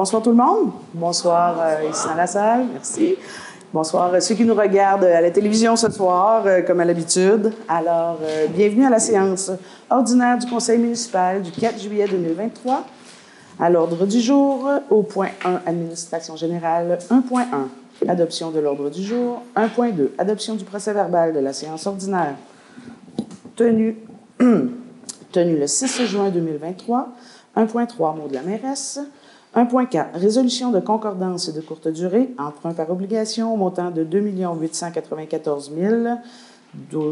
[0.00, 0.70] Bonsoir tout le monde.
[0.94, 2.64] Bonsoir euh, ici dans la salle.
[2.72, 3.16] Merci.
[3.70, 7.52] Bonsoir à ceux qui nous regardent à la télévision ce soir, euh, comme à l'habitude.
[7.68, 9.50] Alors, euh, bienvenue à la séance
[9.90, 12.86] ordinaire du Conseil municipal du 4 juillet 2023.
[13.60, 19.42] À l'ordre du jour, au point 1, administration générale, 1.1, adoption de l'ordre du jour,
[19.54, 22.36] 1.2, adoption du procès verbal de la séance ordinaire
[23.54, 23.98] tenue,
[25.30, 27.06] tenue le 6 juin 2023,
[27.54, 28.98] 1.3, mot de la mairesse,
[29.54, 30.12] 1.4.
[30.14, 35.94] Résolution de concordance de courte durée, emprunt par obligation montant de 2 894 000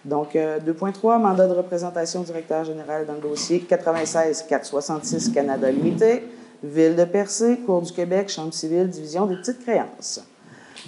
[0.04, 5.72] Donc, 2.3, euh, mandat de représentation au directeur général dans le dossier 96 466 Canada
[5.72, 6.24] Limité,
[6.64, 10.24] Ville de Percé, Cour du Québec, Chambre civile, division des petites créances.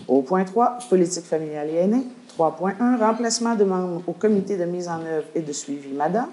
[0.08, 2.08] Au point 3, politique familiale et aînée.
[2.38, 6.28] 3.1, remplacement de membres au comité de mise en œuvre et de suivi MADA.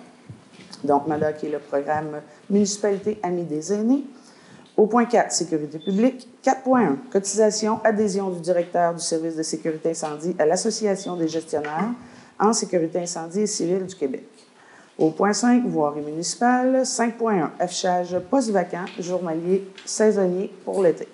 [0.82, 2.20] Donc, MADA qui est le programme
[2.50, 4.04] Municipalité Amis des aînés.
[4.76, 6.28] Au point 4, sécurité publique.
[6.44, 11.90] 4.1, cotisation, adhésion du directeur du service de sécurité incendie à l'Association des gestionnaires
[12.38, 14.26] en sécurité incendie et civile du Québec.
[14.98, 16.82] Au point 5, voirie municipale.
[16.82, 21.08] 5.1, affichage post-vacant, journalier, saisonnier pour l'été.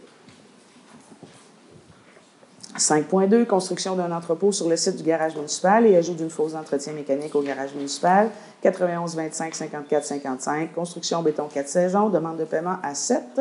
[2.78, 6.92] 5.2, construction d'un entrepôt sur le site du garage municipal et ajout d'une fosse d'entretien
[6.92, 8.30] mécanique au garage municipal.
[8.62, 13.40] 91 25 54 55, construction béton 4 saisons, demande de paiement à 7.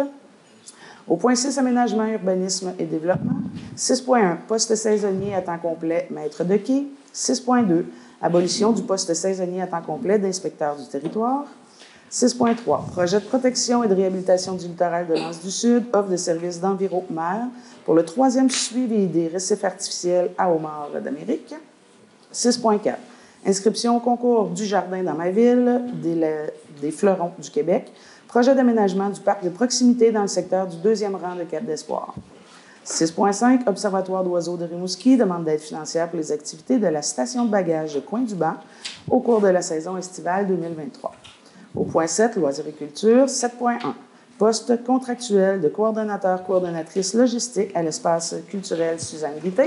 [1.08, 3.40] Au point 6, aménagement, urbanisme et développement.
[3.76, 6.88] 6.1, poste saisonnier à temps complet, maître de quai.
[7.14, 7.86] 6.2,
[8.22, 11.46] abolition du poste saisonnier à temps complet d'inspecteur du territoire.
[12.12, 16.18] 6.3, projet de protection et de réhabilitation du littoral de l'Anse du Sud, offre de
[16.18, 17.48] services d'environ mer
[17.90, 21.56] pour le troisième suivi des récifs artificiels à Homard d'Amérique.
[22.32, 22.94] 6.4,
[23.48, 26.46] inscription au concours du jardin dans ma ville, des,
[26.84, 27.92] des fleurons du Québec,
[28.28, 32.14] projet d'aménagement du parc de proximité dans le secteur du deuxième rang de Cap d'Espoir.
[32.86, 37.50] 6.5, Observatoire d'oiseaux de Rimouski demande d'aide financière pour les activités de la station de
[37.50, 38.54] bagages de Coin-du-Banc
[39.10, 41.12] au cours de la saison estivale 2023.
[41.76, 43.80] Au point 7, loisiriculture, 7.1,
[44.40, 49.66] poste contractuel de coordonnateur-coordonnatrice logistique à l'espace culturel Suzanne Guité.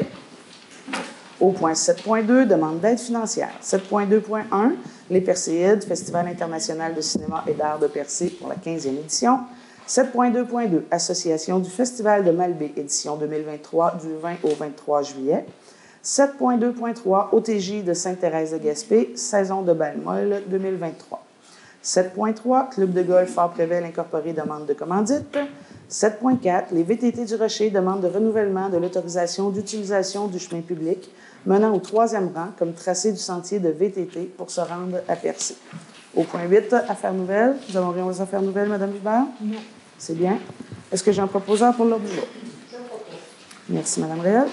[1.40, 3.52] Au point 7.2, demande d'aide financière.
[3.62, 4.72] 7.2.1,
[5.10, 9.40] les Perséides, Festival international de cinéma et d'art de Percé pour la 15e édition.
[9.86, 15.44] 7.2.2, Association du Festival de Malbé, édition 2023, du 20 au 23 juillet.
[16.02, 21.21] 7.2.3, OTJ de Sainte-Thérèse de Gaspé, saison de Balmol 2023.
[21.84, 25.36] 7.3, Club de golf Fort Prével Incorporé demande de commandite.
[25.90, 31.10] 7.4, les VTT du Rocher demandent de renouvellement de l'autorisation d'utilisation du chemin public
[31.44, 35.56] menant au troisième rang comme tracé du sentier de VTT pour se rendre à Percé.
[36.14, 37.56] Au point 8, affaires nouvelles.
[37.68, 39.24] Nous avons rien aux affaires nouvelles, Mme Hubert?
[39.40, 39.58] Non.
[39.98, 40.38] C'est bien.
[40.90, 42.26] Est-ce que j'ai un proposeur pour l'ordre du jour?
[43.68, 44.46] Merci, Mme Réal.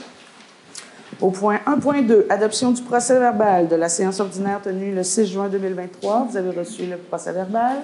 [1.22, 5.50] Au point 1.2, adoption du procès verbal de la séance ordinaire tenue le 6 juin
[5.50, 6.28] 2023.
[6.30, 7.80] Vous avez reçu le procès verbal?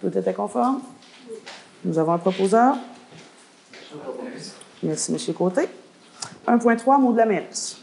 [0.00, 0.80] Tout était conforme?
[1.84, 2.76] Nous avons un proposeur.
[4.82, 5.34] Merci, M.
[5.34, 5.68] Côté.
[6.48, 7.76] 1.3, mot de la mairesse.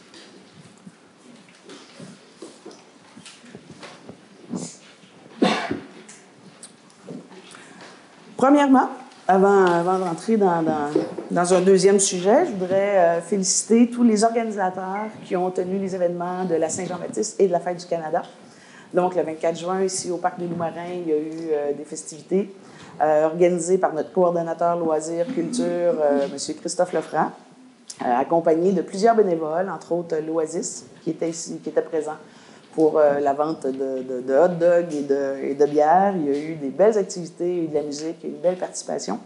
[8.36, 8.90] Premièrement,
[9.30, 15.06] avant, avant de rentrer dans, un deuxième sujet, je voudrais euh, féliciter tous les organisateurs
[15.24, 18.24] qui ont tenu les événements de la Saint-Jean-Baptiste et de la Fête du Canada.
[18.92, 21.84] Donc, le 24 juin, ici au Parc des Loups-Marins, il y a eu euh, des
[21.84, 22.52] festivités
[23.02, 25.94] euh, organisées par notre coordonnateur loisirs culture,
[26.24, 26.56] M.
[26.60, 27.32] Christophe Lefranc,
[28.00, 32.16] accompagné de plusieurs bénévoles, entre autres l'Oasis, qui était ici, qui était présent
[32.74, 36.14] pour euh, la vente de, hot dogs et de, et bière.
[36.16, 39.20] Il y a eu des belles activités, il de la musique, une belle participation.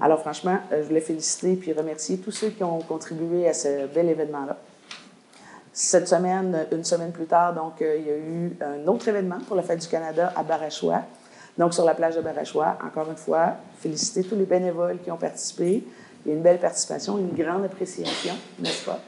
[0.00, 3.86] Alors franchement, euh, je voulais féliciter puis remercier tous ceux qui ont contribué à ce
[3.86, 4.56] bel événement-là.
[5.72, 9.38] Cette semaine, une semaine plus tard, donc, euh, il y a eu un autre événement
[9.46, 11.02] pour la Fête du Canada à Barachois.
[11.56, 15.16] Donc, sur la plage de Barachois, encore une fois, féliciter tous les bénévoles qui ont
[15.16, 15.84] participé.
[16.24, 18.98] Il y a une belle participation, une grande appréciation, n'est-ce pas?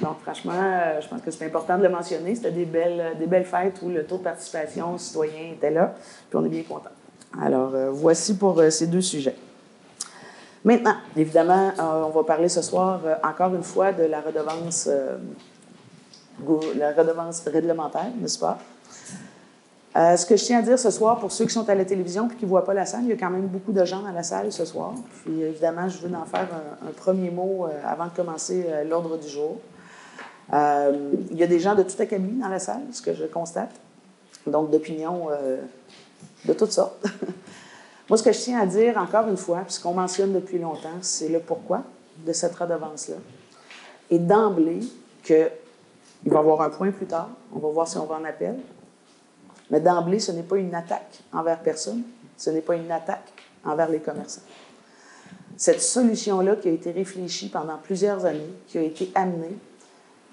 [0.00, 2.34] Donc, franchement, euh, je pense que c'est important de le mentionner.
[2.34, 5.94] C'était des belles, des belles fêtes où le taux de participation citoyen était là,
[6.28, 6.90] puis on est bien content.
[7.40, 9.36] Alors, euh, voici pour euh, ces deux sujets.
[10.64, 14.88] Maintenant, évidemment, on va parler ce soir encore une fois de la redevance,
[16.74, 18.58] la redevance réglementaire, n'est-ce pas?
[19.96, 22.28] Ce que je tiens à dire ce soir, pour ceux qui sont à la télévision
[22.28, 24.04] et qui ne voient pas la salle, il y a quand même beaucoup de gens
[24.04, 24.92] à la salle ce soir.
[25.22, 26.48] Puis évidemment, je veux en faire
[26.86, 29.56] un, premier mot avant de commencer l'ordre du jour.
[30.52, 33.24] Euh, il y a des gens de tout acabit dans la salle, ce que je
[33.24, 33.72] constate.
[34.46, 35.58] Donc, d'opinions euh,
[36.44, 37.04] de toutes sortes.
[38.08, 41.28] Moi, ce que je tiens à dire, encore une fois, puisqu'on mentionne depuis longtemps, c'est
[41.28, 41.82] le pourquoi
[42.24, 43.16] de cette redevance-là.
[44.10, 44.80] Et d'emblée,
[45.24, 45.50] qu'il
[46.26, 48.56] va y avoir un point plus tard, on va voir si on va en appel.
[49.70, 52.02] Mais d'emblée, ce n'est pas une attaque envers personne,
[52.36, 53.32] ce n'est pas une attaque
[53.64, 54.42] envers les commerçants.
[55.56, 59.56] Cette solution-là qui a été réfléchie pendant plusieurs années, qui a été amenée,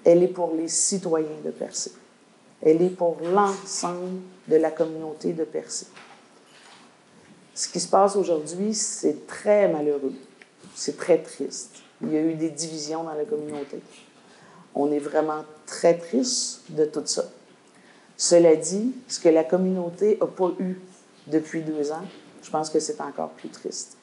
[0.04, 1.92] elle est pour les citoyens de Percé.
[2.60, 5.86] Elle est pour l'ensemble de la communauté de Percé.
[7.54, 10.12] Ce qui se passe aujourd'hui, c'est très malheureux.
[10.74, 11.82] C'est très triste.
[12.02, 13.80] Il y a eu des divisions dans la communauté.
[14.74, 17.24] On est vraiment très triste de tout ça.
[18.26, 20.80] Cela dit, ce que la communauté n'a pas eu
[21.26, 22.06] depuis deux ans,
[22.42, 23.98] je pense que c'est encore plus triste.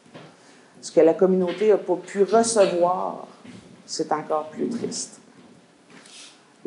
[0.80, 3.28] Ce que la communauté n'a pas pu recevoir,
[3.88, 5.20] c'est encore plus triste.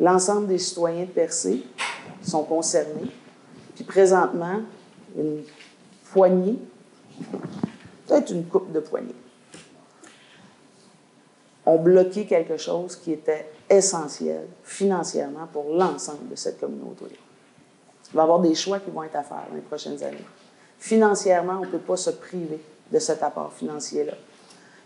[0.01, 1.63] L'ensemble des citoyens de Percé
[2.21, 3.09] sont concernés.
[3.73, 4.59] Puis présentement,
[5.17, 5.43] une
[6.11, 6.59] poignée,
[8.05, 9.15] peut-être une coupe de poignée,
[11.65, 17.05] ont bloqué quelque chose qui était essentiel financièrement pour l'ensemble de cette communauté.
[18.11, 20.25] Il va y avoir des choix qui vont être à faire dans les prochaines années.
[20.79, 24.13] Financièrement, on ne peut pas se priver de cet apport financier-là.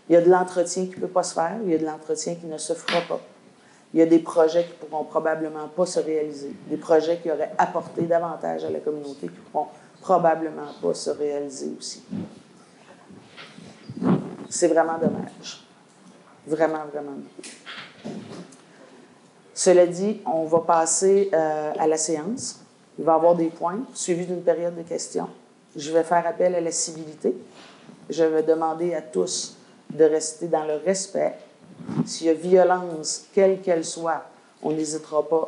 [0.08, 1.84] Il y a de l'entretien qui ne peut pas se faire, il y a de
[1.84, 3.20] l'entretien qui ne se fera pas
[3.92, 7.30] il y a des projets qui ne pourront probablement pas se réaliser, des projets qui
[7.30, 9.68] auraient apporté davantage à la communauté qui ne pourront
[10.00, 12.02] probablement pas se réaliser aussi.
[14.48, 15.64] C'est vraiment dommage.
[16.46, 17.12] Vraiment, vraiment
[19.54, 22.60] Cela dit, on va passer euh, à la séance.
[23.00, 25.28] Il va y avoir des points suivis d'une période de questions.
[25.74, 27.34] Je vais faire appel à la civilité.
[28.10, 29.56] Je vais demander à tous
[29.88, 31.34] de rester dans le respect
[32.04, 34.26] s'il y a violence, quelle qu'elle soit,
[34.62, 35.46] on n'hésitera pas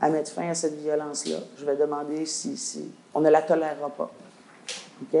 [0.00, 1.36] à mettre fin à cette violence-là.
[1.58, 4.10] Je vais demander si, si on ne la tolérera pas.
[5.02, 5.20] OK?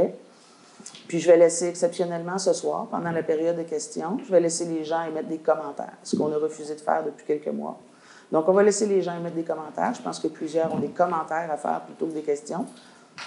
[1.06, 4.64] Puis je vais laisser exceptionnellement ce soir, pendant la période de questions, je vais laisser
[4.64, 7.78] les gens émettre des commentaires, ce qu'on a refusé de faire depuis quelques mois.
[8.32, 9.92] Donc, on va laisser les gens émettre des commentaires.
[9.94, 12.64] Je pense que plusieurs ont des commentaires à faire plutôt que des questions.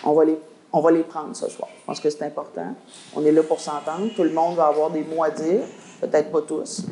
[0.03, 1.69] On va les, prendre ce soir.
[1.79, 2.73] Je pense que c'est important.
[3.15, 4.09] On est là pour s'entendre.
[4.15, 5.61] Tout le monde va avoir des mots à dire
[6.01, 6.87] peut-être pas tous.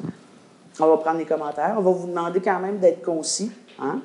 [0.79, 1.73] On va prendre les commentaires.
[1.77, 3.51] On va vous demander quand même d'être concis.
[3.79, 3.99] Hein?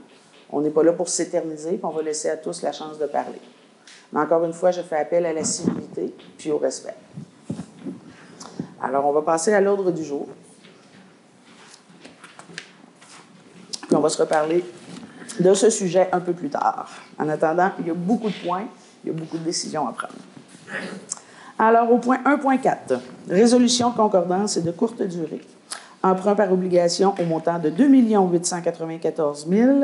[0.50, 3.06] On n'est pas là pour s'éterniser, puis on va laisser à tous la chance de
[3.06, 3.40] parler.
[4.12, 6.94] Mais encore une fois, je fais appel à la civilité puis au respect.
[8.82, 10.26] Alors, on va passer à l'ordre du jour.
[13.98, 14.64] On va se reparler
[15.40, 16.88] de ce sujet un peu plus tard.
[17.18, 18.64] En attendant, il y a beaucoup de points
[19.04, 20.14] il y a beaucoup de décisions à prendre.
[21.58, 25.40] Alors, au point 1.4, résolution, concordance et de courte durée.
[26.02, 29.78] Emprunt par obligation au montant de 2 894 000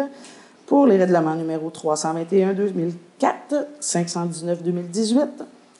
[0.66, 5.28] pour les règlements numéro 321 2004, 519 2018,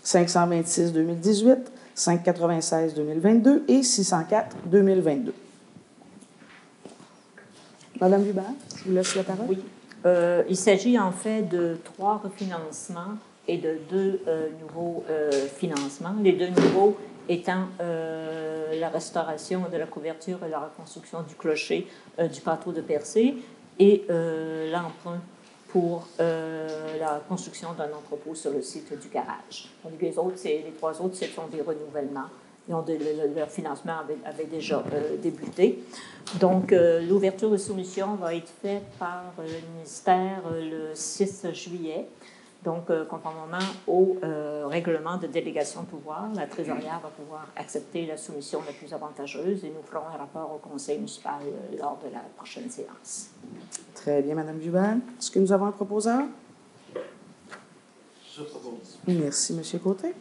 [0.03, 1.59] 526 2018,
[1.95, 5.35] 596 2022 et 604 2022.
[8.01, 8.45] Madame Hubert,
[8.77, 9.47] je vous laisse la parole.
[9.49, 9.59] Oui.
[10.07, 13.17] Euh, il s'agit en fait de trois refinancements
[13.49, 16.15] et de deux euh, nouveaux euh, financements.
[16.23, 16.97] Les deux nouveaux
[17.29, 21.87] étant la restauration de la couverture et la reconstruction du clocher
[22.19, 23.37] du pâteau de Percé
[23.79, 24.05] et
[24.71, 25.23] l'emprunt
[25.69, 29.71] pour la construction d'un entrepôt sur le site du garage.
[29.99, 32.29] les, autres, les trois autres, ce sont des renouvellements
[32.69, 33.95] leur financement
[34.25, 35.83] avait, déjà euh, débuté.
[36.41, 42.07] Donc, euh, l'ouverture de soumission va être faite par euh, le ministère le 6 juillet.
[42.65, 44.17] Donc, conformément au
[44.71, 49.63] règlement de délégation de pouvoir, la trésorière va pouvoir accepter la soumission la plus avantageuse
[49.67, 51.41] et nous ferons un rapport au conseil municipal
[51.79, 53.29] lors de la prochaine séance.
[53.95, 55.01] Très bien, Madame Dubin.
[55.19, 56.23] Est-ce que nous avons un proposeur?
[58.35, 58.99] Je propose.
[59.09, 60.15] Merci, Monsieur Côté.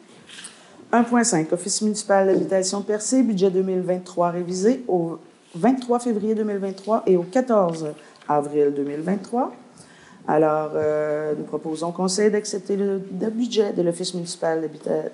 [0.94, 5.18] 1.5, Office municipal d'habitation Percé, budget 2023 révisé au
[5.56, 7.88] 23 février 2023 et au 14
[8.30, 9.52] avril 2023.
[10.25, 13.00] Alors, euh, nous proposons au Conseil d'accepter le,
[13.30, 14.70] budget de l'Office municipal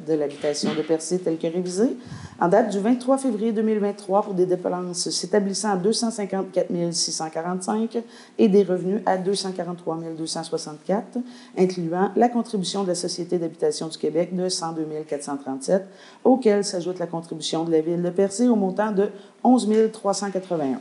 [0.07, 1.97] de l'habitation de Percé tel que révisé
[2.39, 8.03] en date du 23 février 2023 pour des dépenses s'établissant à 254 645
[8.37, 11.17] et des revenus à 243 264,
[11.57, 15.87] incluant la contribution de la Société d'habitation du Québec de 102 437,
[16.23, 19.09] auquel s'ajoute la contribution de la Ville de Percé au montant de
[19.43, 20.79] 11 381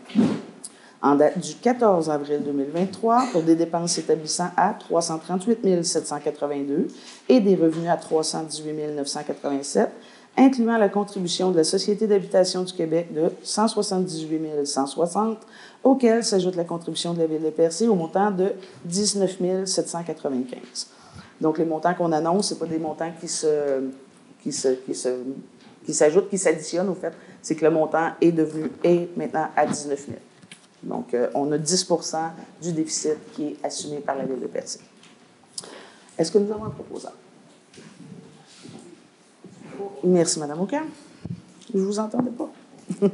[1.03, 6.89] en date du 14 avril 2023 pour des dépenses s'établissant à 338 782
[7.29, 9.91] et des revenus à 318 987,
[10.37, 15.39] incluant la contribution de la Société d'habitation du Québec de 178 160,
[15.85, 18.53] auquel s'ajoute la contribution de la Ville de Percé au montant de
[18.85, 20.89] 19 795.
[21.41, 23.85] Donc, les montants qu'on annonce, ce pas des montants qui se,
[24.43, 25.09] qui se, qui se,
[25.85, 27.13] qui s'ajoutent, qui s'additionnent, au fait.
[27.41, 30.19] C'est que le montant est devenu, est maintenant à 19 000.
[30.83, 32.17] Donc, euh, on a 10%
[32.63, 34.81] du déficit qui est assumé par la Ville de Percé.
[36.17, 37.13] Est-ce que nous avons un proposant?
[40.05, 40.85] Merci, Mme Aucun.
[41.73, 42.51] Je ne vous entendais pas.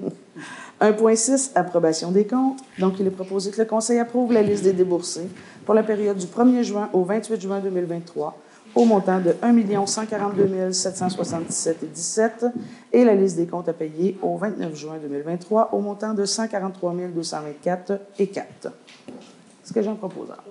[0.80, 2.60] 1.6, approbation des comptes.
[2.78, 5.28] Donc, il est proposé que le Conseil approuve la liste des déboursés
[5.64, 8.36] pour la période du 1er juin au 28 juin 2023
[8.74, 12.52] au montant de 1 142 777,17
[12.92, 16.94] et la liste des comptes à payer au 29 juin 2023 au montant de 143
[17.14, 18.66] 224 et 4.
[18.66, 20.42] Est-ce que j'ai un proposeur?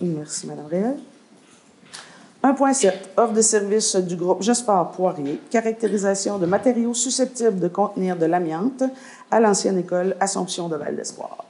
[0.00, 0.96] Merci, Mme Réel.
[2.44, 2.92] 1.7.
[3.16, 5.40] Offre de service du groupe Jespard Poirier.
[5.50, 8.82] Caractérisation de matériaux susceptibles de contenir de l'amiante
[9.30, 11.43] à l'ancienne école Assomption de Val d'Espoir.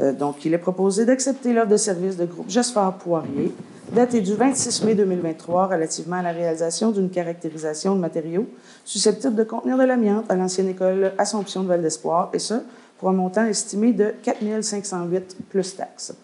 [0.00, 3.52] Euh, donc, il est proposé d'accepter l'offre de service de groupe Jespard Poirier
[3.92, 8.46] datée du 26 mai 2023 relativement à la réalisation d'une caractérisation de matériaux
[8.86, 12.54] susceptibles de contenir de l'amiante à l'ancienne école Assomption de Val d'Espoir, et ce,
[12.98, 16.14] pour un montant estimé de 4 508 plus taxes.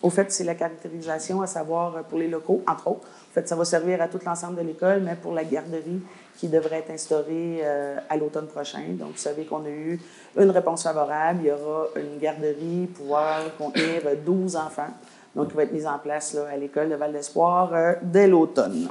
[0.00, 3.08] Au fait, c'est la caractérisation, à savoir pour les locaux, entre autres.
[3.30, 6.00] En fait, ça va servir à tout l'ensemble de l'école, mais pour la garderie
[6.38, 8.82] qui devrait être instaurée euh, à l'automne prochain.
[8.92, 10.00] Donc, vous savez qu'on a eu
[10.38, 11.40] une réponse favorable.
[11.42, 14.92] Il y aura une garderie pouvoir contenir 12 enfants
[15.38, 18.26] donc, il va être mis en place là, à l'école de Val d'Espoir euh, dès
[18.26, 18.88] l'automne.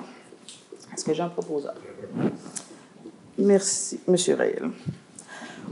[0.93, 1.31] Est-ce que j'ai un?
[3.37, 4.15] Merci, M.
[4.37, 4.69] Rayel.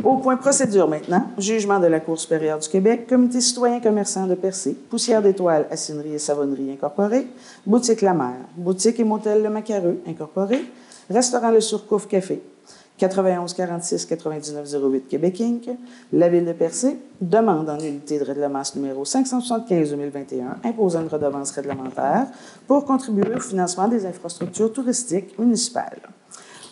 [0.03, 4.35] Au point procédure maintenant, jugement de la Cour supérieure du Québec, Comité citoyen commerçant de
[4.35, 7.27] Percé, Poussière d'étoiles, Acinerie et Savonnerie Incorporée,
[7.65, 10.65] Boutique La Mer, Boutique et Motel Le Macareux Incorporé,
[11.09, 12.41] Restaurant Le Surcouf Café,
[12.97, 15.69] 91 46 99 08 Québec Inc.,
[16.11, 22.27] la Ville de Percé demande en unité de règlement numéro 575-2021 imposant une redevance réglementaire
[22.67, 25.99] pour contribuer au financement des infrastructures touristiques municipales.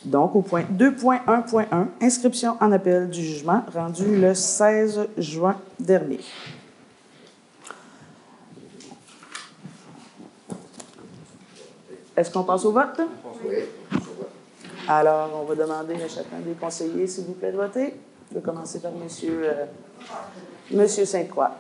[0.04, 1.66] Donc, au point 2.1.1,
[2.02, 6.20] inscription en appel du jugement rendu le 16 juin dernier.
[12.18, 13.02] Est-ce qu'on passe au vote?
[13.48, 13.58] Oui.
[14.88, 17.96] Alors, on va demander à chacun des conseillers, s'il vous plaît, de voter.
[18.30, 19.08] Je vais commencer par M.
[19.24, 19.66] Euh,
[20.72, 21.52] Monsieur Sainte-Croix.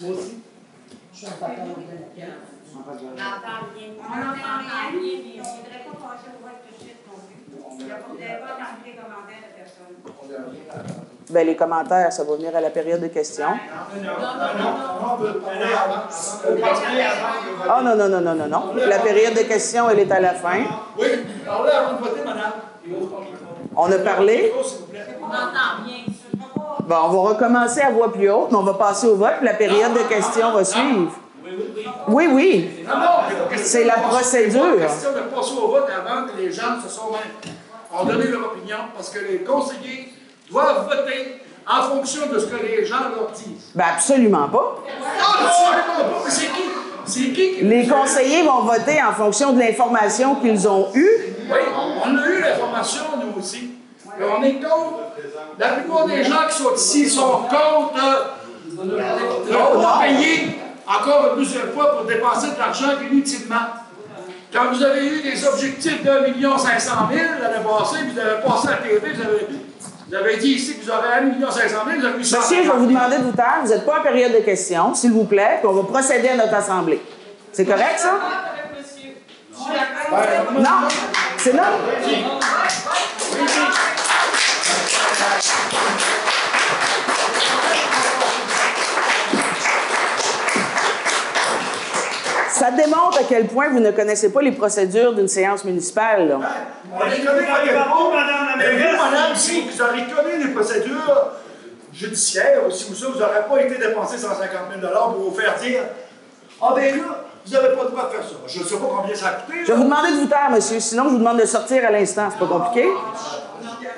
[0.00, 0.38] Moi aussi.
[1.12, 1.30] Je suis en.
[1.34, 1.54] On entend
[2.14, 2.28] bien.
[2.74, 4.24] On ne
[5.44, 7.36] voudrait pas passer au vote tout de suite non plus.
[7.78, 11.02] Il n'y a pas de commentaires de personne.
[11.30, 13.46] Bien, les commentaires, ça va venir à la période de questions.
[17.68, 18.74] Ah non, non, non, non, non, non.
[18.74, 20.64] La période de questions, elle est à la fin.
[20.98, 21.06] Oui,
[21.46, 22.52] parlez avant de voter, madame.
[23.76, 24.52] On a parlé?
[26.84, 29.46] Bon, on va recommencer à voix plus haute, mais on va passer au vote, puis
[29.46, 31.12] la période de questions va suivre.
[32.08, 32.84] Oui, oui.
[32.86, 32.94] Non,
[33.56, 34.62] C'est la procédure.
[34.80, 37.12] C'est question de passer au vote avant que les gens se sont
[37.94, 40.11] ont donné leur opinion, parce que les conseillers
[40.52, 43.70] doivent voter en fonction de ce que les gens leur disent.
[43.74, 44.76] Ben absolument pas.
[45.20, 46.22] Ah, absolument pas.
[46.24, 46.62] Mais c'est qui?
[47.04, 47.62] C'est qui.
[47.62, 51.10] Les conseillers vont voter en fonction de l'information qu'ils ont eue.
[51.50, 51.58] Oui,
[52.04, 53.70] on a eu l'information, nous aussi.
[54.18, 54.98] Et on est contre.
[55.58, 58.32] La plupart des gens qui sont ici sont contre
[58.78, 63.56] euh, de pas payer encore deuxième fois pour dépenser de l'argent inutilement.
[64.52, 68.42] Quand vous avez eu des objectifs d'un million cinq cent mille l'année passée, vous avez
[68.42, 69.46] passé à la TV, vous avez,
[70.12, 72.24] vous avez dit ici que vous aurez un million cinq cent mille, vous avez mis
[72.24, 72.40] ça.
[72.40, 73.60] Monsieur, je vais vous demander de vous taire.
[73.62, 76.36] Vous n'êtes pas en période de questions, s'il vous plaît, puis on va procéder à
[76.36, 77.00] notre assemblée.
[77.50, 78.18] C'est correct, ça?
[80.58, 80.88] Non?
[81.38, 81.62] C'est non?
[92.62, 96.28] Ça démontre à quel point vous ne connaissez pas les procédures d'une séance municipale.
[96.28, 96.38] là.
[96.94, 97.58] On les connaît pas,
[98.56, 101.32] Mais vous, madame, si vous aurez connu les procédures
[101.92, 104.48] judiciaires, si vous ça, vous n'aurez pas été dépensé 150
[104.80, 105.80] 000 pour vous faire dire
[106.62, 107.02] Ah, ben là,
[107.44, 108.36] vous n'avez pas le droit de faire ça.
[108.46, 109.58] Je ne sais pas combien ça a coûté.
[109.66, 110.78] Je vais vous demander de vous taire, monsieur.
[110.78, 112.28] Sinon, je vous demande de sortir à l'instant.
[112.30, 112.88] C'est pas compliqué.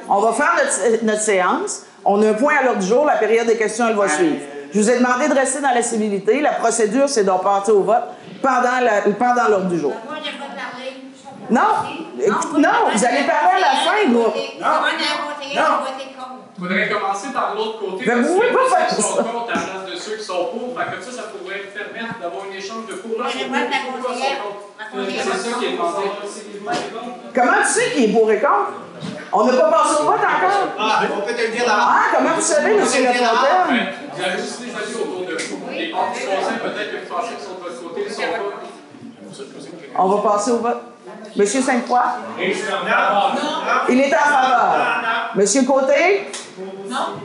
[0.09, 1.83] On va faire notre, notre séance.
[2.03, 3.05] On a un point à l'ordre du jour.
[3.05, 4.39] La période des questions, elle va suivre.
[4.73, 6.41] Je vous ai demandé de rester dans la civilité.
[6.41, 8.05] La procédure, c'est d'en partir au vote
[8.45, 9.93] pendant la- pendant l'ordre du jour.
[10.07, 10.21] Moi, pas.
[11.51, 11.61] Non,
[12.59, 14.35] non, vous allez parler à la fin, groupe.
[14.35, 16.31] Comment on a voté, on a voté contre.
[16.57, 18.05] Il faudrait commencer par l'autre côté.
[18.07, 19.23] Mais vous pouvez pas faire sont ça.
[19.25, 20.73] contre à la place de ceux qui sont pour.
[20.79, 23.19] Fait que comme ça, ça pourrait permettre d'avoir un échange de cours.
[23.19, 24.43] Là, Moi, sont j'ai pour, pas de la pourquoi sont conseillère.
[24.45, 24.61] contre.
[24.79, 26.01] Ma conseillère C'est ça va qui est contre.
[26.01, 26.09] demandé.
[27.35, 28.73] Comment tu sais qui est pour et contre?
[29.37, 30.65] On n'a pas passé au vote encore?
[30.79, 31.93] Ah, on peut te le dire d'avance.
[31.93, 32.79] Ah, comment vous savez, M.
[32.81, 33.89] Lafontaine?
[34.15, 35.59] Vous avez juste des amis autour de vous.
[35.75, 37.69] Les partis du conseil, peut-être que vous pensez qu'ils sont de
[39.97, 40.83] On va passer au vote.
[41.37, 42.17] Monsieur Sainte-Croix?
[43.89, 45.03] Il est en faveur.
[45.35, 46.27] Monsieur Côté?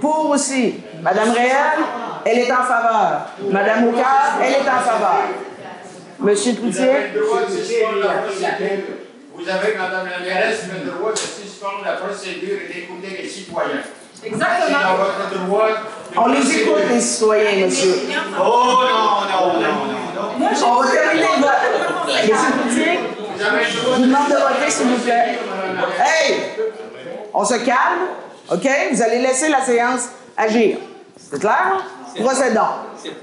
[0.01, 0.75] Pour aussi.
[1.01, 1.77] Madame Réal?
[2.25, 3.21] Elle est en faveur.
[3.49, 4.39] Madame Aucard?
[4.41, 5.21] Elle est en faveur.
[6.19, 7.13] Monsieur Cloutier?
[9.35, 13.83] Vous avez, Madame la mairesse, le droit de suspendre la procédure et d'écouter les citoyens.
[14.21, 15.67] C'est dans votre droit.
[15.69, 17.95] de On les écoute, les citoyens, monsieur.
[18.37, 20.08] Oh non, non, non, non,
[20.65, 21.63] On va terminer le vote.
[23.69, 25.39] Je vous demande de voter, s'il vous plaît.
[25.99, 26.35] Hey!
[27.33, 28.07] On se calme,
[28.51, 28.67] OK?
[28.91, 30.77] Vous allez laisser la séance agir.
[31.17, 31.83] C'est clair?
[32.19, 32.61] Procédons.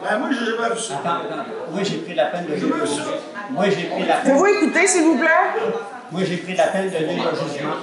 [0.03, 0.95] Ben, moi, j'ai jamais vu ça.
[0.95, 1.45] Attends, attends.
[1.71, 3.05] Moi, j'ai pris la peine de lire le jugement.
[3.51, 4.37] Moi, j'ai pris la peine.
[4.37, 5.29] Pouvez-vous écouter, s'il vous plaît?
[6.13, 7.77] Moi, j'ai pris la peine de lire le jugement.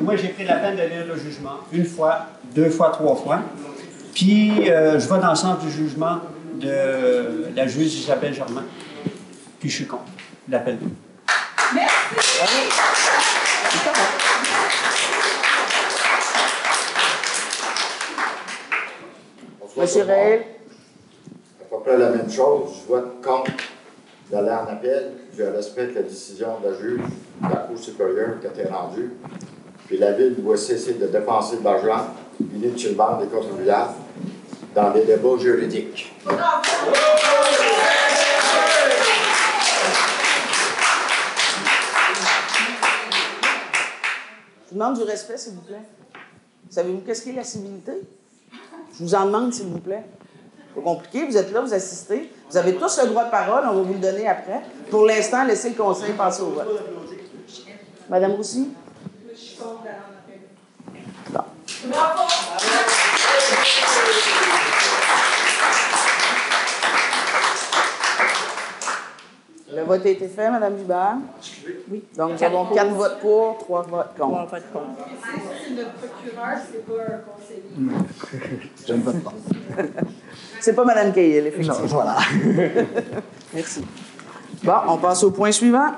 [0.00, 3.40] Moi, j'ai pris la peine de lire le jugement une fois, deux fois, trois fois.
[4.14, 6.20] Puis, euh, je vais dans le sens du jugement
[6.54, 8.64] de la juge Isabelle Germain.
[9.58, 10.04] Puis, je suis contre
[10.48, 10.78] l'appel.
[19.76, 20.40] Monsieur Réel?
[21.60, 22.82] À peu près la même chose.
[22.82, 23.52] Je vote contre
[24.30, 25.12] d'aller en appel.
[25.36, 29.12] Je respecte la décision de la juge de la Cour supérieure qui a été rendue.
[29.86, 32.08] Puis la Ville doit cesser de dépenser de l'argent
[32.54, 33.94] inutilement des contribuables
[34.74, 36.12] dans des débats juridiques.
[44.66, 45.82] Je vous demande du respect, s'il vous plaît.
[46.70, 47.92] Savez-vous qu'est-ce qu'est la civilité?
[48.96, 50.04] Je vous en demande, s'il vous plaît.
[50.74, 52.30] Pas compliqué, vous êtes là, vous assistez.
[52.48, 54.60] Vous avez tous le droit de parole, on va vous le donner après.
[54.88, 56.68] Pour l'instant, laissez le conseil passer au vote.
[58.08, 58.68] Madame Roussy?
[61.84, 61.96] Bon.
[69.72, 71.16] Le vote a été fait, Madame Hubert?
[71.90, 72.02] Oui.
[72.16, 74.36] Donc, nous avons quatre votes pour, trois votes On contre.
[74.36, 75.10] va voter contre.
[75.64, 78.60] C'est notre procureur, c'est pas un conseiller.
[78.88, 79.32] Je ne vote pas.
[80.60, 81.78] C'est pas Madame Cahill, effectivement.
[81.78, 82.16] Non, voilà.
[83.54, 83.82] Merci.
[84.62, 85.92] Bon, on passe au point suivant.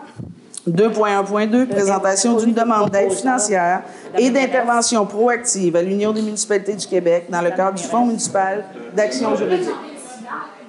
[0.69, 3.83] 2.1.2, présentation d'une demande d'aide financière
[4.17, 8.65] et d'intervention proactive à l'Union des municipalités du Québec dans le cadre du Fonds municipal
[8.95, 9.75] d'action juridique.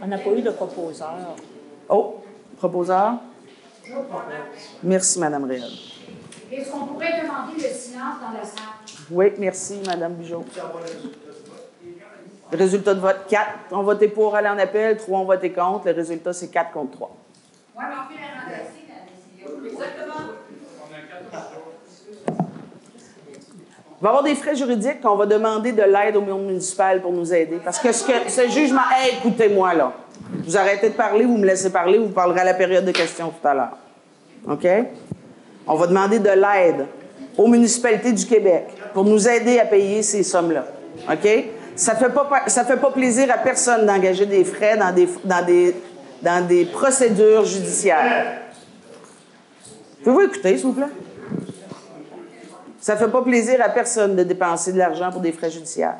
[0.01, 1.35] On n'a pas eu de proposeur.
[1.89, 2.15] Oh,
[2.57, 3.19] proposeur?
[4.81, 5.69] Merci, Madame Réal.
[6.51, 8.63] Est-ce qu'on pourrait demander le silence dans la salle?
[9.11, 10.45] Oui, merci, Mme Bugeaud.
[12.51, 15.87] Le résultat de vote 4 ont voté pour aller en appel, 3 ont voté contre.
[15.87, 17.15] Le résultat, c'est 4 contre 3.
[17.75, 19.47] Oui, mais on la renverser, la décision.
[19.65, 19.72] Exactement.
[24.03, 27.13] Il va y avoir des frais juridiques qu'on va demander de l'aide au municipal pour
[27.13, 27.61] nous aider.
[27.63, 28.81] Parce que ce, que, jugement.
[28.93, 29.93] Hey, écoutez-moi, là.
[30.45, 33.29] Vous arrêtez de parler, vous me laissez parler, vous parlerez à la période de questions
[33.29, 33.77] tout à l'heure.
[34.49, 34.67] OK?
[35.65, 36.85] On va demander de l'aide
[37.37, 40.65] aux municipalités du Québec pour nous aider à payer ces sommes-là.
[41.09, 41.45] OK?
[41.77, 45.45] Ça ne fait, pas, fait pas plaisir à personne d'engager des frais dans des, dans
[45.45, 45.73] des,
[46.21, 48.42] dans des procédures judiciaires.
[50.03, 50.85] Pouvez-vous écouter, s'il vous plaît?
[52.81, 55.95] Ça ne fait pas plaisir à personne de dépenser de l'argent pour des frais judiciaires.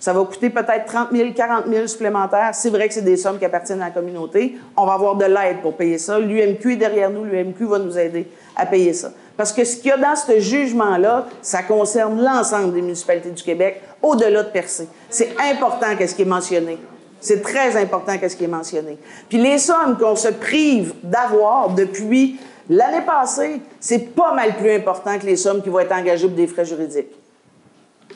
[0.00, 2.50] Ça va coûter peut-être 30 000, 40 000 supplémentaires.
[2.54, 4.56] C'est vrai que c'est des sommes qui appartiennent à la communauté.
[4.76, 6.18] On va avoir de l'aide pour payer ça.
[6.18, 7.24] L'UMQ est derrière nous.
[7.24, 9.12] L'UMQ va nous aider à payer ça.
[9.36, 13.42] Parce que ce qu'il y a dans ce jugement-là, ça concerne l'ensemble des municipalités du
[13.42, 14.88] Québec, au-delà de Percé.
[15.10, 16.78] C'est important qu'est-ce qui est mentionné.
[17.20, 18.98] C'est très important qu'est-ce qui est mentionné.
[19.28, 22.40] Puis les sommes qu'on se prive d'avoir depuis
[22.76, 26.36] l'année passée, c'est pas mal plus important que les sommes qui vont être engagées pour
[26.36, 27.12] des frais juridiques.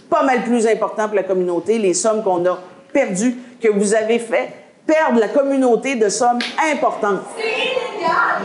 [0.09, 2.59] Pas mal plus important pour la communauté, les sommes qu'on a
[2.93, 4.53] perdues, que vous avez fait
[4.87, 6.39] perdre la communauté de sommes
[6.73, 7.21] importantes.
[7.37, 8.43] C'est illégal!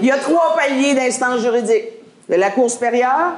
[0.00, 1.88] Il y a trois paliers d'instances juridiques.
[2.28, 3.32] Il y a la Cour supérieure,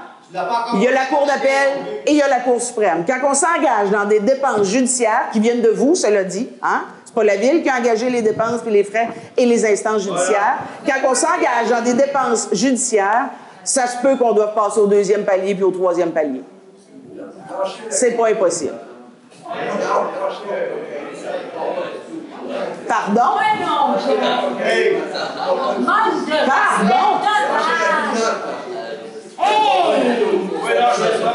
[0.75, 3.05] il y a la Cour d'appel et il y a la Cour suprême.
[3.07, 6.85] Quand on s'engage dans des dépenses judiciaires qui viennent de vous, cela dit, hein,
[7.19, 10.59] pas la Ville qui a engagé les dépenses et les frais et les instances judiciaires.
[10.87, 13.31] Quand on s'engage dans des dépenses judiciaires,
[13.65, 16.43] ça se peut qu'on doive passer au deuxième palier puis au troisième palier.
[17.91, 18.75] C'est pas impossible.
[22.87, 22.87] Pardon?
[22.87, 22.93] De
[26.47, 27.19] Pardon?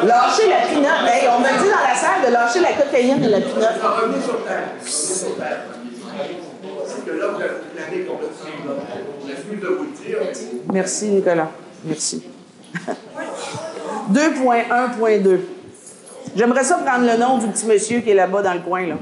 [0.06, 1.08] Lâcher la pinotte.
[1.08, 3.80] Hey, on m'a dit dans la salle de lâcher la cocaïne et la pinotte.
[6.86, 7.28] C'est que là,
[9.56, 10.18] de vous le dire.
[10.72, 11.50] Merci, Nicolas.
[11.84, 12.24] Merci.
[14.12, 15.40] 2.1.2.
[16.36, 18.88] J'aimerais ça prendre le nom du petit monsieur qui est là-bas dans le coin.
[18.88, 18.96] là.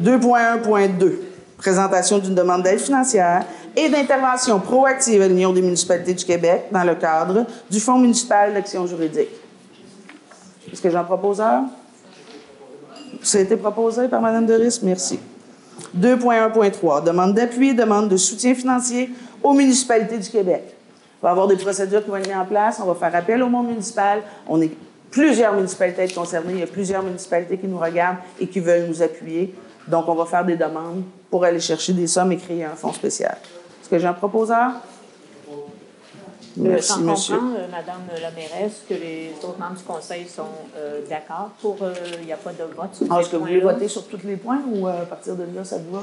[0.00, 1.12] 2.1.2.
[1.56, 3.44] Présentation d'une demande d'aide financière
[3.76, 8.52] et d'intervention proactive à l'Union des municipalités du Québec dans le cadre du Fonds municipal
[8.52, 9.30] d'action juridique.
[10.72, 11.66] Est-ce que j'en propose un?
[13.22, 14.82] Ça a été proposé par Mme Doris?
[14.82, 15.18] Merci.
[15.98, 17.04] 2.1.3.
[17.04, 19.10] Demande d'appui, demande de soutien financier
[19.42, 20.62] aux municipalités du Québec.
[20.68, 22.80] Il va avoir des procédures qui vont être mises en place.
[22.82, 24.22] On va faire appel au monde municipal.
[24.48, 24.72] On est
[25.10, 26.54] plusieurs municipalités concernées.
[26.54, 29.54] Il y a plusieurs municipalités qui nous regardent et qui veulent nous appuyer.
[29.86, 32.92] Donc, on va faire des demandes pour aller chercher des sommes et créer un fonds
[32.92, 33.36] spécial.
[33.80, 34.72] Est-ce que j'ai un proposeur?
[36.56, 37.36] Merci, J'en monsieur.
[37.36, 40.42] comprends, euh, Madame la mairesse, que les autres membres du conseil sont
[40.76, 41.78] euh, d'accord pour.
[41.82, 44.06] euh, Il n'y a pas de vote sur Ah, Est-ce que vous voulez voter sur
[44.06, 46.02] tous les points ou euh, à partir de là, ça te va?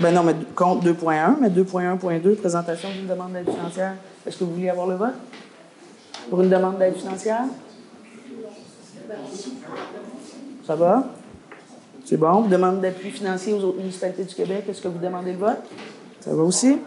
[0.00, 3.94] Ben non, mais contre 2.1, mais 2.1.2, présentation d'une demande d'aide financière.
[4.26, 5.14] Est-ce que vous voulez avoir le vote?
[6.28, 7.42] Pour une demande d'aide financière?
[10.66, 11.04] Ça va?
[12.04, 12.42] C'est bon.
[12.42, 14.64] Demande d'appui financier aux autres municipalités du Québec.
[14.68, 15.62] Est-ce que vous demandez le vote?
[16.20, 16.78] Ça va aussi?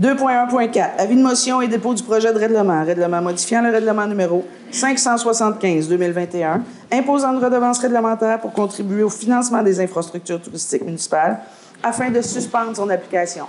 [0.00, 0.96] 2.1.4.
[0.96, 2.82] Avis de motion et dépôt du projet de règlement.
[2.84, 6.60] Règlement modifiant le règlement numéro 575-2021,
[6.90, 11.40] imposant une redevance réglementaire pour contribuer au financement des infrastructures touristiques municipales
[11.82, 13.46] afin de suspendre son application.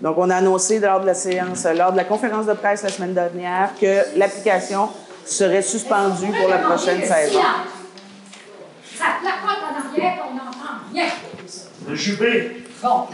[0.00, 2.90] Donc, on a annoncé lors de la séance, lors de la conférence de presse la
[2.90, 4.88] semaine dernière, que l'application
[5.24, 7.40] serait suspendue pour la prochaine saison.
[8.96, 11.06] Ça placote en arrière, on n'entend rien.
[11.88, 11.96] Le.
[12.82, 13.06] Bon.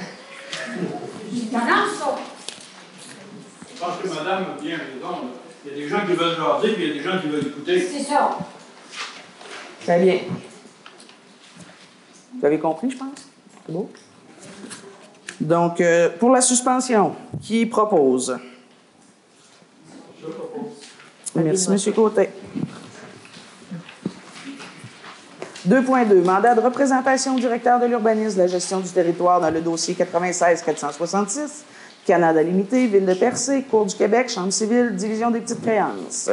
[3.85, 5.17] Pense que madame a bien raison.
[5.65, 7.29] Il y a des gens qui veulent jaser, puis il y a des gens qui
[7.29, 7.81] veulent écouter.
[7.81, 8.39] C'est ça.
[9.83, 10.19] Très bien.
[12.39, 13.29] Vous avez compris, je pense?
[13.67, 13.91] C'est beau?
[15.41, 18.37] Donc, euh, pour la suspension, qui propose?
[21.35, 21.95] Merci, M.
[21.95, 22.29] Côté.
[25.69, 26.23] 2.2.
[26.23, 29.95] Mandat de représentation au directeur de l'urbanisme de la gestion du territoire dans le dossier
[29.95, 31.65] 96-466,
[32.07, 36.31] Canada Limité, Ville de Percé, Cour du Québec, Chambre civile, Division des petites créances.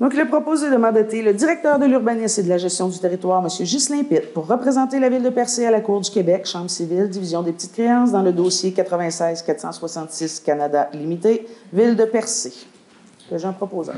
[0.00, 2.98] Donc, il est proposé de mandater le directeur de l'urbanisme et de la gestion du
[2.98, 3.48] territoire, M.
[3.64, 7.08] Ghislain Pitt, pour représenter la Ville de Percé à la Cour du Québec, Chambre civile,
[7.08, 12.52] Division des petites créances, dans le dossier 96-466 Canada Limité, Ville de Percé.
[13.28, 13.94] Que j'en propose un.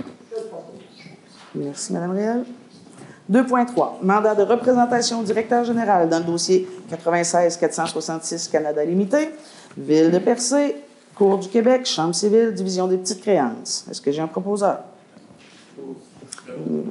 [1.54, 2.44] Merci, Mme Réal.
[3.30, 4.02] 2.3.
[4.02, 9.30] Mandat de représentation au directeur général dans le dossier 96-466 Canada Limité,
[9.76, 10.76] Ville de Percé,
[11.14, 13.86] Cour du Québec, Chambre civile, Division des petites créances.
[13.88, 14.80] Est-ce que j'ai un proposeur?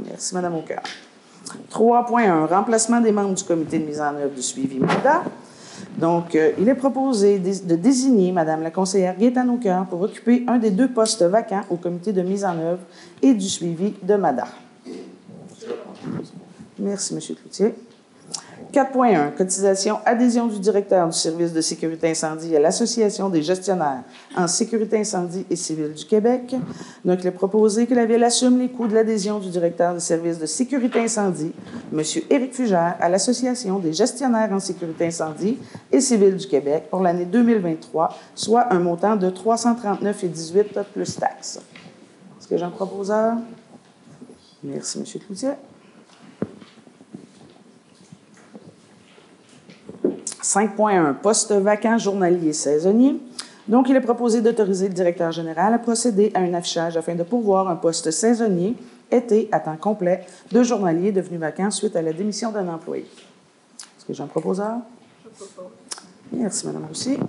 [0.08, 0.84] Merci, Mme Aucœur.
[1.72, 2.46] 3.1.
[2.48, 5.24] Remplacement des membres du comité de mise en œuvre du suivi mandat.
[5.98, 9.58] Donc, euh, il est proposé de désigner Mme la conseillère Gaétane
[9.90, 12.82] pour occuper un des deux postes vacants au comité de mise en œuvre
[13.22, 14.48] et du suivi de MADA.
[16.78, 17.20] Merci, M.
[17.36, 17.76] Cloutier.
[18.74, 19.36] 4.1.
[19.36, 24.04] Cotisation adhésion du directeur du service de sécurité incendie à l'Association des gestionnaires
[24.36, 26.56] en sécurité incendie et civile du Québec.
[27.04, 30.00] Donc, il est proposé que la Ville assume les coûts de l'adhésion du directeur du
[30.00, 31.52] service de sécurité incendie,
[31.92, 32.02] M.
[32.30, 35.58] Éric Fugère, à l'Association des gestionnaires en sécurité incendie
[35.92, 41.60] et civile du Québec pour l'année 2023, soit un montant de 339,18 plus taxes.
[42.40, 42.70] Est-ce que j'ai un?
[42.70, 43.36] Proposeur?
[44.64, 45.22] Merci, M.
[45.26, 45.50] Cloutier.
[50.50, 53.18] 5.1, poste vacant journalier saisonnier.
[53.68, 57.22] Donc, il est proposé d'autoriser le directeur général à procéder à un affichage afin de
[57.22, 58.76] pourvoir un poste saisonnier
[59.12, 63.06] été à temps complet de journalier devenu vacant suite à la démission d'un employé.
[63.06, 64.78] Est-ce que j'ai un proposeur?
[66.32, 67.20] Merci, Mme Roussy.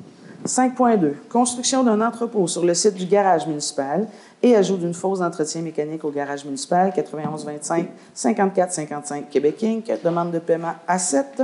[0.47, 1.13] 5.2.
[1.29, 4.09] Construction d'un entrepôt sur le site du garage municipal
[4.43, 9.93] et ajout d'une fosse d'entretien mécanique au garage municipal 9125 54 55 Québec Inc.
[10.03, 11.43] Demande de paiement à 7.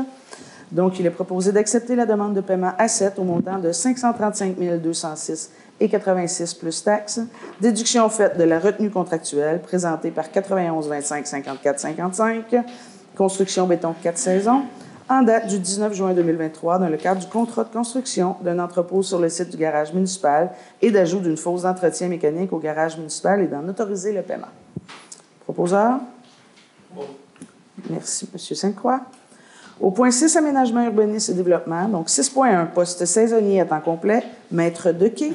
[0.77, 4.59] Donc, il est proposé d'accepter la demande de paiement à 7 au montant de 535
[4.83, 7.21] 206 et 86 plus taxes,
[7.62, 12.57] déduction faite de la retenue contractuelle présentée par 91 25 54 55,
[13.17, 14.65] construction béton 4 saisons,
[15.09, 19.03] en date du 19 juin 2023 dans le cadre du contrat de construction d'un entrepôt
[19.03, 20.51] sur le site du garage municipal
[20.83, 24.53] et d'ajout d'une fosse d'entretien mécanique au garage municipal et d'en autoriser le paiement.
[25.41, 26.01] Proposeur?
[27.89, 28.39] Merci, M.
[28.39, 29.01] Sainte-Croix.
[29.79, 31.87] Au point 6, aménagement, urbanisme et développement.
[31.89, 35.33] Donc, 6.1, poste saisonnier à temps complet, maître de quai.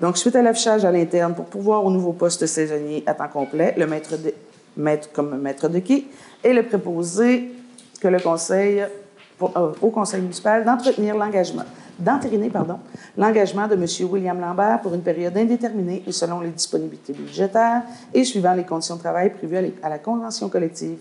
[0.00, 3.74] Donc, suite à l'affichage à l'interne pour pouvoir au nouveau poste saisonnier à temps complet,
[3.76, 4.32] le maître, de,
[4.76, 6.06] maître comme maître de quai
[6.44, 7.52] et le préposé
[8.00, 11.64] que le conseil, euh, au conseil municipal d'entretenir l'engagement,
[11.98, 12.78] d'entériner, pardon,
[13.16, 13.86] l'engagement de M.
[14.10, 17.82] William Lambert pour une période indéterminée et selon les disponibilités budgétaires
[18.14, 20.98] et suivant les conditions de travail prévues à, à la convention collective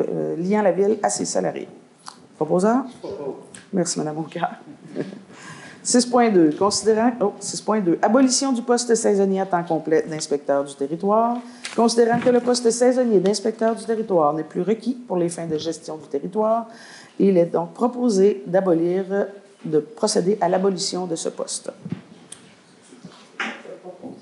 [0.00, 1.68] euh, liant la ville à ses salariés.
[2.40, 2.84] Proposeur?
[3.70, 4.52] Merci, Mme Monca.
[5.84, 6.56] 6.2.
[6.56, 7.12] Considérant.
[7.20, 7.98] Oh, 6.2.
[8.00, 11.36] Abolition du poste saisonnier à temps complet d'inspecteur du territoire.
[11.76, 15.58] Considérant que le poste saisonnier d'inspecteur du territoire n'est plus requis pour les fins de
[15.58, 16.66] gestion du territoire,
[17.18, 19.04] il est donc proposé d'abolir,
[19.62, 21.70] de procéder à l'abolition de ce poste.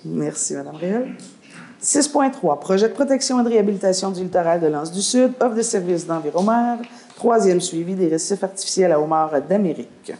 [0.05, 1.15] Merci, Mme Réel.
[1.81, 2.59] 6.3.
[2.59, 6.05] Projet de protection et de réhabilitation du littoral de l'Anse du Sud, offre de services
[6.05, 6.79] d'environnement,
[7.19, 10.13] Troisième suivi des récifs artificiels à homard d'Amérique.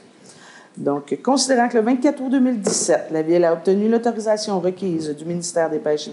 [0.77, 5.71] Donc, considérant que le 24 août 2017, la Ville a obtenu l'autorisation requise du ministère
[5.71, 6.11] des Pêches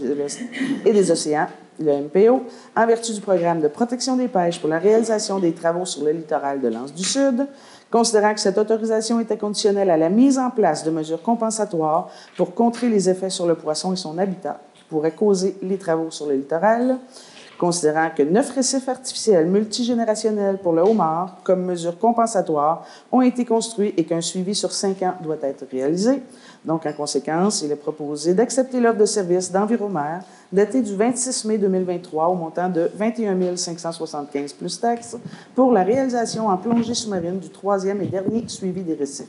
[0.85, 1.47] et des Océans,
[1.79, 2.43] le MPO,
[2.77, 6.11] en vertu du programme de protection des pêches pour la réalisation des travaux sur le
[6.11, 7.47] littoral de l'Anse du Sud,
[7.89, 12.53] considérant que cette autorisation était conditionnelle à la mise en place de mesures compensatoires pour
[12.53, 16.27] contrer les effets sur le poisson et son habitat qui pourraient causer les travaux sur
[16.27, 16.99] le littoral,
[17.57, 23.93] considérant que neuf récifs artificiels multigénérationnels pour le homard, comme mesure compensatoire, ont été construits
[23.97, 26.21] et qu'un suivi sur cinq ans doit être réalisé.
[26.65, 30.19] Donc, en conséquence, il est proposé d'accepter l'offre de service d'Enviromer
[30.51, 35.17] datée du 26 mai 2023 au montant de 21 575 plus taxes
[35.53, 39.27] pour la réalisation en plongée sous-marine du troisième et dernier suivi des récifs.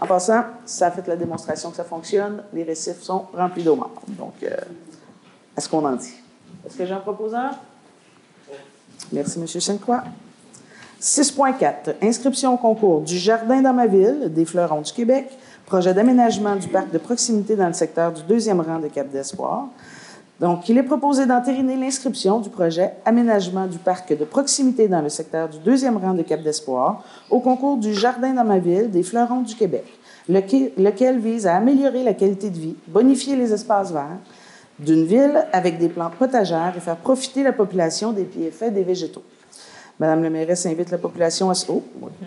[0.00, 2.42] En passant, ça a fait la démonstration que ça fonctionne.
[2.52, 3.76] Les récifs sont remplis d'eau
[4.18, 4.56] Donc, euh,
[5.56, 6.23] est-ce qu'on en dit?
[6.66, 6.98] Est-ce que j'ai un?
[7.00, 7.50] Proposeur?
[9.12, 9.46] Merci, M.
[9.46, 10.04] Sainte-Croix.
[11.00, 11.96] 6.4.
[12.02, 15.28] Inscription au concours du Jardin dans ma ville, des Fleurons du Québec,
[15.66, 19.66] projet d'aménagement du parc de proximité dans le secteur du deuxième rang de Cap d'Espoir.
[20.40, 25.08] Donc, il est proposé d'entériner l'inscription du projet Aménagement du parc de proximité dans le
[25.08, 29.02] secteur du deuxième rang de Cap d'Espoir au concours du Jardin dans ma ville, des
[29.02, 29.84] Fleurons du Québec,
[30.28, 34.18] lequel vise à améliorer la qualité de vie, bonifier les espaces verts,
[34.78, 39.22] d'une ville avec des plantes potagères et faire profiter la population des bienfaits des végétaux.
[40.00, 41.54] Madame la mairesse invite la population à...
[41.68, 41.80] Oh,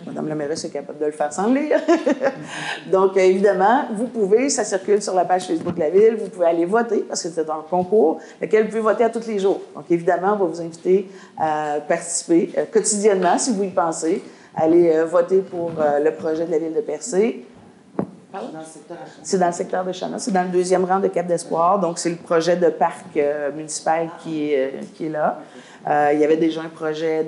[0.06, 1.78] Madame la mairesse est capable de le faire sans lire.
[2.90, 6.30] Donc, euh, évidemment, vous pouvez, ça circule sur la page Facebook de la Ville, vous
[6.30, 9.38] pouvez aller voter, parce que c'est un concours, lequel vous pouvez voter à tous les
[9.38, 9.60] jours.
[9.74, 14.22] Donc, évidemment, on va vous inviter à participer euh, quotidiennement, si vous y pensez.
[14.56, 17.44] Allez euh, voter pour le projet de la Ville de Percé.
[19.22, 20.18] C'est dans le secteur de Chana.
[20.18, 21.78] C'est dans le deuxième rang de Cap d'Espoir.
[21.80, 23.18] Donc, c'est le projet de parc
[23.54, 25.40] municipal qui est, qui est là.
[25.86, 27.26] Euh, il y avait déjà un projet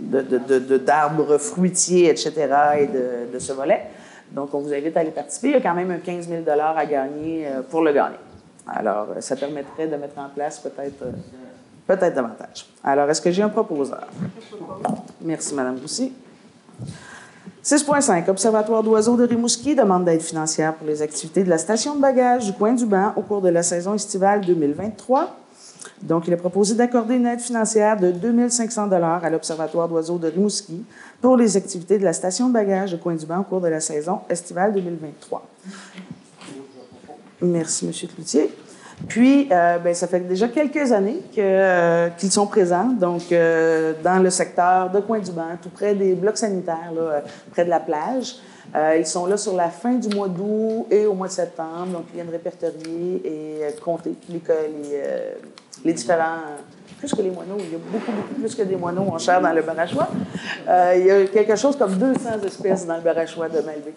[0.00, 2.32] d'arbres fruitiers, etc.,
[2.78, 3.86] et de, ce volet.
[4.32, 5.48] Donc, on vous invite à aller participer.
[5.48, 8.16] Il y a quand même un 15 000 à gagner euh, pour le gagner.
[8.66, 11.04] Alors, euh, ça permettrait de mettre en place peut-être
[11.86, 12.66] peut-être davantage.
[12.82, 14.08] Alors, est-ce que j'ai un proposeur?
[15.22, 16.12] Merci, Mme Roussy.
[17.66, 18.30] 6.5.
[18.30, 22.46] Observatoire d'oiseaux de Rimouski demande d'aide financière pour les activités de la station de bagages
[22.46, 25.36] du coin du banc au cours de la saison estivale 2023.
[26.00, 30.28] Donc, il est proposé d'accorder une aide financière de 2 500 à l'Observatoire d'oiseaux de
[30.28, 30.84] Rimouski
[31.20, 34.20] pour les activités de la station de bagages de Coin-du-Banc au cours de la saison
[34.30, 35.44] estivale 2023.
[37.42, 38.08] Merci, M.
[38.14, 38.48] Cloutier.
[39.08, 44.22] Puis, euh, ben, ça fait déjà quelques années euh, qu'ils sont présents, donc euh, dans
[44.22, 46.92] le secteur de Coin-du-Banc, tout près des blocs sanitaires,
[47.52, 48.36] près de la plage.
[48.98, 52.04] ils sont là sur la fin du mois d'août et au mois de septembre, donc
[52.10, 55.02] ils viennent répertorier et compter les, les
[55.84, 56.56] les différents.
[57.06, 59.40] Plus que les moineaux, il y a beaucoup, beaucoup plus que des moineaux en chair
[59.40, 60.08] dans le barachois.
[60.68, 63.94] Euh, il y a quelque chose comme 200 espèces dans le barachois de Malvé.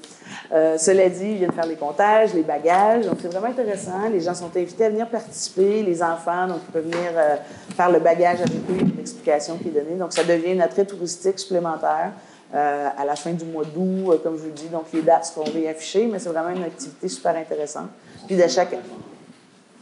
[0.51, 4.07] Euh, cela dit, ils viennent faire les comptages, les bagages, donc c'est vraiment intéressant.
[4.11, 7.37] Les gens sont invités à venir participer, les enfants, donc ils peuvent venir euh,
[7.75, 9.97] faire le bagage avec eux, une explication qui est donnée.
[9.97, 12.11] Donc ça devient un attrait touristique supplémentaire.
[12.53, 14.69] à la fin du mois d'août, comme je vous dis.
[14.69, 17.89] Donc, les dates seront réaffichées, mais c'est vraiment une activité super intéressante.
[18.25, 18.75] Puis, de chaque,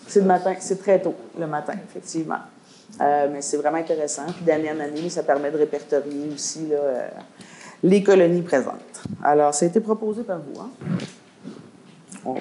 [0.05, 2.39] c'est le matin, c'est très tôt le matin, effectivement.
[2.99, 4.25] Euh, mais c'est vraiment intéressant.
[4.35, 7.07] Puis d'année en année, ça permet de répertorier aussi euh,
[7.83, 9.03] les colonies présentes.
[9.23, 10.59] Alors, ça a été proposé par vous.
[10.59, 10.69] Hein?
[12.25, 12.39] On va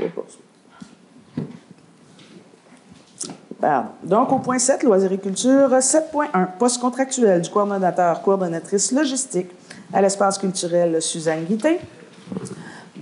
[3.61, 3.88] Pardon.
[4.02, 9.50] Donc, au point 7, loisiriculture, 7.1, poste contractuel du coordonnateur, coordonnatrice logistique
[9.92, 11.78] à l'espace culturel Suzanne Guité.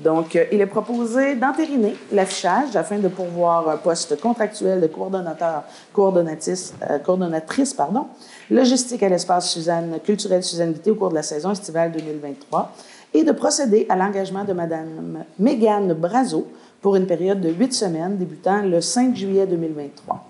[0.04, 5.62] Donc, euh, il est proposé d'entériner l'affichage afin de pourvoir un poste contractuel de coordonnateur,
[5.94, 8.06] coordonnatrice, euh, pardon,
[8.50, 9.58] logistique à l'espace
[10.04, 12.72] culturel Suzanne Vité au cours de la saison estivale 2023
[13.14, 16.48] et de procéder à l'engagement de Mme Mégane Brazo
[16.82, 20.22] pour une période de huit semaines débutant le 5 juillet 2023.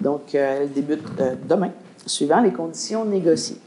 [0.00, 1.04] Donc, euh, elle débute
[1.46, 1.70] demain
[2.08, 3.60] suivant les conditions négociées.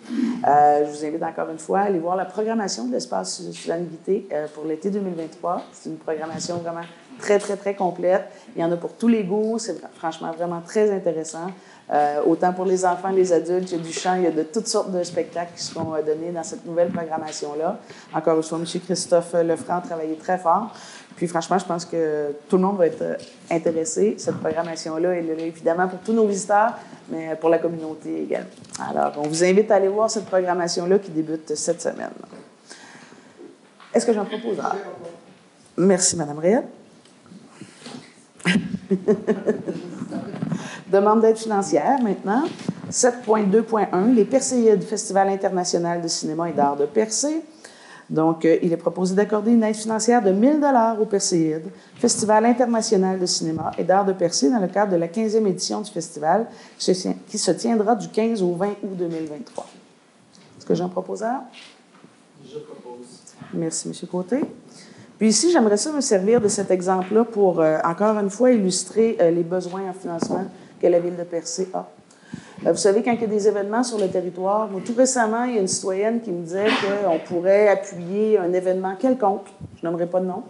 [0.48, 3.88] Euh, je vous invite encore une fois à aller voir la programmation de l'espace Suzanne
[4.10, 5.64] euh, pour l'été 2023.
[5.72, 6.82] C'est une programmation vraiment
[7.20, 8.26] très, très, très complète.
[8.56, 9.60] Il y en a pour tous les goûts.
[9.60, 11.52] C'est franchement vraiment très intéressant.
[11.92, 14.32] Euh, autant pour les enfants, les adultes, il y a du chant, il y a
[14.32, 17.80] de toutes sortes de spectacles qui seront donnés dans cette nouvelle programmation-là.
[18.14, 18.66] Encore une fois, M.
[18.86, 20.74] Christophe Lefranc a travaillé très fort.
[21.22, 23.20] Puis franchement, je pense que tout le monde va être
[23.52, 24.16] intéressé.
[24.18, 26.74] Cette programmation-là est là, évidemment pour tous nos visiteurs,
[27.10, 28.50] mais pour la communauté également.
[28.90, 32.10] Alors, on vous invite à aller voir cette programmation-là qui débute cette semaine.
[33.94, 34.72] Est-ce que j'en propose un?
[35.78, 36.64] Merci, Mme Réal.
[40.92, 42.46] Demande d'aide financière maintenant.
[42.90, 47.44] 7.2.1, les Perséides, Festival international de cinéma et d'art de Percé.
[48.12, 51.64] Donc, euh, il est proposé d'accorder une aide financière de 1000 dollars au Perséide,
[51.96, 55.80] Festival international de cinéma et d'art de Percé, dans le cadre de la 15e édition
[55.80, 56.48] du festival,
[56.78, 59.66] qui se tiendra du 15 au 20 août 2023.
[60.58, 61.44] Est-ce que j'en propose un?
[62.44, 63.08] Je propose.
[63.54, 64.10] Merci, M.
[64.10, 64.42] Côté.
[65.18, 69.16] Puis ici, j'aimerais ça me servir de cet exemple-là pour, euh, encore une fois, illustrer
[69.22, 70.46] euh, les besoins en financement
[70.82, 71.88] que la ville de Percé a.
[72.66, 75.56] Euh, vous savez, quand il y a des événements sur le territoire, tout récemment, il
[75.56, 79.48] y a une citoyenne qui me disait qu'on pourrait appuyer un événement quelconque,
[79.82, 80.44] je n'aimerais pas de nom,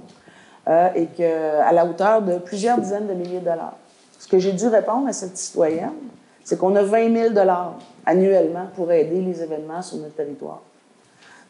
[0.67, 3.77] euh, et qu'à la hauteur de plusieurs dizaines de milliers de dollars.
[4.19, 5.93] Ce que j'ai dû répondre à cette citoyenne,
[6.43, 10.61] c'est qu'on a 20 000 dollars annuellement pour aider les événements sur notre territoire.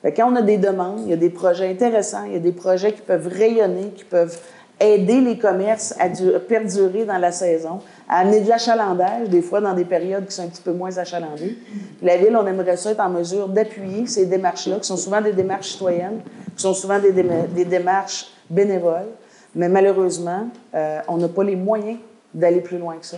[0.04, 2.52] quand on a des demandes, il y a des projets intéressants, il y a des
[2.52, 4.38] projets qui peuvent rayonner, qui peuvent
[4.82, 6.10] aider les commerces à
[6.40, 7.80] perdurer dans la saison,
[8.12, 10.98] à amener de l'achalandage, des fois dans des périodes qui sont un petit peu moins
[10.98, 11.58] achalandées.
[12.02, 15.32] la Ville, on aimerait ça être en mesure d'appuyer ces démarches-là, qui sont souvent des
[15.32, 16.20] démarches citoyennes,
[16.58, 19.08] qui sont souvent des, démarches bénévoles,
[19.56, 22.00] mais malheureusement, euh, on n'a pas les moyens
[22.34, 23.18] d'aller plus loin que ça.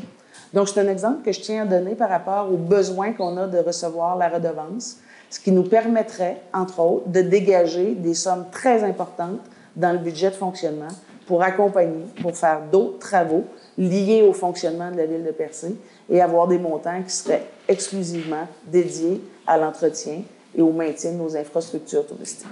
[0.54, 3.48] Donc, c'est un exemple que je tiens à donner par rapport aux besoins qu'on a
[3.48, 4.98] de recevoir la redevance,
[5.32, 9.40] ce qui nous permettrait, entre autres, de dégager des sommes très importantes
[9.76, 10.94] dans le budget de fonctionnement
[11.26, 13.46] pour accompagner, pour faire d'autres travaux
[13.78, 15.76] liés au fonctionnement de la ville de Percé
[16.10, 20.22] et avoir des montants qui seraient exclusivement dédiés à l'entretien
[20.56, 22.48] et au maintien de nos infrastructures touristiques.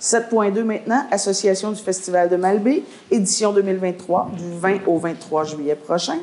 [0.00, 6.18] 7.2 maintenant, Association du Festival de Malbé, édition 2023, du 20 au 23 juillet prochain.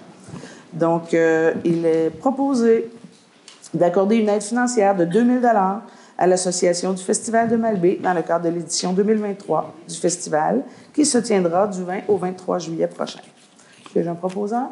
[0.73, 2.89] Donc, euh, il est proposé
[3.73, 5.45] d'accorder une aide financière de 2 000
[6.17, 10.63] à l'Association du Festival de Malbé dans le cadre de l'édition 2023 du festival
[10.97, 13.19] qui se tiendra du 20 au 23 juillet prochain.
[13.93, 14.69] Que j'ai un?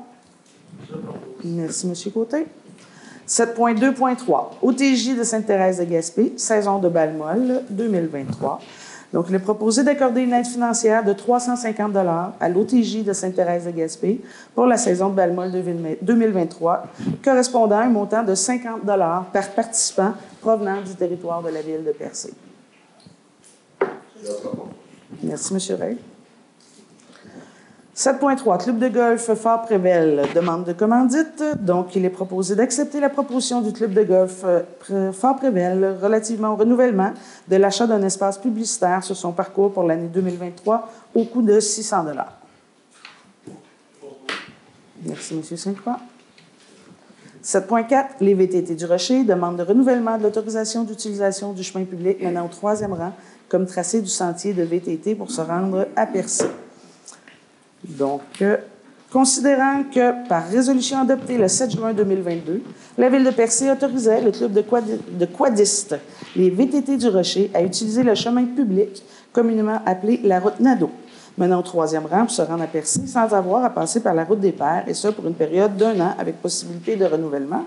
[1.43, 2.11] Merci, M.
[2.11, 2.47] Côté.
[3.27, 4.45] 7.2.3.
[4.63, 8.59] OTJ de Sainte-Thérèse de Gaspé, saison de Balmol 2023.
[9.13, 13.71] Donc, il est proposé d'accorder une aide financière de 350 à l'OTJ de Sainte-Thérèse de
[13.71, 14.19] Gaspé
[14.55, 15.51] pour la saison de Balmol
[16.01, 16.87] 2023,
[17.23, 18.81] correspondant à un montant de 50
[19.31, 22.33] par participant provenant du territoire de la ville de Percé.
[25.21, 25.77] Merci, M.
[25.79, 25.97] Ray.
[27.95, 28.61] 7.3.
[28.61, 31.41] Club de golf Fort-Prével demande de commandite.
[31.61, 36.55] Donc, il est proposé d'accepter la proposition du Club de golf euh, Fort-Prével relativement au
[36.57, 37.13] renouvellement
[37.47, 42.05] de l'achat d'un espace publicitaire sur son parcours pour l'année 2023 au coût de 600
[45.05, 45.57] Merci, M.
[45.57, 45.99] Sainte-Croix.
[47.41, 48.05] 7.4.
[48.19, 52.49] Les VTT du Rocher demandent de renouvellement de l'autorisation d'utilisation du chemin public menant au
[52.49, 53.13] troisième rang
[53.47, 56.45] comme tracé du sentier de VTT pour se rendre à Percé.
[57.89, 58.57] Donc, euh,
[59.11, 62.61] considérant que par résolution adoptée le 7 juin 2022,
[62.97, 65.95] la Ville de Percé autorisait le club de, quadistes,
[66.35, 70.89] les VTT du Rocher, à utiliser le chemin public communément appelé la route Nadeau,
[71.37, 74.23] menant au troisième rang pour se rendre à Percé sans avoir à passer par la
[74.23, 77.65] route des Pères, et ce pour une période d'un an avec possibilité de renouvellement.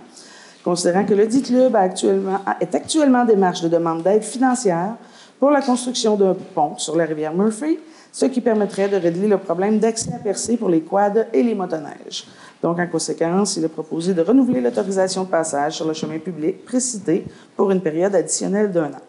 [0.64, 4.96] Considérant que le dit club est actuellement en démarche de demande d'aide financière
[5.38, 7.78] pour la construction d'un pont sur la rivière Murphy,
[8.18, 11.54] ce qui permettrait de régler le problème d'accès à percer pour les quads et les
[11.54, 12.26] motoneiges.
[12.60, 16.64] Donc, en conséquence, il est proposé de renouveler l'autorisation de passage sur le chemin public
[16.64, 17.24] précité
[17.56, 19.04] pour une période additionnelle d'un an.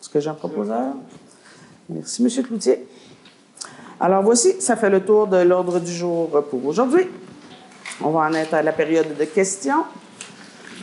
[0.00, 0.34] Est-ce que j'ai un?
[0.34, 0.94] Proposeur?
[1.88, 2.42] Merci, M.
[2.42, 2.84] Cloutier.
[4.00, 7.04] Alors, voici, ça fait le tour de l'ordre du jour pour aujourd'hui.
[8.00, 9.84] On va en être à la période de questions.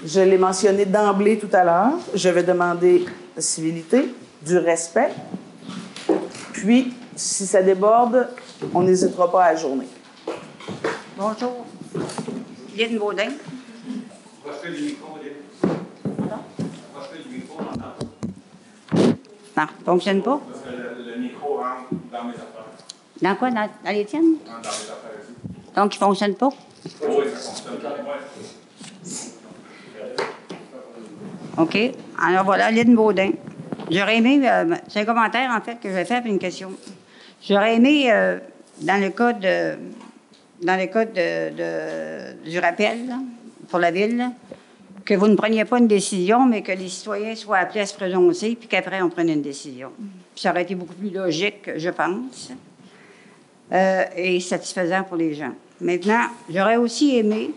[0.05, 1.99] Je l'ai mentionné d'emblée tout à l'heure.
[2.16, 3.05] Je vais demander
[3.36, 5.10] de civilité, du respect,
[6.53, 8.30] puis si ça déborde,
[8.74, 9.88] on n'hésitera pas à ajourner.
[11.17, 11.65] Bonjour.
[12.78, 13.32] Lynn Baudin.
[14.41, 15.34] Proche du micro, Lynn.
[16.93, 17.95] Proche du micro, on entend.
[18.95, 19.15] Non,
[19.53, 20.39] ça ne fonctionne pas?
[20.49, 22.65] Parce que le, le, micro rentre dans mes affaires.
[23.22, 23.51] Dans quoi?
[23.51, 24.36] Dans, dans les tiennes?
[24.45, 25.34] Dans, mes affaires ici.
[25.76, 26.49] Donc, il ne fonctionne pas?
[27.01, 27.74] Oui, ça fonctionne.
[28.05, 28.24] Ouais.
[31.57, 31.78] OK.
[32.17, 33.32] Alors voilà, Lynn Baudin.
[33.91, 36.72] J'aurais aimé, euh, c'est un commentaire en fait que je vais faire, puis une question.
[37.42, 38.38] J'aurais aimé, euh,
[38.82, 39.78] dans le cas de,
[40.62, 42.98] dans le cas de, du rappel
[43.70, 44.32] pour la ville,
[45.06, 47.96] que vous ne preniez pas une décision, mais que les citoyens soient appelés à se
[47.96, 49.92] prononcer, puis qu'après on prenne une décision.
[50.36, 52.52] Ça aurait été beaucoup plus logique, je pense,
[53.72, 55.54] euh, et satisfaisant pour les gens.
[55.80, 57.52] Maintenant, j'aurais aussi aimé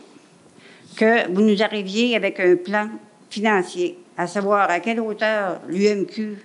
[0.96, 2.88] que vous nous arriviez avec un plan
[3.28, 6.36] financier, à savoir à quelle hauteur l'UMQ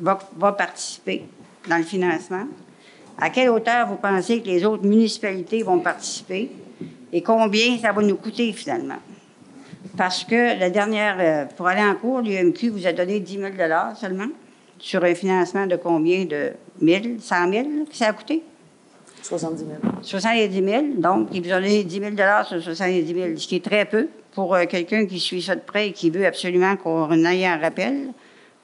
[0.00, 1.22] va participer
[1.66, 2.44] dans le financement,
[3.18, 6.50] à quelle hauteur vous pensez que les autres municipalités vont participer
[7.12, 8.98] et combien ça va nous coûter finalement?
[9.96, 13.52] Parce que la dernière, euh, pour aller en cours, l'UMQ vous a donné 10 000
[13.96, 14.28] seulement
[14.78, 16.24] sur un financement de combien?
[16.24, 18.42] De 1000, 100 000 que ça a coûté?
[19.22, 19.70] 70 000.
[20.02, 20.82] 70 000.
[20.98, 22.12] Donc, il vous a donné 10 000
[22.48, 25.60] sur 70 000, ce qui est très peu pour euh, quelqu'un qui suit ça de
[25.60, 28.08] près et qui veut absolument qu'on aille en rappel.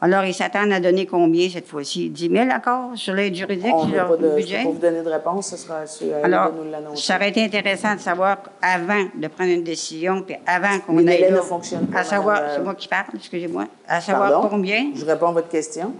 [0.05, 2.11] Alors, ils s'attendent à donner combien cette fois-ci?
[2.11, 4.61] 10 000 encore sur l'aide juridique, On sur leur de, budget?
[4.63, 7.07] Pour vous donner de réponse, ce sera à Alors, de nous l'annoncer.
[7.07, 11.09] ça aurait été intéressant de savoir avant de prendre une décision, puis avant qu'on Les
[11.11, 14.03] aille là, ne fonctionnent pas, à savoir, madame, c'est euh, moi qui parle, excusez-moi, à
[14.03, 14.49] savoir Pardon?
[14.51, 14.91] combien?
[14.95, 15.95] Je réponds à votre question.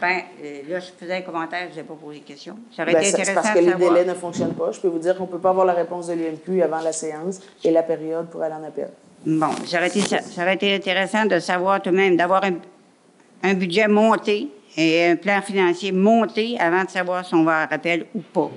[0.00, 2.56] Ben, euh, là, je faisais un commentaire, je n'ai pas posé de question.
[2.74, 3.92] Ça aurait Ben, été c'est c'est intéressant parce que de les savoir.
[3.92, 4.72] délais ne fonctionnent pas.
[4.72, 6.92] Je peux vous dire qu'on ne peut pas avoir la réponse de l'UMQ avant la
[6.92, 8.88] séance et la période pour aller en appel.
[9.26, 12.54] Bon, ça aurait, été, ça aurait été intéressant de savoir tout de même, d'avoir un,
[13.42, 17.66] un budget monté et un plan financier monté avant de savoir si on va en
[17.66, 18.50] rappel ou pas.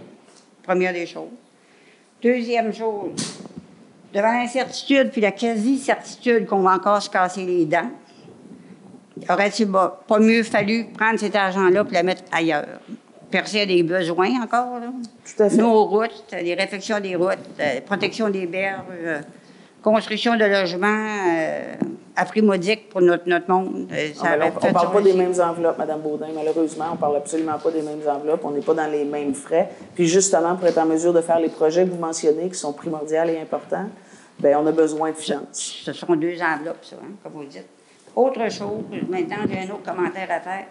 [0.64, 1.30] Première des choses.
[2.22, 3.12] Deuxième chose,
[4.14, 7.90] devant l'incertitude puis la quasi-certitude qu'on va encore se casser les dents,
[9.30, 12.80] aurait-il pas mieux fallu prendre cet argent-là et le mettre ailleurs?
[13.30, 14.88] Percer a des besoins encore, là?
[15.26, 15.58] Tout à fait.
[15.58, 17.40] Nos routes, les réfections des routes,
[17.86, 19.22] protection des berges, euh,
[19.84, 21.76] construction de logements, euh,
[22.16, 23.88] à prix modique pour notre, notre monde.
[23.92, 26.28] Euh, ça Ah, aurait on ne parle ça pas des mêmes enveloppes, Mme Baudin.
[26.34, 28.42] Malheureusement, on ne parle absolument pas des mêmes enveloppes.
[28.44, 29.70] On n'est pas dans les mêmes frais.
[29.94, 32.74] Puis justement, pour être en mesure de faire les projets que vous mentionnez, qui sont
[32.74, 33.90] primordiaux et importants,
[34.40, 35.82] bien, on a besoin de finances.
[35.84, 37.68] Ce sont deux enveloppes, ça, hein, comme vous dites.
[38.16, 40.66] Autre chose, maintenant, j'ai un autre commentaire à faire.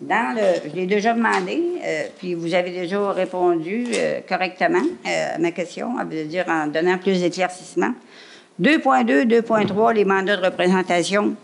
[0.00, 5.34] Dans le, je l'ai déjà demandé, euh, puis vous avez déjà répondu euh, correctement euh,
[5.34, 7.92] à ma question, à dire en donnant plus d'éclaircissements.
[8.60, 11.34] 2.2, 2.3, les mandats de représentation.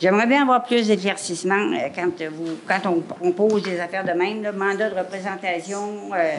[0.00, 4.12] J'aimerais bien avoir plus d'éclaircissements euh, quand, vous, quand on, on pose des affaires de
[4.12, 6.36] même, le mandat de représentation euh,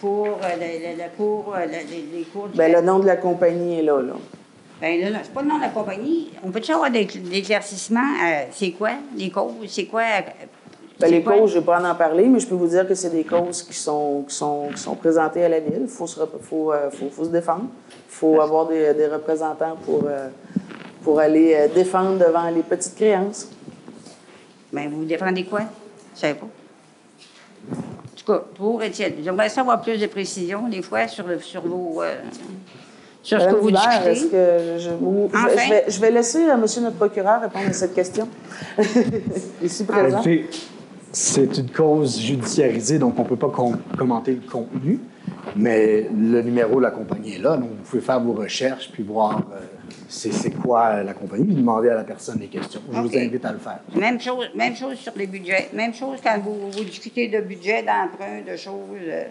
[0.00, 0.30] pour euh,
[0.60, 3.78] le, le- le cours, euh, le- les, cours du Bien, le nom de la compagnie
[3.78, 4.02] est là.
[4.02, 4.14] là.
[4.80, 6.30] ben là, c'est pas le nom de la compagnie.
[6.42, 8.16] On peut-tu avoir des éclaircissements?
[8.50, 9.54] c'est quoi les causes?
[9.68, 10.02] C'est quoi?
[11.02, 11.34] Ben, les quoi?
[11.38, 13.24] causes, je ne vais pas en parler, mais je peux vous dire que c'est des
[13.24, 15.82] causes qui sont, qui sont, qui sont présentées à la Ville.
[15.82, 17.66] Il faut se, rep- faut, euh, faut- faut se défendre.
[17.90, 20.28] Il faut avoir des, des représentants pour, euh,
[21.02, 23.48] pour aller euh, défendre devant les petites créances.
[24.72, 25.62] Ben, vous défendez quoi?
[26.14, 26.46] Je sais pas.
[27.70, 31.62] En tout cas, pour Étienne, j'aimerais savoir plus de précisions, des fois, sur, le- sur
[31.62, 32.02] vos.
[32.02, 32.14] euh,
[33.24, 34.30] sur ce que vous Hubert, discutez.
[34.30, 35.48] que je, vous- je- Enfin?
[35.50, 38.26] je vais, je vais laisser euh, Monsieur notre procureur répondre à cette question.
[39.62, 40.16] Ici présent.
[40.22, 40.48] Écoutez,
[41.12, 44.98] c'est une cause judiciarisée, donc on ne peut pas com- commenter le contenu,
[45.54, 49.02] mais le numéro de la compagnie est là, donc vous pouvez faire vos recherches puis
[49.02, 49.60] voir euh,
[50.08, 52.80] c'est quoi la compagnie, puis demander à la personne les questions.
[52.90, 53.80] Je vous invite à le faire.
[53.94, 55.68] Même chose, même chose sur les budgets.
[55.74, 58.72] Même chose quand vous, vous discutez de budget, d'emprunt, de choses,
[59.06, 59.24] euh,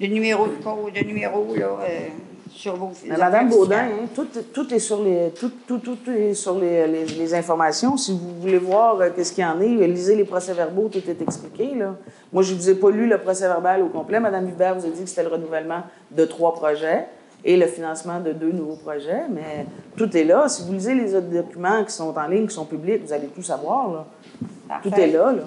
[0.00, 2.08] de numéros de code, de numéros, là, euh,
[2.52, 6.58] sur vos Madame Baudin, hein, tout, tout est sur les tout, tout, tout est sur
[6.58, 7.96] les, les- les informations.
[7.96, 11.22] Si vous voulez voir euh, qu'est-ce qu'il y en est, lisez les procès-verbaux, tout est
[11.22, 11.74] expliqué.
[11.74, 11.94] Là.
[12.32, 14.20] Moi, je ne vous ai pas lu le procès-verbal au complet.
[14.20, 17.06] Madame Hubert vous a dit que c'était le renouvellement de trois projets
[17.44, 19.64] et le financement de deux nouveaux projets, mais
[19.96, 20.46] tout est là.
[20.48, 23.28] Si vous lisez les autres documents qui sont en ligne, qui sont publics, vous allez
[23.28, 23.90] tout savoir.
[23.92, 24.80] Là.
[24.82, 25.32] Tout est là.
[25.32, 25.42] là.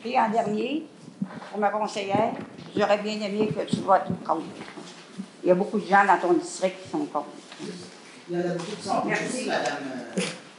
[0.00, 0.86] Puis en dernier,
[1.50, 2.32] pour ma conseillère,
[2.76, 4.42] j'aurais bien aimé que tu votes contre.
[5.46, 7.26] Il y a beaucoup de gens dans ton district qui sont contre.
[8.28, 9.76] Il y en a beaucoup qui sont Merci, madame.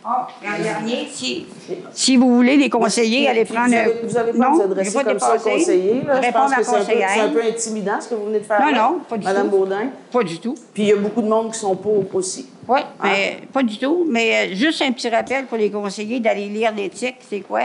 [0.09, 1.45] Ah, et en dernier, si,
[1.91, 4.61] si vous voulez les conseiller, allez prendre vous un- avez, vous avez pas Non, vous
[4.61, 5.49] adresser pas comme ça au dépassé.
[5.59, 6.01] conseiller.
[6.07, 6.15] Là.
[6.15, 7.09] Je Répondre pense à que c'est un, peu, conseillère.
[7.13, 8.59] c'est un peu intimidant ce que vous venez de faire.
[8.61, 9.57] Non, là, non, pas du Madame tout.
[9.57, 9.89] Baudin.
[10.09, 10.55] Pas du tout.
[10.73, 12.47] Puis il y a beaucoup de monde qui sont pour aussi.
[12.69, 14.05] Oui, mais pas du tout.
[14.09, 17.63] Mais euh, juste un petit rappel pour les conseillers d'aller lire l'éthique, c'est quoi?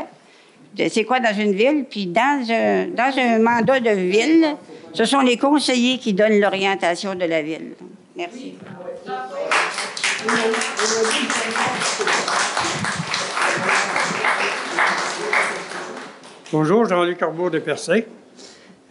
[0.89, 1.85] C'est quoi dans une ville?
[1.89, 4.47] Puis dans un, mandat de ville,
[4.95, 7.73] ce sont les conseillers qui donnent l'orientation de la ville.
[8.17, 8.55] Merci.
[16.53, 18.07] Bonjour, Jean-Luc Corbeau de Percé.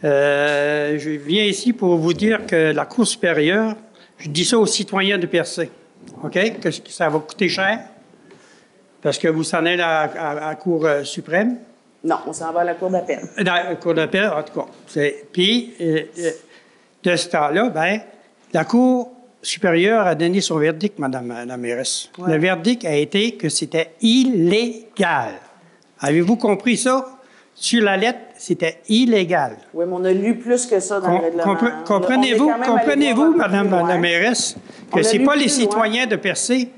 [0.04, 3.76] Euh, je viens ici pour vous dire que la Cour supérieure,
[4.18, 5.70] je dis ça aux citoyens de Percé,
[6.24, 6.60] OK?
[6.60, 7.80] Que ça va coûter cher
[9.02, 11.58] parce que vous s'en allez à, à- à la Cour euh, suprême.
[12.04, 13.20] Non, on s'en va à la cour d'appel.
[13.38, 15.02] Dans la Cour d'appel, en tout cas.
[15.32, 16.32] Puis, euh, euh,
[17.04, 17.99] de ce temps-là, ben,
[18.54, 22.10] la Cour supérieure a donné son verdict, Madame la mairesse.
[22.18, 22.34] Ouais.
[22.34, 25.34] Le verdict a été que c'était illégal.
[25.99, 27.18] Avez-vous compris ça?
[27.54, 29.58] Sur la lettre, c'était illégal.
[29.74, 31.43] Oui, mais on a lu plus que ça dans Com- le règlement.
[31.43, 34.56] compre- on Comprenez-vous, peu Madame la mairesse,
[34.91, 35.49] que c'est pas les loin.
[35.54, 36.70] citoyens de Percé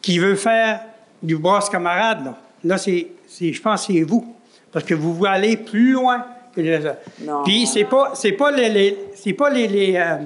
[0.00, 0.80] qui veulent faire
[1.22, 2.38] du brosse camarade, là.
[2.64, 3.06] Là, c'est,
[3.40, 4.34] je pense que c'est vous.
[4.72, 6.78] Parce que vous voulez aller plus loin que les
[7.24, 7.42] Non.
[7.44, 10.16] Puis c'est pas, c'est pas les, les- c'est pas les, les, euh,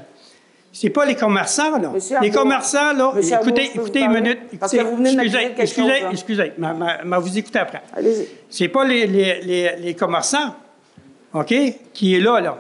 [0.73, 1.91] c'est pas les commerçants, là.
[1.91, 3.71] Monsieur les commerçants, là, Monsieur écoutez,
[4.01, 4.39] une minute.
[4.59, 6.11] Parce écoutez, que vous venez de excusez, de excusez, chose, là.
[6.13, 7.83] excusez, ma, ma- ma vous écoutez après.
[7.95, 8.27] Allez-y.
[8.49, 10.55] C'est pas les, les, les, commerçants,
[11.35, 11.55] OK,
[11.93, 12.59] qui est là, là.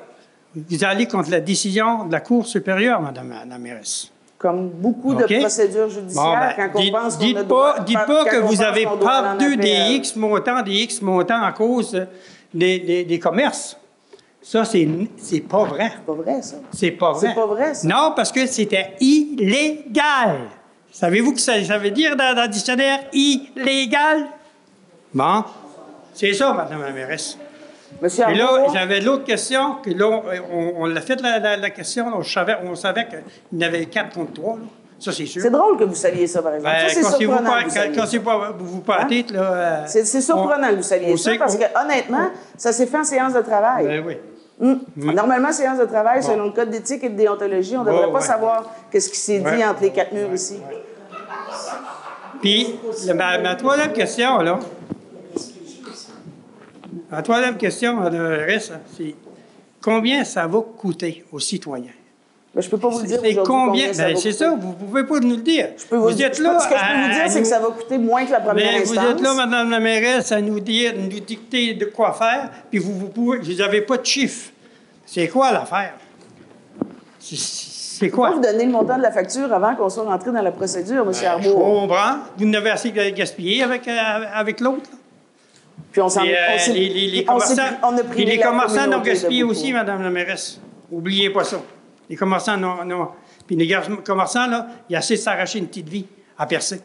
[0.55, 4.12] Vous allez contre la décision de la Cour supérieure, Madame la mairesse.
[4.43, 7.79] Comme beaucoup de procédures judiciaires, Bon, ben, quand on dites, pense qu'on dites a pas,
[7.87, 9.95] dites pas que on vous pense avez perdu des.
[9.95, 12.07] X montants, des X montants à cause
[12.53, 13.77] des, des, des commerces.
[14.43, 15.93] Ça, c'est c'est pas vrai.
[15.95, 16.57] C'est pas vrai, ça.
[16.73, 17.29] C'est pas vrai.
[17.29, 17.87] C'est pas vrai, ça.
[17.87, 20.41] Non, parce que c'était illégal.
[20.91, 24.27] Savez-vous que ça, ça veut dire dans, dans le dictionnaire illégal?
[25.15, 25.45] Bon,
[26.15, 27.39] c'est ça, Madame la mairesse.
[28.03, 30.21] Monsieur Et là, j'avais l'autre question, que là,
[30.53, 33.87] on, fait la, la- la question, là, on savait, on savait qu'il y en avait
[33.87, 34.55] 4 contre 3.
[34.57, 34.63] Là.
[34.99, 35.41] Ça, c'est sûr.
[35.43, 36.75] c'est drôle que vous saviez ça, par exemple.
[36.75, 37.43] Ben, ça, c'est surprenant.
[37.43, 39.25] vous quand- pas vous Hein?
[39.33, 39.87] là.
[39.87, 43.35] C'est surprenant on- que vous saviez ça, parce que, honnêtement, ça s'est fait en séance
[43.35, 43.87] de travail.
[43.87, 44.17] Ben oui.
[44.61, 44.81] Hum.
[44.97, 46.27] Normalement, séance de travail, Bon.
[46.29, 48.21] selon le code d'éthique et de déontologie, on ne devrait pas ouais.
[48.21, 50.61] savoir qu'est-ce qui s'est dit entre les quatre murs ici.
[52.41, 52.75] Puis,
[53.15, 54.59] ma troisième question, là.
[57.11, 59.15] Ma troisième question, Madame la mairesse, c'est
[59.81, 61.91] combien ça va coûter aux citoyens?
[62.55, 63.93] Mais je peux pas vous le dire C'est combien?
[63.93, 65.69] Ben, c'est ça, vous ne pouvez pas nous le dire.
[65.89, 66.59] peux vous vous êtes je là.
[66.61, 68.73] ce que je peux vous dire, c'est que ça va coûter moins que la première
[68.73, 72.51] Mais vous êtes là, Madame la mairesse, à nous dire, nous dicter de quoi faire,
[72.69, 74.51] puis vous vous pouvez, vous n'avez pas de chiffres.
[75.07, 75.95] C'est quoi l'affaire?
[77.19, 78.31] C'est- C'est Je peux quoi?
[78.33, 81.07] vous donner le montant de la facture avant qu'on soit rentré dans la procédure, M.
[81.07, 81.55] Ben, je Arbour.
[81.87, 82.17] comprends.
[82.37, 83.93] Vous n'avez assez gaspillé avec, euh,
[84.35, 84.91] avec l'autre.
[85.91, 86.27] Puis on s'en euh,
[86.69, 90.61] les, les- les commerçants, on a les commerçants n'ont gaspillé aussi, Madame la mairesse.
[90.91, 91.61] Oubliez pas ça.
[92.09, 93.09] Les commerçants n'ont.
[93.47, 96.07] Puis les commerçants, là, ils essaient de s'arracher une petite vie
[96.39, 96.81] à percer.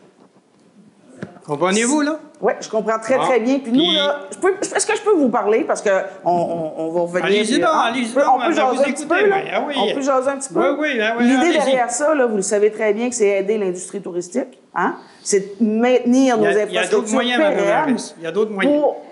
[1.46, 2.20] Comprenez-vous, là?
[2.42, 3.60] Oui, je comprends très, très bien.
[3.60, 4.20] Puis nous, là,
[4.62, 5.64] est-ce que je peux vous parler?
[5.64, 5.90] Parce qu'on
[6.26, 7.24] on, on va revenir.
[7.26, 9.64] Allez-y donc, ah, allez-y on peut- jaser un petit peu, ah.
[9.78, 10.60] On peut jaser un petit peu?
[10.74, 13.58] Oui, oui, ah L'idée derrière ça, là, vous le savez très bien que c'est aider
[13.58, 14.60] l'industrie touristique.
[14.78, 14.96] Hein?
[15.24, 18.14] C'est de maintenir Il nos il y a infrastructures d'autres moyens.
[18.20, 18.80] Il y a d'autres moyens.
[18.82, 19.04] pour-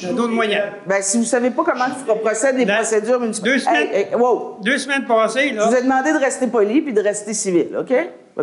[0.00, 0.62] Il y a d'autres moyens.
[0.86, 3.52] Ben, si vous ne savez pas comment on procède les procédures municipales.
[3.52, 4.56] Deux semaines- Hey, hey, wow.
[4.62, 5.66] Deux semaines passées, Je là.
[5.68, 7.92] vous ai demandé de rester poli puis de rester civil, OK?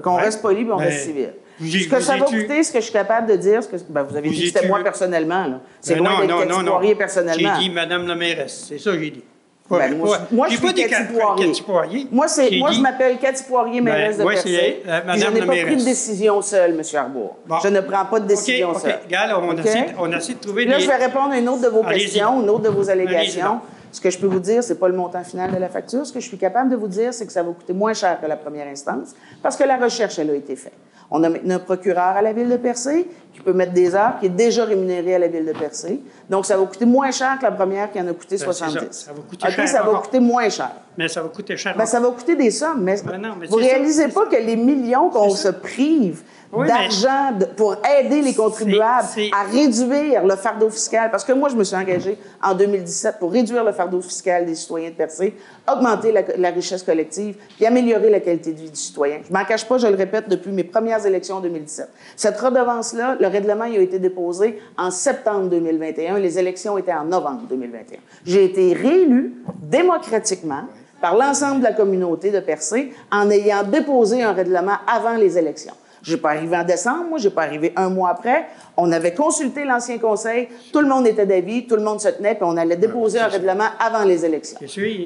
[0.04, 0.24] Qu'on Ouais.
[0.24, 1.30] reste poli puis on Mais reste civil.
[1.60, 4.04] ce que ça va coûter, ce que je suis capable de dire, ce que, ben,
[4.04, 5.62] vous avez Vous dit que c'était moi personnellement.
[5.82, 7.54] C'est Ben loin non, non, non, personnellement.
[7.56, 8.66] J'ai dit Madame la mairesse.
[8.70, 9.24] C'est ça que j'ai dit.
[9.68, 11.51] Ben, moi, je- moi, suis Cathy Poirier.
[11.66, 12.07] Poirier.
[12.11, 14.84] Moi, c'est, J'ai moi dit- je m'appelle Cathy Poirier, mairesse Ben, de ouais, Percé.
[14.88, 16.82] euh, je n'ai pas pris de décision seule, M.
[16.93, 17.38] Arbour.
[17.47, 17.55] Bon.
[17.63, 18.82] Je ne prends pas de décision OK, OK.
[18.84, 18.99] seule.
[19.41, 19.59] On, OK?
[19.66, 20.84] essaie, on essaie de trouver Là, des...
[20.84, 23.59] je vais répondre à une autre de vos questions, une autre de vos allégations.
[23.91, 26.05] Ce que je peux vous dire, c'est pas le montant final de la facture.
[26.05, 28.20] Ce que je suis capable de vous dire, c'est que ça va coûter moins cher
[28.22, 30.74] que la première instance parce que la recherche, elle a été faite.
[31.12, 34.14] On a maintenant un procureur à la ville de Percé qui peut mettre des heures,
[34.20, 35.99] qui est déjà rémunéré à la ville de Percé.
[36.30, 38.45] Donc, ça va coûter moins cher que la première qui en a coûté Ben, c'est
[38.45, 38.53] ça.
[38.53, 38.88] 70.
[38.91, 40.01] Ça va coûter cher ça va encore.
[40.03, 40.72] coûter moins cher.
[40.97, 41.76] Mais ça va coûter cher.
[41.78, 44.38] Ben, ça va coûter des sommes, mais, Ben non, mais vous ça, réalisez pas que
[44.38, 46.24] les millions qu'on se prive
[46.56, 51.56] Oui, d'argent pour aider les contribuables à réduire le fardeau fiscal, parce que moi, je
[51.56, 55.36] me suis engagée en 2017 pour réduire le fardeau fiscal des citoyens de Percé,
[55.72, 59.20] augmenter la, la richesse collective, puis améliorer la qualité de vie du citoyen.
[59.28, 61.89] Je m'en cache pas, je le répète depuis mes premières élections en 2017.
[62.16, 67.06] Cette redevance-là, le règlement il a été déposé en septembre 2021, les élections étaient en
[67.06, 67.99] novembre 2021.
[68.26, 70.64] J'ai été réélu démocratiquement
[71.01, 75.74] par l'ensemble de la communauté de Percé en ayant déposé un règlement avant les élections.
[76.06, 78.45] J'ai pas arrivé en décembre, moi, j'ai pas arrivé un mois après.
[78.78, 82.36] On avait consulté l'ancien conseil, tout le monde était d'avis, tout le monde se tenait,
[82.36, 84.60] puis on allait déposer un règlement avant les élections.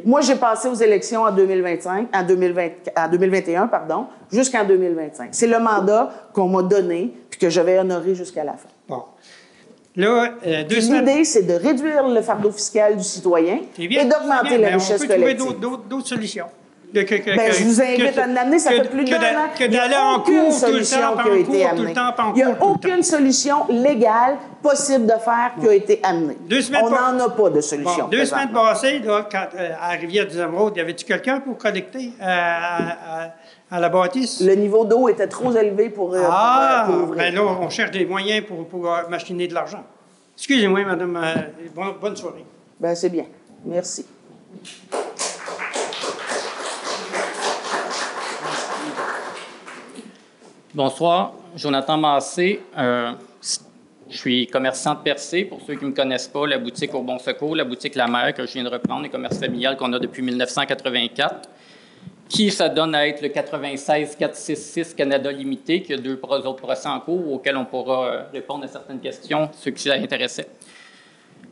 [0.06, 5.30] Moi, j'ai passé aux élections en 2025, en, 2020, en 2021, pardon, jusqu'en 2025.
[5.32, 8.68] C'est le mandat qu'on m'a donné, puis que je vais honorer jusqu'à la fin.
[8.88, 9.04] Bon.
[9.96, 10.80] Là, euh, deux.
[10.80, 14.74] L'idée, c'est de réduire le fardeau fiscal du citoyen bien, et d'augmenter bien, la mais
[14.76, 15.60] richesse on peut trouver collective.
[15.90, 16.46] d'autres solutions.
[16.94, 19.18] De- que- que- Ben, que- je vous invite à en amener, ça fait plus d'un
[19.18, 19.50] an.
[19.58, 21.94] Que d'aller en cours tout le solution temps, qui a été amenée.
[22.30, 26.36] Il n'y a aucune solution légale possible de faire qui a été amenée.
[26.48, 28.08] Deux semaines On n'en a pas de solution.
[28.08, 32.26] Deux semaines passées, quand, euh, à Rivière-des-Émeraudes, y avait-tu quelqu'un pour collecter euh,
[33.72, 34.42] à, la bâtisse?
[34.42, 37.24] Le niveau d'eau était trop élevé pour, euh, Ah, pour, euh, pour ouvrir.
[37.24, 39.84] ben là, on cherche des moyens pour, pour euh, machiner de l'argent.
[40.36, 41.20] Excusez-moi, madame.
[41.76, 42.46] bonne, bonne soirée.
[42.80, 43.26] Ben, c'est bien.
[43.66, 44.06] Merci.
[50.76, 52.62] Bonsoir, Jonathan Massé.
[52.78, 53.14] Euh,
[54.08, 55.44] je suis commerçant de Percé.
[55.44, 58.06] Pour ceux qui ne me connaissent pas, la boutique au Bon Secours, la boutique La
[58.06, 61.50] Mer que je viens de reprendre, les commerces familiales qu'on a depuis 1984,
[62.28, 66.88] qui ça donne à être le 96 466 Canada Limité, qui a deux autres procès
[66.88, 70.50] en cours auxquels on pourra euh, répondre à certaines questions, ceux qui s'intéressaient.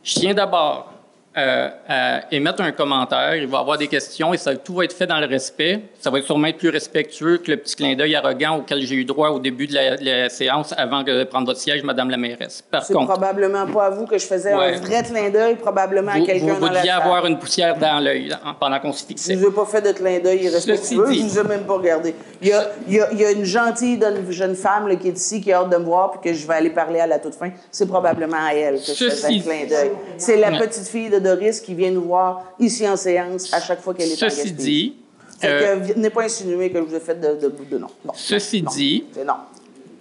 [0.04, 0.92] Je tiens d'abord
[1.38, 3.36] euh, à émettre un commentaire.
[3.36, 5.80] Il va y avoir des questions et ça, tout va être fait dans le respect.
[6.00, 9.04] Ça va sûrement être plus respectueux que le petit clin d'œil arrogant auquel j'ai eu
[9.04, 12.16] droit au début de la, de la séance avant de prendre votre siège, Madame la
[12.16, 12.62] mairesse.
[12.70, 14.74] Par C'est contre, probablement pas à vous que je faisais Ouais.
[14.76, 17.02] un vrai clin d'œil, probablement à vous, quelqu'un vous, dans vous la deviez salle.
[17.02, 19.34] avoir une poussière dans l'œil hein, pendant qu'on se Je fixait.
[19.36, 22.14] ne vous ai pas fait de clin d'œil irrespectueux, je vous ai même pas regardé.
[22.42, 23.98] Il y a, il y a- il y a une gentille
[24.30, 26.46] jeune femme là, qui est ici, qui a hâte de me voir, puis que je
[26.46, 27.50] vais aller parler à la toute fin.
[27.70, 29.90] C'est probablement à elle que je faisais le clin d'œil.
[30.16, 33.80] C'est la petite fille de Doris qui vient nous voir ici en séance à chaque
[33.80, 34.94] fois qu'elle est Ceci dit,
[35.38, 37.88] Fait euh, que venez pas insinuer que je vous ai fait de, de, de non.
[38.04, 38.12] non.
[38.14, 39.34] Ceci dit, C'est non.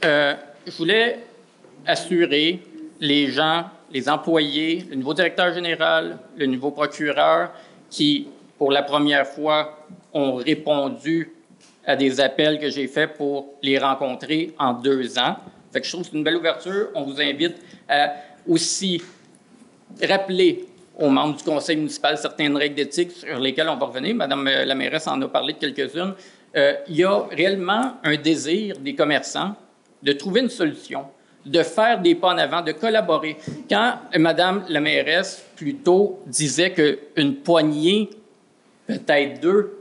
[0.05, 0.33] euh,
[0.65, 1.19] je voulais
[1.85, 2.59] assurer
[2.99, 7.51] les gens, les employés, le nouveau directeur général, le nouveau procureur,
[7.89, 11.31] qui, pour la première fois, ont répondu
[11.85, 15.37] à des appels que j'ai faits pour les rencontrer en deux ans.
[15.71, 16.89] Fait que je trouve que c'est une belle ouverture.
[16.95, 17.55] On vous invite
[17.87, 18.13] à
[18.47, 19.01] aussi
[20.03, 20.65] rappeler
[20.97, 24.15] aux membres du conseil municipal certaines règles d'éthique sur lesquelles on va revenir.
[24.15, 26.13] Madame euh, la mairesse en a parlé de quelques-unes.
[26.55, 29.55] Euh, il y a réellement un désir des commerçants
[30.01, 31.05] de trouver une solution,
[31.45, 33.37] de faire des pas en avant, de collaborer.
[33.69, 38.09] Quand euh, Madame la mairesse, plus tôt, disait qu'une poignée,
[38.87, 39.73] peut-être deux,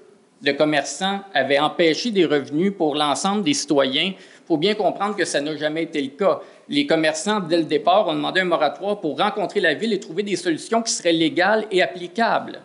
[0.43, 5.25] de commerçants avait empêché des revenus pour l'ensemble des citoyens, il faut bien comprendre que
[5.25, 6.41] ça n'a jamais été le cas.
[6.69, 10.23] Les commerçants, dès le départ, ont demandé un moratoire pour rencontrer la ville et trouver
[10.25, 12.61] des solutions qui seraient légales et applicables.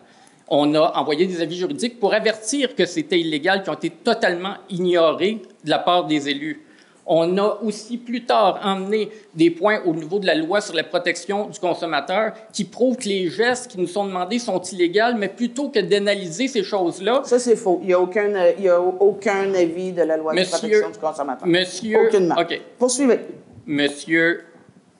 [0.48, 4.54] On a envoyé des avis juridiques pour avertir que c'était illégal, qui ont été totalement
[4.68, 6.62] ignorés de la part des élus.
[7.06, 10.84] On a aussi plus tard emmené des points au niveau de la loi sur la
[10.84, 15.28] protection du consommateur qui prouvent que les gestes qui nous sont demandés sont illégaux, mais
[15.28, 17.22] plutôt que d'analyser ces choses-là.
[17.24, 17.78] Ça, c'est faux.
[17.82, 20.90] Il n'y a, aucun, il y a aucun avis de la loi Monsieur- de protection
[20.90, 21.48] du consommateur.
[21.48, 22.36] Monsieur, Aucunement.
[22.38, 22.60] OK.
[22.78, 23.18] Poursuivez.
[23.66, 24.44] Monsieur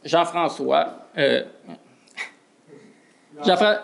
[0.04, 1.42] Jean-François, euh,
[3.44, 3.80] Jean-Fra-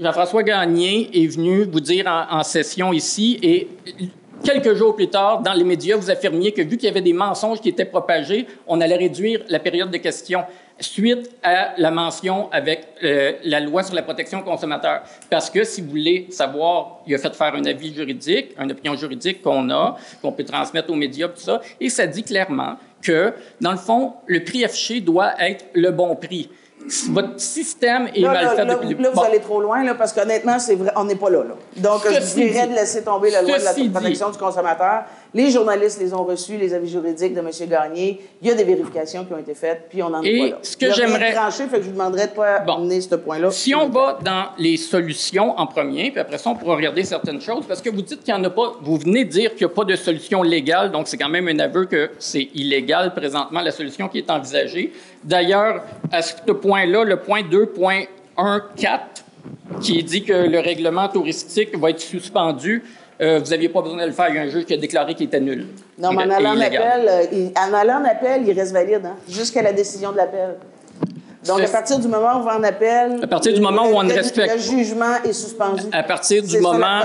[0.00, 3.68] Jean-François Gagné est venu vous dire en, session ici et
[4.42, 7.12] quelques jours plus tard, dans les médias, vous affirmiez que vu qu'il y avait des
[7.12, 10.42] mensonges qui étaient propagés, on allait réduire la période de questions
[10.80, 15.02] suite à la mention avec euh, la loi sur la protection des consommateurs.
[15.30, 18.96] Parce que si vous voulez savoir, il a fait faire un avis juridique, une opinion
[18.96, 23.32] juridique qu'on a, qu'on peut transmettre aux médias, tout ça, et ça dit clairement que,
[23.60, 26.50] dans le fond, le prix affiché doit être le bon prix.
[27.10, 29.22] Votre système est Là, mal là, fait là, depuis là, vous Bon.
[29.22, 31.54] allez trop loin, là, parce qu'honnêtement, c'est vrai, on n'est pas là, là.
[31.76, 35.04] Donc, je Ceci dirais dit- de laisser tomber la loi de la protection du consommateur.
[35.34, 37.48] Les journalistes les ont reçus, les avis juridiques de M.
[37.68, 38.20] Gagné.
[38.42, 40.58] Il y a des vérifications qui ont été faites, puis on n'en est pas là.
[40.62, 43.50] ce que j'aimerais- tranché, fait que je vous demanderais de pas amener ce point-là.
[43.50, 47.40] Si on va dans les solutions en premier, puis après ça, on pourra regarder certaines
[47.40, 49.66] choses, parce que vous dites qu'il n'y en a pas, vous venez de dire qu'il
[49.66, 53.14] n'y a pas de solution légale, donc c'est quand même un aveu que c'est illégal
[53.14, 54.92] présentement, la solution qui est envisagée.
[55.24, 59.24] D'ailleurs, à ce point-là, le point 2.14,
[59.80, 62.84] qui dit que le règlement touristique va être suspendu,
[63.22, 64.76] euh, vous n'aviez pas besoin de le faire, il y a un juge qui a
[64.76, 65.66] déclaré qu'il était nul.
[65.98, 69.02] Non, mais en allant en appel, euh, il- en allant en appel, il reste valide,
[69.04, 70.56] hein, jusqu'à la décision de l'appel.
[71.46, 73.18] Donc, à partir du moment où on va en appel...
[73.20, 75.82] À partir du moment où on ne le- respecte- Le jugement est suspendu.
[75.90, 77.00] À partir du moment,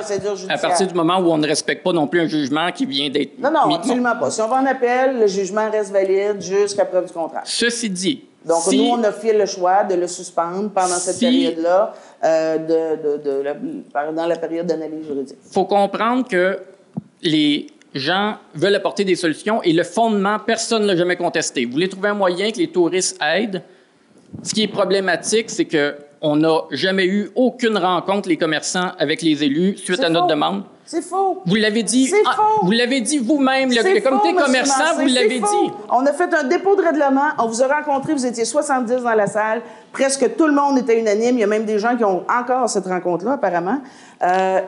[0.50, 3.10] à partir du moment où on ne respecte pas non plus un jugement qui vient
[3.10, 4.30] d'être Non, non, absolument pas.
[4.30, 7.42] Si on va en appel, le jugement reste valide jusqu'à preuve du contraire.
[7.46, 11.20] Ceci dit, Donc, si- nous, on a fait le choix de le suspendre pendant cette
[11.20, 11.94] période-là,
[12.24, 15.38] euh, de, de, de la- dans la période d'analyse juridique.
[15.52, 16.60] faut comprendre que
[17.22, 21.66] les gens veulent apporter des solutions et le fondement, personne ne l'a jamais contesté.
[21.66, 23.62] Vous voulez trouver un moyen que les touristes aident?
[24.44, 29.22] Ce qui est problématique, c'est que on n'a jamais eu aucune rencontre, les commerçants, avec
[29.22, 30.64] les élus suite à notre demande.
[30.88, 31.42] C'est faux.
[31.46, 32.08] Vous l'avez dit.
[32.08, 32.66] C'est ah, faux.
[32.66, 33.70] Vous l'avez dit vous-même.
[33.70, 35.72] Le, comité faux, commerçant, vous l'avez dit.
[35.92, 37.28] On a fait un dépôt de règlement.
[37.38, 38.14] On vous a rencontré.
[38.14, 39.62] Vous étiez 70 dans la salle.
[39.92, 41.36] Presque tout le monde était unanime.
[41.38, 43.82] Il y a même des gens qui ont encore cette rencontre-là, apparemment.
[44.24, 44.62] Euh,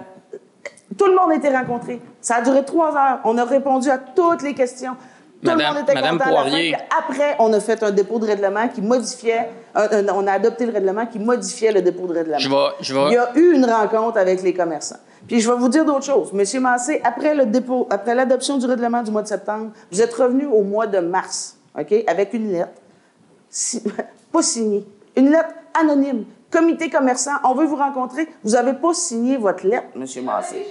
[0.97, 2.01] tout le monde a été rencontré.
[2.19, 3.19] Ça a duré trois heures.
[3.23, 4.97] On a répondu à toutes les questions.
[5.41, 6.29] Tout Madame- le monde était Madame content.
[6.31, 6.75] Poirier.
[6.99, 10.65] Après, on a fait un dépôt de règlement qui modifiait, un- un- on a adopté
[10.65, 12.39] le règlement qui modifiait le dépôt de règlement.
[12.39, 14.97] Je vais- je vais- Il y a eu une rencontre avec les commerçants.
[15.27, 16.33] Puis je vais vous dire d'autres choses.
[16.33, 20.13] Monsieur Massé, après le dépôt, après l'adoption du règlement du mois de septembre, vous êtes
[20.13, 22.71] revenu au mois de mars, OK, avec une lettre,
[24.31, 26.25] pas signée, une lettre anonyme.
[26.51, 28.27] Comité commerçant, on veut vous rencontrer.
[28.43, 30.65] Vous n'avez pas signé votre lettre, Monsieur Massé.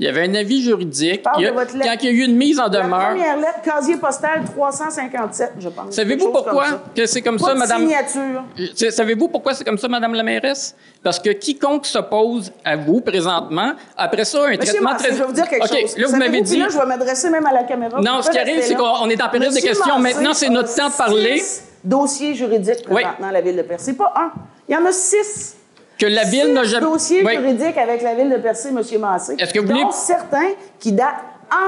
[0.00, 1.22] Il y avait un avis juridique.
[1.36, 1.90] Il y a- de votre lettre.
[1.92, 3.08] quand il y a eu une mise en La demeure.
[3.10, 5.94] première lettre, casier postal 357, je pense.
[5.94, 6.64] Savez-vous pourquoi
[6.96, 7.82] que c'est comme ça, Madame?
[7.82, 8.90] signature.
[8.90, 10.74] Savez-vous pourquoi c'est comme ça, Madame la mairesse?
[11.02, 15.12] Parce que quiconque s'oppose à vous présentement, après ça, un Monsieur traitement Massé, très.
[15.16, 15.98] je vais vous dire quelque OK, chose.
[15.98, 16.56] Là, vous m'avez dit.
[16.56, 18.00] Là, je vais m'adresser même à la caméra.
[18.00, 19.98] Non, ce qui arrive, c'est qu'on est en période de questions.
[19.98, 21.38] Massé Maintenant, c'est notre temps de parler.
[21.40, 23.92] six dossiers juridiques présentement à la Ville de Percé.
[23.92, 24.32] Pas un.
[24.66, 25.56] Il y en a six.
[26.00, 26.86] Que la ville n'a jamais.
[26.86, 27.34] dossiers Oui.
[27.34, 28.80] juridiques avec la Ville de Percé, M.
[29.00, 29.36] Massé.
[29.38, 31.14] Est-ce que vous voulez- certains qui datent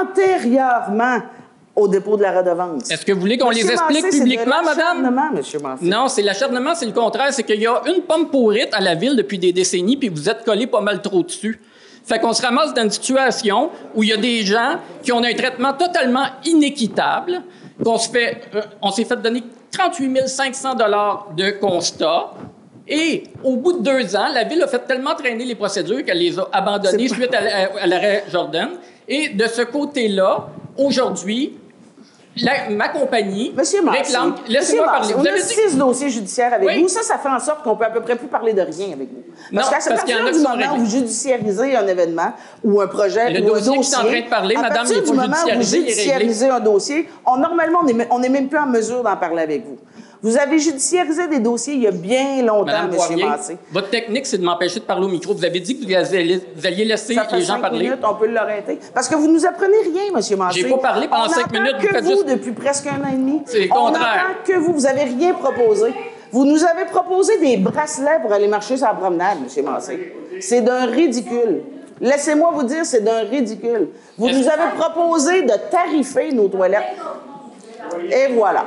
[0.01, 1.19] antérieurement
[1.75, 2.91] au dépôt de la redevance.
[2.91, 5.03] Est-ce que vous voulez qu'on les Monsieur explique publiquement, madame?
[5.03, 5.63] l'acharnement, M.
[5.63, 5.85] Massé.
[5.87, 7.29] Non, c'est l'acharnement, c'est le contraire.
[7.33, 10.29] C'est qu'il y a une pomme pourrite à la ville depuis des décennies, puis vous
[10.29, 11.61] êtes collé pas mal trop dessus.
[12.05, 15.23] Fait qu'on se ramasse dans une situation où il y a des gens qui ont
[15.25, 17.43] un traitement totalement inéquitable,
[17.83, 22.33] qu'on se fait, euh, on s'est fait donner 38 500 dollars de constat.
[22.89, 26.19] Et au bout de deux ans, la ville a fait tellement traîner les procédures qu'elle
[26.19, 28.71] les a abandonnées pas- suite à, la- à l'arrêt Jordan.
[29.09, 31.55] Et de ce côté-là, aujourd'hui,
[32.37, 34.35] la- ma compagnie Monsieur réclame.
[34.49, 35.15] Laissez-moi parler.
[35.15, 36.83] On Vous a avez dit six dossiers judiciaires avec Oui.
[36.83, 36.89] vous.
[36.89, 39.09] Ça, ça fait en sorte qu'on peut à peu près plus parler de rien avec
[39.11, 39.23] vous.
[39.55, 42.33] Parce qu'à y en partir a du moment où vous judiciarisez un événement
[42.65, 44.57] ou un projet Le ou un dossier dossier, que je suis en train de parler,
[44.57, 47.81] à madame, partir du moment où vous judiciarisez un dossier, on, normalement,
[48.11, 49.77] on n'est même plus en mesure d'en parler avec vous.
[50.23, 52.71] Vous avez judiciarisé des dossiers il y a bien longtemps,
[53.11, 53.19] M.
[53.29, 53.57] Massé.
[53.73, 55.35] votre technique, c'est de m'empêcher de parler au micro.
[55.35, 57.81] Vous avez dit que vous alliez, vous alliez laisser Ça fait les gens cinq parler.
[57.85, 58.79] minutes, on peut l'arrêter.
[58.95, 60.39] Parce que vous nous apprenez rien, M.
[60.39, 60.61] Massé.
[60.61, 63.09] J'ai pas parlé pendant On cinq minutes, vous que vous juste- depuis presque un an
[63.13, 63.43] et demi.
[63.47, 64.05] C'est le On contraire.
[64.31, 64.73] entend que vous.
[64.75, 65.93] Vous avez rien proposé.
[66.31, 69.65] Vous nous avez proposé des bracelets pour aller marcher sur la promenade, M.
[69.65, 70.15] Massé.
[70.41, 71.63] C'est d'un ridicule.
[72.01, 73.89] Laissez-moi vous dire, c'est d'un ridicule.
[74.17, 76.95] Vous nous avez proposé de tarifer nos toilettes.
[78.11, 78.67] Et voilà.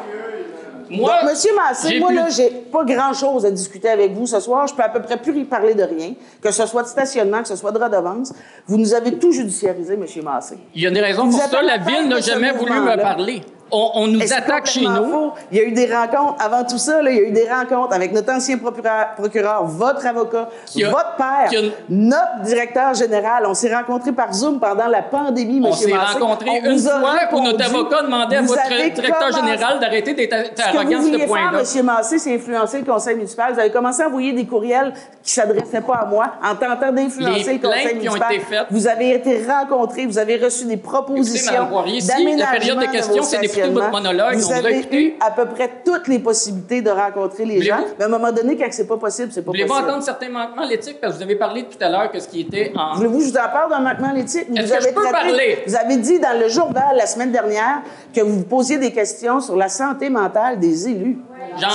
[0.90, 4.68] Moi, Donc, Monsieur Massé, moi, là, j'ai pas grand-chose à discuter avec vous ce soir.
[4.68, 7.42] Je peux à peu près plus y parler de rien, que ce soit de stationnement,
[7.42, 8.34] que ce soit de redevance.
[8.68, 10.58] Vous nous avez tout judiciarisé, Monsieur Massé.
[10.74, 11.62] Il y a des raisons Vous pour ça.
[11.62, 13.42] La ville n'a jamais voulu me parler.
[13.78, 15.12] On, on nous attaque chez nous.
[15.12, 15.34] faux?
[15.52, 16.36] Il y a eu des rencontres.
[16.40, 19.66] Avant tout ça, là, il y a eu des rencontres avec notre ancien procureur, procureur
[19.66, 23.44] votre avocat, a- votre père, a- notre directeur général.
[23.48, 25.74] On s'est rencontrés par Zoom pendant la pandémie, On M.
[25.74, 26.14] s'est Massé.
[26.20, 30.62] rencontrés On une fois où notre avocat demandait à votre directeur général d'arrêter d'être Ce
[30.64, 31.60] arrogant à ce vouliez point-là.
[31.76, 31.86] M.
[31.86, 33.54] Massé, c'est influencer le conseil municipal.
[33.54, 36.92] Vous avez commencé à envoyer des courriels qui ne s'adressaient pas à moi en tentant
[36.94, 38.34] d'influencer le conseil plaintes qui ont municipal.
[38.34, 38.66] été faites.
[38.72, 43.24] Vous avez été rencontrés, vous avez reçu des propositions si la d'aménagement période de questions,
[43.24, 43.40] c'est
[43.74, 47.62] votre monologue, Vous on avez eu à peu près toutes les possibilités de rencontrer les
[47.62, 47.76] gens.
[47.78, 49.90] Voulez-vous- Mais à un moment donné, quand c'est pas possible, c'est pas Voulez-vous possible.
[49.90, 51.00] entendre certains manquements à l'éthique?
[51.02, 52.96] Parce que vous avez parlé tout à l'heure que ce qui était en...
[52.96, 54.46] Voulez-vous que je vous en parle d'un manquement à l'éthique?
[54.50, 55.64] Vous Est-ce que avez je peux traité- parler?
[55.68, 57.82] Vous avez dit dans le journal la semaine dernière
[58.14, 61.18] que vous vous posiez des questions sur la santé mentale des élus.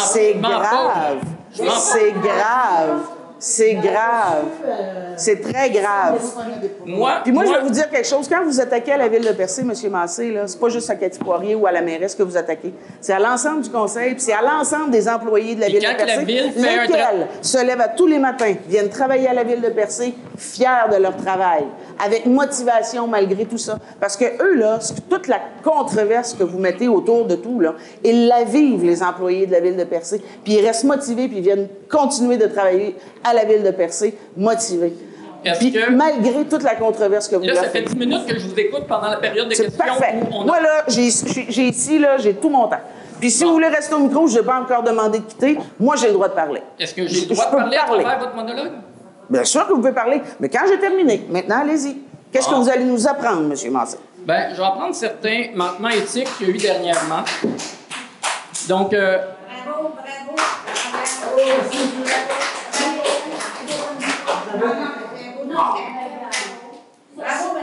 [0.07, 1.18] C'est grave.
[1.53, 3.01] C'est grave.
[3.41, 4.45] C'est grave.
[5.16, 6.20] C'est très grave.
[6.84, 8.28] Moi, Puis moi, je vais vous dire quelque chose.
[8.28, 9.72] Quand vous attaquez à la ville de Percé, M.
[9.91, 12.72] Massé, là, c'est pas juste à Cathy Poirier ou à la mairesse que vous attaquez.
[13.01, 15.84] C'est à l'ensemble du conseil, puis c'est à l'ensemble des employés de la ville de
[15.84, 19.45] quand la Percé, ville lesquels se lèvent à tous les matins, viennent travailler à la
[19.45, 21.64] ville de Percé, fiers de leur travail,
[22.05, 23.78] avec motivation malgré tout ça.
[24.01, 24.78] Parce que eux, là,
[25.09, 27.74] toute la controverse que vous mettez autour de tout, là,
[28.05, 31.38] ils la vivent, les employés de la ville de Percé, puis ils restent motivés, puis
[31.38, 34.94] ils viennent continuer de travailler à la ville de Percé, motivés.
[35.59, 37.88] Puis que- malgré toute la controverse que vous Là, leur ça fait faites.
[37.94, 39.84] 10 minutes que je vous écoute pendant la période de C'est questions.
[39.86, 40.16] parfait.
[40.22, 42.76] où on a- Moi, là, j'ai ici, là, j'ai tout mon temps.
[43.18, 45.59] Puis si vous voulez rester au micro, je n'ai pas encore demandé de quitter.
[45.78, 46.61] Moi, j'ai le droit de parler.
[46.78, 48.03] Est-ce que j'ai le droit je de parler à parler.
[48.05, 48.72] travers votre monologue?
[49.31, 50.20] Bien sûr que vous pouvez parler.
[50.41, 51.97] Mais quand j'ai terminé, maintenant, allez-y.
[52.33, 52.59] Qu'est-ce que Ah.
[52.59, 53.72] vous allez nous apprendre, M.
[53.72, 53.97] Massé?
[54.18, 57.22] Ben, je vais apprendre certains manquements éthiques qu'il y a eu dernièrement.
[58.68, 59.18] Donc, euh,
[59.64, 60.37] Bravo, bravo.
[67.16, 67.57] Bravo,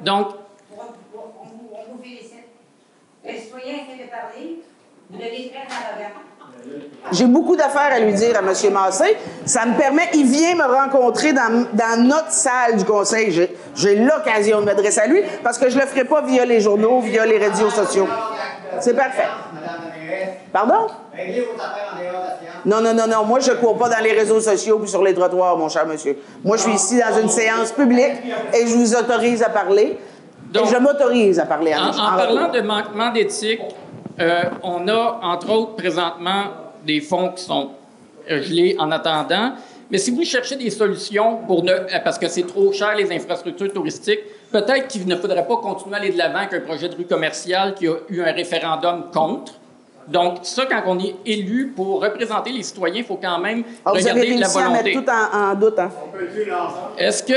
[0.00, 0.28] donc,
[0.72, 2.44] On vous- on vous félicite.
[3.24, 4.62] Le citoyen essaie de parler?
[7.12, 8.72] J'ai beaucoup d'affaires à lui dire à M.
[8.72, 9.16] Massé.
[9.46, 13.30] Ça me permet, il vient me rencontrer dans, dans notre salle du conseil.
[13.32, 16.44] J'ai- J'ai l'occasion de m'adresser à lui parce que je ne le ferai pas via
[16.44, 18.06] les journaux, via les réseaux sociaux.
[18.80, 19.26] C'est parfait.
[20.52, 20.88] Pardon?
[21.14, 22.64] Réglez vos affaires en dehors de la séance.
[22.64, 23.24] Non, non, non, non.
[23.24, 25.86] Moi, je ne cours pas dans les réseaux sociaux puis sur les trottoirs, mon cher
[25.86, 26.18] monsieur.
[26.44, 28.14] Moi, je suis ici dans une séance publique
[28.54, 29.98] et je vous autorise à parler.
[30.52, 32.52] Donc- et je m'autorise à parler en, en, en en parlant retour.
[32.52, 33.60] de manquement d'éthique,
[34.20, 36.44] euh, on a, entre autres, présentement,
[36.84, 37.70] des fonds qui sont
[38.28, 39.52] gelés en attendant.
[39.90, 43.10] Mais si vous cherchez des solutions pour ne, euh, parce que c'est trop cher les
[43.10, 44.20] infrastructures touristiques,
[44.52, 47.06] peut-être qu'il ne faudrait pas continuer à aller de l'avant avec un projet de rue
[47.06, 49.54] commerciale qui a eu un référendum contre.
[50.06, 53.92] Donc, ça, quand on est élu pour représenter les citoyens, il faut quand même Ah,
[53.92, 54.94] vous avez regarder la réussi à volonté.
[54.94, 55.90] mettre tout en, en doute, hein?
[56.96, 57.34] Est-ce que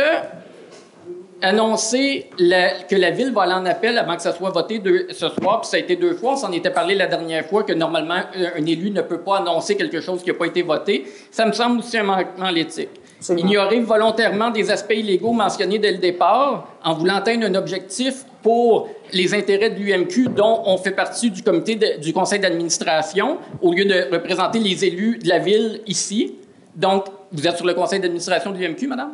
[1.42, 5.08] annoncer la- que la ville va aller en appel avant que ça soit voté deux-
[5.12, 7.64] ce soir, puis ça a été deux fois, on s'en était parlé la dernière fois,
[7.64, 10.62] que normalement, un, un élu ne peut pas annoncer quelque chose qui n'a pas été
[10.62, 12.90] voté, ça me semble aussi un manquement à l'éthique.
[13.38, 18.90] Ignorer volontairement des aspects illégaux mentionnés dès le départ en voulant atteindre un objectif pour
[19.14, 23.74] les intérêts de l'UMQ dont on fait partie du comité de- du conseil d'administration au
[23.74, 26.36] lieu de représenter les élus de la ville ici.
[26.76, 29.12] Donc, vous êtes sur le conseil d'administration de l'UMQ, madame?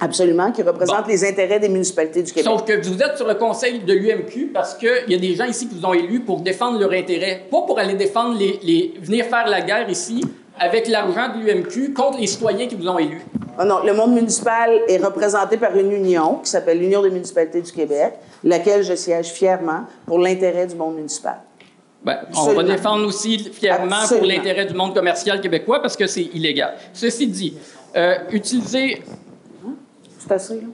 [0.00, 2.44] Absolument, qui représente les intérêts des municipalités du Québec.
[2.44, 5.44] Sauf que vous êtes sur le conseil de l'UMQ parce qu'il y a des gens
[5.46, 8.94] ici qui vous ont élus pour défendre leurs intérêts, pas pour aller défendre les, les-
[9.00, 10.24] venir faire la guerre ici
[10.60, 13.22] avec l'argent de l'UMQ contre les citoyens qui vous ont élus.
[13.58, 17.60] Ah non, le monde municipal est représenté par une union qui s'appelle l'Union des municipalités
[17.60, 18.14] du Québec,
[18.44, 21.38] laquelle je siège fièrement pour l'intérêt du monde municipal.
[22.04, 24.28] Ben, on va défendre aussi fièrement Absolument.
[24.28, 26.74] pour l'intérêt du monde commercial québécois parce que c'est illégal.
[26.92, 27.54] Ceci dit,
[27.96, 29.02] euh, utiliser
[30.28, 30.66] C'est assez, là?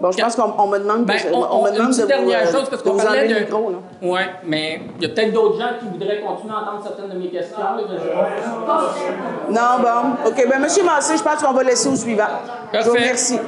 [0.00, 2.42] Bon, je pense qu'on on me demande, Ben, de, on, on me demande de dernière
[2.44, 3.34] vous, euh, chose, parce qu'on vous parlait enlever de...
[3.34, 3.76] le micro, là.
[4.02, 7.18] Oui, mais il y a peut-être d'autres gens qui voudraient continuer à entendre certaines de
[7.22, 7.58] mes questions.
[7.58, 9.52] là, je.
[9.52, 10.28] Non, bon.
[10.28, 10.36] OK.
[10.48, 10.84] Ben, M.
[10.84, 12.24] Massé, je pense qu'on va laisser au suivant.
[12.72, 12.98] Je vous Parfait.
[13.00, 13.38] remercie.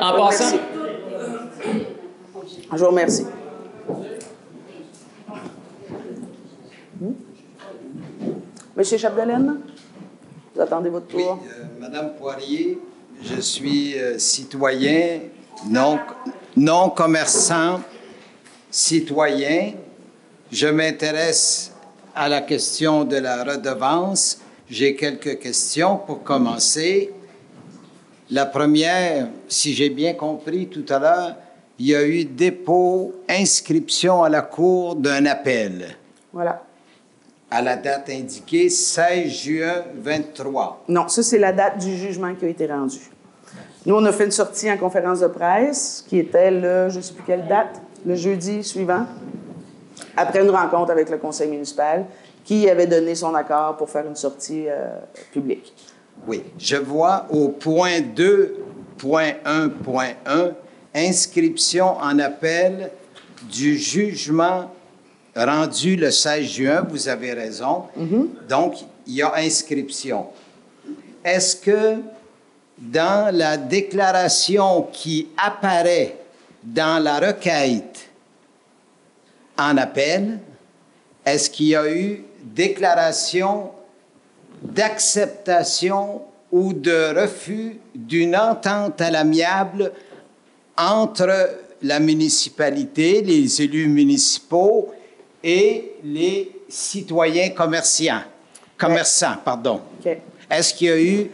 [0.00, 0.60] En Je vous passant- remercie.
[2.72, 3.26] Je vous remercie.
[8.76, 9.60] Monsieur Chapdelaine,
[10.54, 11.38] vous attendez votre tour.
[11.42, 12.78] Euh, Madame Poirier,
[13.22, 15.20] je suis euh, citoyen,
[15.68, 15.98] non,
[16.56, 17.80] non commerçant,
[18.70, 19.72] citoyen.
[20.50, 21.72] Je m'intéresse
[22.14, 27.12] à la question de la redevance, J'ai quelques questions pour commencer.
[28.30, 31.36] La première, si j'ai bien compris tout à l'heure,
[31.78, 35.96] il y a eu dépôt, inscription à la Cour d'un appel.
[36.32, 36.64] Voilà.
[37.50, 40.84] À la date indiquée, 16 juin 23.
[40.88, 42.98] Non, ça, c'est la date du jugement qui a été rendu.
[43.84, 47.02] Nous, on a fait une sortie en conférence de presse qui était le, je ne
[47.02, 49.06] sais plus quelle date, le jeudi suivant,
[50.16, 52.06] après une rencontre avec le conseil municipal
[52.44, 54.88] qui avait donné son accord pour faire une sortie euh,
[55.32, 55.72] publique.
[56.26, 60.52] Oui, je vois au point 2.1.1,
[60.94, 62.90] inscription en appel
[63.52, 64.70] du jugement
[65.36, 67.84] rendu le 16 juin, vous avez raison.
[68.48, 68.74] Donc,
[69.06, 70.26] il y a inscription.
[71.24, 71.96] Est-ce que
[72.78, 76.16] dans la déclaration qui apparaît
[76.62, 78.08] dans la requête
[79.58, 80.38] en appel,
[81.24, 83.70] est-ce qu'il y a eu déclaration
[84.62, 86.22] d'acceptation
[86.52, 89.92] ou de refus d'une entente à l'amiable
[90.76, 91.50] entre
[91.82, 94.92] la municipalité, les élus municipaux
[95.42, 98.20] et les citoyens commerçants,
[98.78, 99.80] commerçants, pardon.
[100.48, 101.30] Est-ce qu'il y a eu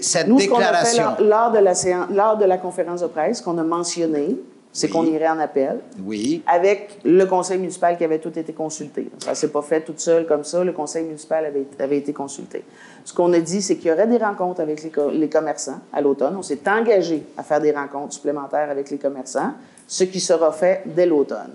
[0.00, 1.14] cette Nous, déclaration?
[1.18, 4.36] Ce lors, de la séance, lors de la conférence de presse, qu'on a mentionné,
[4.72, 5.78] c'est qu'on irait en appel.
[6.02, 6.42] Oui.
[6.46, 9.08] Avec le conseil municipal qui avait tout été consulté.
[9.22, 10.64] Ça ne s'est pas fait toute seule comme ça.
[10.64, 12.64] Le conseil municipal avait, avait été consulté.
[13.04, 15.78] Ce qu'on a dit, c'est qu'il y aurait des rencontres avec les, co- les commerçants
[15.92, 16.34] à l'automne.
[16.36, 19.52] On s'est engagé à faire des rencontres supplémentaires avec les commerçants,
[19.86, 21.52] ce qui sera fait dès l'automne.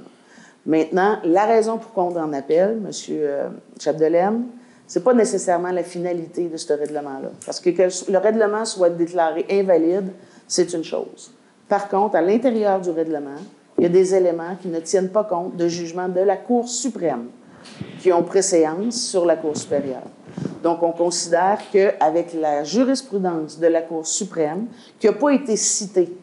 [0.70, 2.91] Maintenant, la raison pourquoi on est en appel, M.
[3.80, 4.43] Chapdelaine,
[4.86, 7.32] c'est pas nécessairement la finalité de ce règlement-là.
[7.43, 10.11] Parce que que le règlement soit déclaré invalide,
[10.47, 11.34] c'est une chose.
[11.67, 13.39] Par contre, à l'intérieur du règlement,
[13.80, 16.70] il y a des éléments qui ne tiennent pas compte de jugement de la Cour
[16.70, 17.30] suprême,
[17.99, 20.05] qui ont préséance sur la Cour supérieure.
[20.61, 24.67] Donc, on considère qu'avec la jurisprudence de la Cour suprême,
[24.99, 26.15] qui n'a pas été citée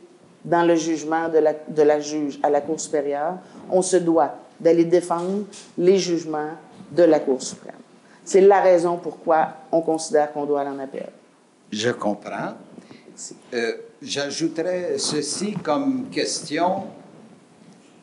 [0.46, 3.34] dans le jugement de la, juge à la Cour supérieure,
[3.68, 5.44] on se doit d'aller défendre
[5.76, 6.52] les jugements
[6.92, 7.74] de la Cour suprême.
[8.24, 11.08] C'est la raison pourquoi on considère qu'on doit aller en appel.
[11.70, 12.54] Je comprends.
[13.52, 13.72] Euh,
[14.02, 16.84] J'ajouterais ceci comme question.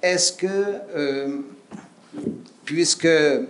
[0.02, 1.38] Est-ce que, euh,
[2.66, 3.48] puisqu'il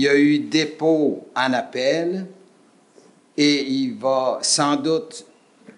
[0.00, 2.26] y a eu dépôt en appel
[3.36, 5.24] et il va sans doute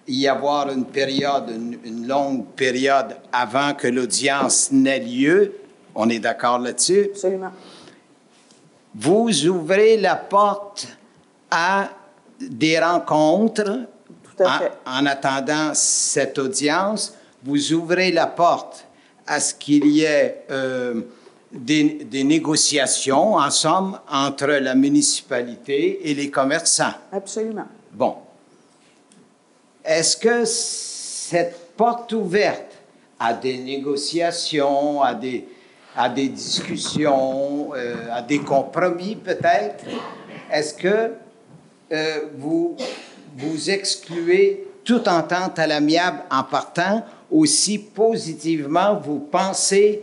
[0.09, 5.53] y avoir une période, une, une longue période avant que l'audience n'ait lieu,
[5.95, 7.09] on est d'accord là-dessus?
[7.13, 7.53] Absolument.
[8.95, 10.89] Vous ouvrez la porte
[11.51, 11.91] à
[12.41, 13.81] des rencontres
[14.39, 14.73] à fait.
[14.87, 18.87] En, en attendant cette audience, vous ouvrez la porte
[19.27, 21.01] à ce qu'il y ait euh,
[21.51, 26.95] des, des négociations, en somme, entre la municipalité et les commerçants.
[27.13, 27.67] Absolument.
[27.93, 28.17] Bon.
[29.87, 32.73] Est-ce que cette porte ouverte
[33.21, 35.47] à des négociations, à des,
[35.97, 39.85] à des discussions, euh, à des compromis peut-être,
[40.51, 41.13] est-ce que
[41.93, 42.77] euh, vous,
[43.37, 50.03] vous excluez toute entente à l'amiable en partant, aussi positivement vous pensez,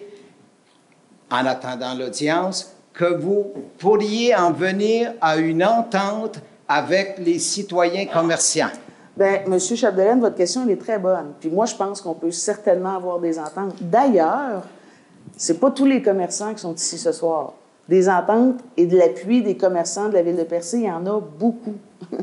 [1.29, 8.71] en attendant l'audience, que vous pourriez en venir à une entente avec les citoyens commerçants?
[9.15, 9.59] Bien, M.
[9.59, 11.33] Chapdelaine, votre question est très bonne.
[11.39, 13.75] Puis moi, je pense qu'on peut certainement avoir des ententes.
[13.79, 14.63] D'ailleurs,
[15.37, 17.53] c'est pas tous les commerçants qui sont ici ce soir.
[17.87, 21.05] Des ententes et de l'appui des commerçants de la ville de Percé, il y en
[21.05, 21.75] a beaucoup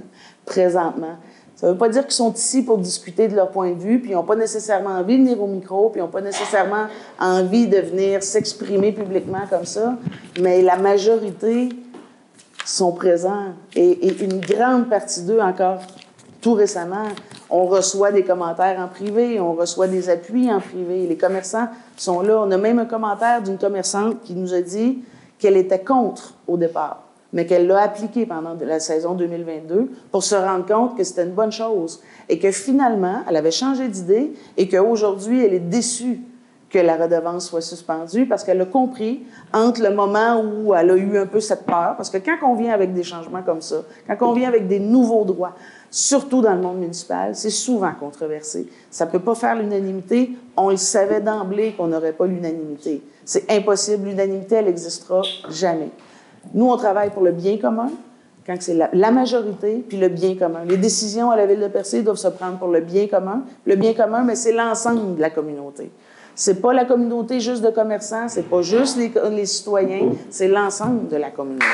[0.45, 1.17] présentement.
[1.55, 4.01] Ça ne veut pas dire qu'ils sont ici pour discuter de leur point de vue,
[4.01, 6.87] puis ils n'ont pas nécessairement envie de venir au micro, puis ils n'ont pas nécessairement
[7.21, 9.99] envie de venir s'exprimer publiquement comme ça,
[10.41, 11.69] mais la majorité
[12.65, 13.49] sont présents.
[13.77, 15.81] Et une grande partie d'eux, encore
[16.41, 17.09] tout récemment,
[17.51, 21.07] on reçoit des commentaires en privé, on reçoit des appuis en privé.
[21.07, 22.41] Les commerçants sont là.
[22.41, 25.03] On a même un commentaire d'une commerçante qui nous a dit
[25.39, 30.35] qu'elle était contre au départ, mais qu'elle l'a appliqué pendant la saison 2022 pour se
[30.35, 34.69] rendre compte que c'était une bonne chose et que finalement, elle avait changé d'idée et
[34.69, 36.21] qu'aujourd'hui, elle est déçue
[36.71, 40.97] que la redevance soit suspendue parce qu'elle a compris entre le moment où elle a
[40.97, 43.83] eu un peu cette peur, parce que quand on vient avec des changements comme ça,
[44.07, 45.57] quand on vient avec des nouveaux droits,
[45.91, 48.69] surtout dans le monde municipal, c'est souvent controversé.
[48.91, 50.31] Ça ne peut pas faire l'unanimité.
[50.57, 53.03] On le savait d'emblée qu'on n'aurait pas l'unanimité.
[53.25, 54.09] C'est impossible.
[54.09, 55.91] L'unanimité, elle n'existera jamais.
[56.55, 57.91] Nous, on travaille pour le bien commun,
[58.47, 60.65] quand c'est la, majorité, puis le bien commun.
[60.65, 63.43] Les décisions à la Ville de Percé doivent se prendre pour le bien commun.
[63.67, 65.91] Le bien commun, mais c'est l'ensemble de la communauté.
[66.35, 71.17] C'est pas la communauté juste de commerçants, c'est pas juste les citoyens, c'est l'ensemble de
[71.17, 71.67] la communauté.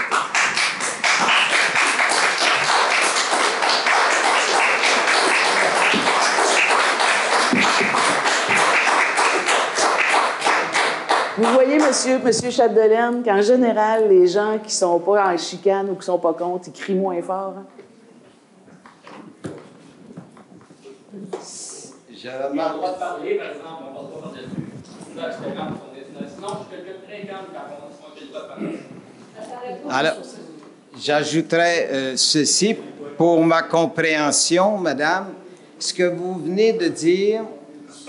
[11.89, 16.19] Monsieur, monsieur Chapdelaine, qu'en général, les gens qui sont pas en chicane ou qui sont
[16.19, 17.55] pas contre, ils crient moins fort?
[17.59, 17.67] hein?
[22.13, 22.73] Je On a remarque.
[22.75, 24.49] le droit de parler, par exemple, on ne passe pas par-dessus.
[25.17, 28.21] Ça, c'est grave, on est- Sinon, je suis quelqu'un de très calme quand on a
[28.21, 28.79] le droit de parler.
[29.91, 30.15] Alors,
[30.99, 32.77] j'ajouterais euh, ceci
[33.17, 35.27] pour ma compréhension, Madame.
[35.79, 37.43] Ce que vous venez de dire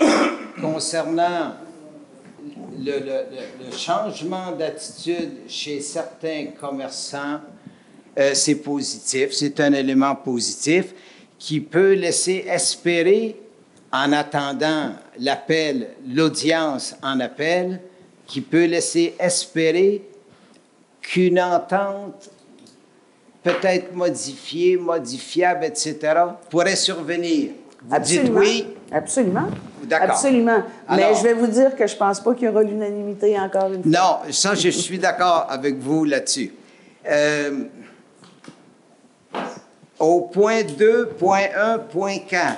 [0.60, 1.52] concernant
[2.84, 7.40] le, changement d'attitude chez certains commerçants,
[8.18, 10.94] euh, c'est positif, c'est un élément positif
[11.38, 13.36] qui peut laisser espérer,
[13.92, 17.80] en attendant l'appel, l'audience en appel,
[18.26, 20.02] qui peut laisser espérer
[21.00, 22.30] qu'une entente
[23.42, 25.96] peut-être modifiée, modifiable, etc.,
[26.50, 27.52] pourrait survenir.
[27.82, 28.40] Vous dites Absolument.
[28.40, 28.66] oui?
[28.92, 29.48] Absolument.
[29.84, 30.10] D'accord.
[30.10, 30.62] Absolument.
[30.90, 33.72] Mais Alors- je vais vous dire que je pense pas qu'il y aura l'unanimité encore
[33.72, 33.92] une fois.
[34.26, 36.52] Non, ça, je suis d'accord avec vous là-dessus.
[37.08, 37.64] Euh,
[39.98, 42.56] au point 2.1.4,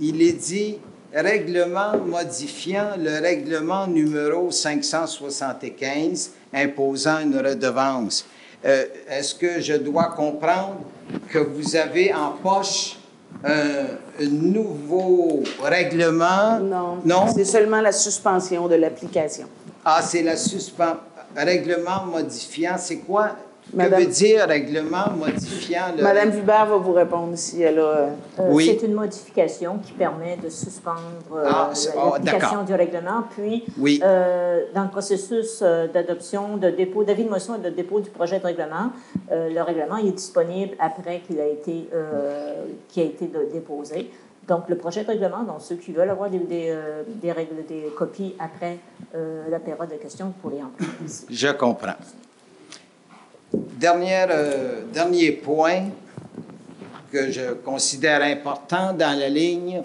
[0.00, 0.78] il est dit
[1.12, 8.24] règlement modifiant le règlement numéro 575 imposant une redevance.
[8.64, 10.76] Euh, Est-ce que je dois comprendre
[11.28, 12.96] que vous avez en poche
[13.44, 16.58] un, un nouveau règlement?
[16.60, 16.98] Non.
[17.04, 17.32] Non?
[17.34, 19.46] C'est seulement la suspension de l'application.
[19.84, 20.98] Ah, c'est la suspension.
[21.36, 23.30] Règlement modifiant, c'est quoi?
[23.74, 25.92] Madame- Que veut dire règlement modifiant?
[25.96, 26.02] Le...
[26.02, 27.82] Madame Vibert va vous répondre si elle a.
[27.82, 28.08] euh,
[28.50, 28.66] Oui.
[28.66, 31.00] C'est une modification qui permet de suspendre
[31.34, 33.24] euh, Ah, oh, l'application du règlement.
[33.36, 34.00] Puis, Oui.
[34.02, 38.10] euh, dans le processus euh, d'adoption, de dépôt, d'avis de motion et de dépôt du
[38.10, 38.90] projet de règlement,
[39.30, 44.10] euh, le règlement est disponible après qu'il a été, euh, qu'il a été de- déposé.
[44.48, 46.74] Donc, le projet de règlement, donc ceux qui veulent avoir des, des,
[47.22, 48.78] des règles, des copies après
[49.14, 50.86] euh, la période de questions pour les emplois.
[51.30, 51.94] Je comprends.
[53.82, 55.88] Euh, dernier point
[57.10, 59.82] que je considère important dans la ligne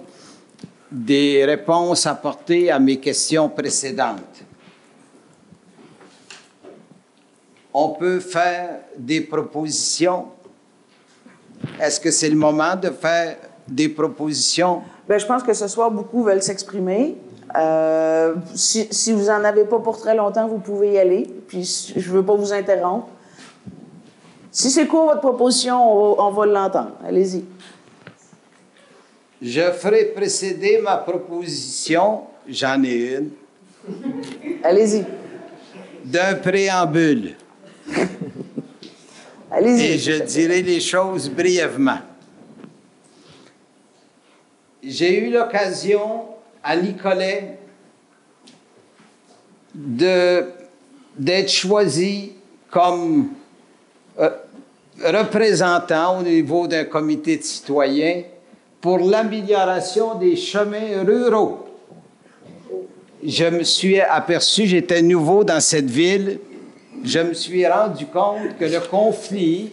[0.91, 4.43] des réponses apportées à mes questions précédentes.
[7.73, 10.27] On peut faire des propositions?
[11.81, 13.37] Est-ce que c'est le moment de faire
[13.67, 14.81] des propositions?
[15.09, 17.17] Ben, je pense que ce soir, beaucoup veulent s'exprimer.
[17.57, 21.27] Euh, si, si vous n'en avez pas pour très longtemps, vous pouvez y aller.
[21.47, 23.07] Puis je ne veux pas vous interrompre.
[24.55, 26.93] Si c'est court votre proposition, on, va l'entendre.
[27.05, 27.43] Allez-y.
[29.41, 33.31] Je ferai précéder ma proposition, j'en ai une,
[34.63, 35.03] Allez-y.
[36.05, 37.35] d'un préambule.
[39.51, 39.85] Allez-y.
[39.87, 41.99] Et je dirai les choses brièvement.
[44.81, 46.27] J'ai eu l'occasion
[46.63, 47.59] à Nicolet
[49.73, 50.45] de,
[51.17, 52.31] d'être choisi
[52.71, 53.31] comme
[54.17, 54.29] euh,
[55.03, 58.23] représentant au niveau d'un comité de citoyens
[58.79, 61.67] pour l'amélioration des chemins ruraux.
[63.23, 66.39] Je me suis aperçu, j'étais nouveau dans cette ville,
[67.03, 69.71] je me suis rendu compte que le conflit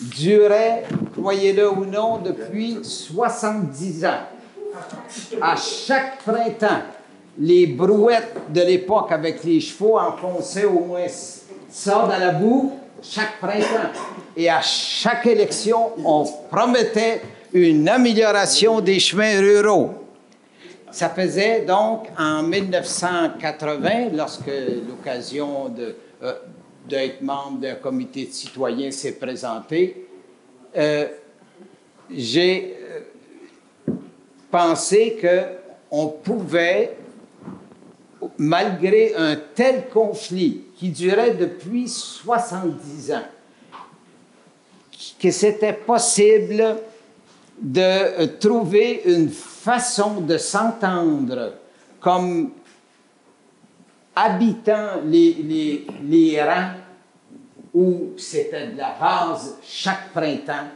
[0.00, 0.84] durait,
[1.16, 4.10] croyez-le ou non, depuis 70 ans.
[5.40, 6.82] À chaque printemps,
[7.38, 11.06] les brouettes de l'époque avec les chevaux enfonçaient au moins
[11.68, 12.72] ça dans la boue
[13.04, 13.92] chaque printemps.
[14.36, 17.20] Et à chaque élection, on promettait
[17.52, 19.94] une amélioration des chemins ruraux.
[20.90, 24.50] Ça faisait donc en 1980, lorsque
[24.88, 26.34] l'occasion de, euh,
[26.88, 30.06] d'être membre d'un comité de citoyens s'est présentée,
[30.76, 31.06] euh,
[32.10, 32.76] j'ai
[33.88, 33.92] euh,
[34.50, 35.16] pensé
[35.90, 36.96] qu'on pouvait,
[38.38, 43.22] malgré un tel conflit qui durait depuis 70 ans,
[45.18, 46.76] que c'était possible
[47.60, 51.54] de trouver une façon de s'entendre
[52.00, 52.50] comme
[54.14, 56.74] habitant les, les, les rangs
[57.72, 60.68] où c'était de la base chaque printemps,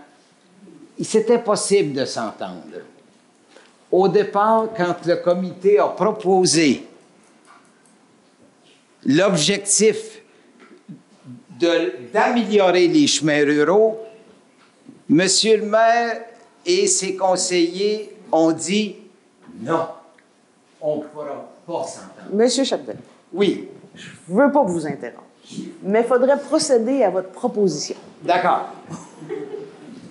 [1.01, 2.83] c'était possible de s'entendre.
[3.91, 6.88] Au départ, quand le comité a proposé
[9.05, 10.23] l'objectif
[12.13, 13.99] d'améliorer les chemins ruraux,
[15.09, 16.21] Monsieur le maire
[16.67, 18.97] et ses conseillers ont dit
[19.61, 19.89] non,
[20.81, 22.31] on ne pourra pas s'entendre.
[22.33, 23.01] Monsieur Chapdelaine.
[23.33, 23.69] Oui.
[23.95, 25.25] Je ne veux pas vous interrompre.
[25.83, 27.97] Mais il faudrait procéder à votre proposition.
[28.23, 28.69] D'accord.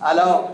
[0.01, 0.51] Alors,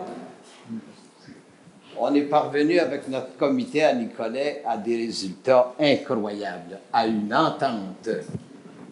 [1.99, 8.09] on est parvenu avec notre comité à Nicolet à des résultats incroyables, à une entente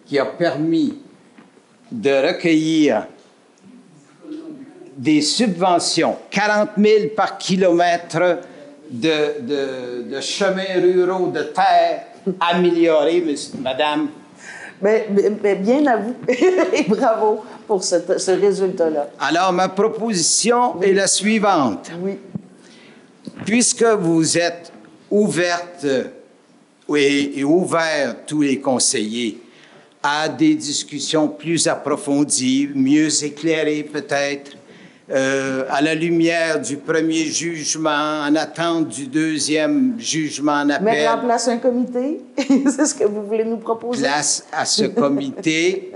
[0.06, 0.98] qui a permis
[1.90, 3.06] de recueillir
[4.96, 8.40] des subventions, 40 000 par kilomètre
[8.90, 12.04] de, de, de chemins ruraux, de terre
[12.40, 13.24] améliorés,
[13.60, 14.08] madame.
[14.80, 15.06] Mais,
[15.60, 19.10] bien à vous et bravo pour ce, ce résultat-là.
[19.20, 21.90] Alors, ma proposition est la suivante.
[22.00, 22.18] Oui.
[23.44, 24.72] Puisque vous êtes
[25.10, 25.86] ouverte
[26.96, 29.38] et, et ouvert, tous les conseillers,
[30.02, 34.56] à des discussions plus approfondies, mieux éclairées peut-être,
[35.10, 40.84] euh, à la lumière du premier jugement, en attente du deuxième jugement en appel.
[40.84, 44.04] Mettre en place un comité, c'est ce que vous voulez nous proposer?
[44.04, 45.92] place à ce comité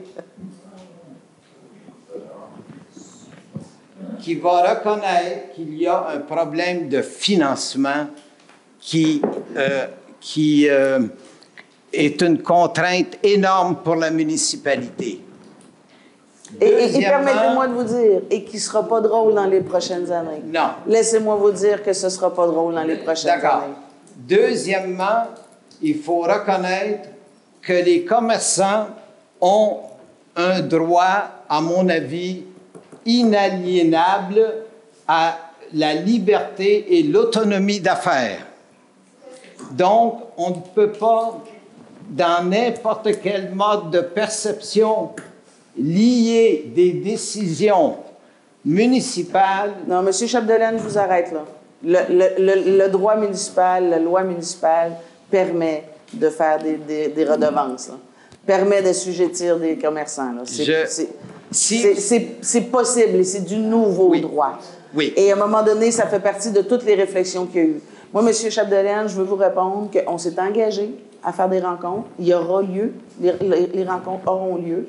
[4.27, 8.09] qui va reconnaître qu'il y a un problème de financement
[8.81, 9.23] qui,
[9.57, 9.86] euh,
[10.20, 10.98] qui euh,
[11.93, 15.20] est une contrainte énorme pour la municipalité.
[16.61, 20.11] Et, et- permettez-moi de vous dire, et qui ne sera pas drôle dans les prochaines
[20.11, 20.43] années.
[20.44, 20.70] Non.
[20.89, 23.62] Laissez-moi vous dire que ce ne sera pas drôle dans les prochaines D'accord.
[23.62, 23.74] années.
[24.16, 25.28] Deuxièmement,
[25.81, 27.11] il faut reconnaître
[27.62, 28.89] que les commerçants
[29.40, 29.82] ont
[30.35, 32.43] un droit, à mon avis,
[33.07, 34.43] inaliénable
[35.09, 35.39] à
[35.73, 38.47] la liberté et l'autonomie d'affaires.
[39.73, 41.43] Donc, on ne peut pas,
[42.11, 45.11] dans n'importe quel mode de perception,
[45.78, 47.97] lier des décisions
[48.65, 50.12] municipales Non, M.
[50.12, 51.45] Chapdelaine, je vous arrête là.
[51.85, 54.93] Le, le- le- le droit municipal, la loi municipale
[55.31, 57.95] permet de faire des, des- des redevances, là.
[58.47, 60.33] permet d'assujettir des commerçants.
[60.33, 60.43] là.
[61.51, 62.01] C'est- Je-
[62.43, 64.52] c'est- possible et c'est du nouveau droit.
[64.94, 65.12] Oui.
[65.16, 67.66] Et à un moment donné, ça fait partie de toutes les réflexions qu'il y a
[67.68, 67.81] eu.
[68.12, 68.32] Moi, M.
[68.51, 72.09] Chapdelaine, je veux vous répondre qu'on s'est engagé à faire des rencontres.
[72.18, 74.89] Il y aura lieu, les, les- les rencontres auront lieu.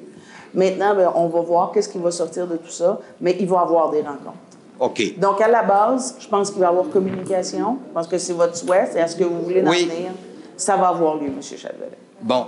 [0.53, 3.57] Maintenant, ben, on va voir qu'est-ce qui va sortir de tout ça, mais il va
[3.57, 4.38] y avoir des rencontres.
[4.79, 5.19] OK.
[5.19, 7.77] Donc, à la base, je pense qu'il va y avoir communication.
[7.89, 9.85] Je pense que c'est votre souhait, c'est à ce que vous voulez en Oui.
[9.85, 10.11] venir.
[10.55, 11.41] Ça va avoir lieu, M.
[11.41, 11.89] Chapdelaine.
[12.21, 12.45] Bon.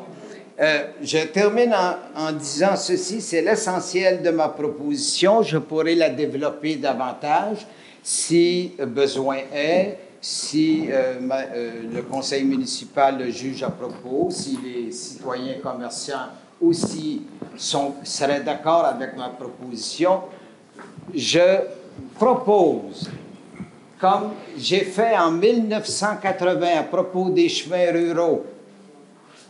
[0.61, 1.73] Euh, je termine
[2.15, 5.41] en, disant ceci, c'est l'essentiel de ma proposition.
[5.41, 7.65] Je pourrais la développer davantage
[8.03, 14.91] si besoin est, si euh, euh, le conseil municipal le juge à propos, si les
[14.91, 16.27] citoyens commerçants
[16.61, 17.22] aussi
[17.56, 20.23] sont, seraient d'accord avec ma proposition.
[21.15, 21.61] Je
[22.15, 23.10] propose
[23.98, 28.45] comme j'ai fait en 1980 à propos des chemins ruraux,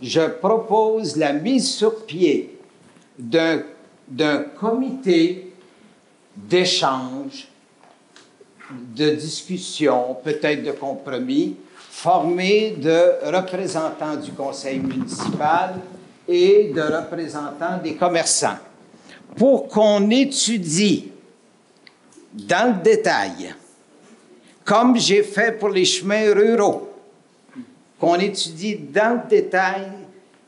[0.01, 2.57] je propose la mise sur pied
[3.17, 5.53] d'un comité
[6.35, 7.47] d'échange,
[8.71, 11.55] de discussion, peut-être de compromis,
[11.89, 15.75] formé de représentants du conseil municipal
[16.27, 18.57] et de représentants des commerçants,
[19.35, 21.11] pour qu'on étudie
[22.33, 23.53] dans le détail
[24.69, 26.88] comme j'ai fait pour les chemins ruraux,
[27.99, 29.87] qu'on étudie dans le détail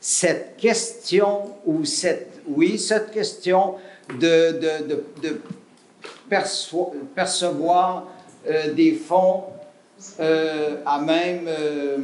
[0.00, 3.74] cette question ou cette, oui, cette question
[4.18, 5.40] de, de, de,
[7.14, 8.04] percevoir
[8.48, 9.44] euh, des fonds
[10.18, 11.98] euh, à, même, euh,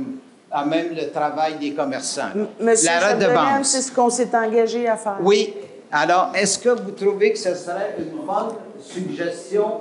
[0.51, 2.31] à même le travail des commerçants.
[2.61, 3.69] Monsieur La redevance.
[3.69, 5.17] c'est ce qu'on s'est engagé à faire.
[5.23, 5.55] Oui.
[5.91, 9.81] Alors, est-ce que vous trouvez que ce serait une bonne suggestion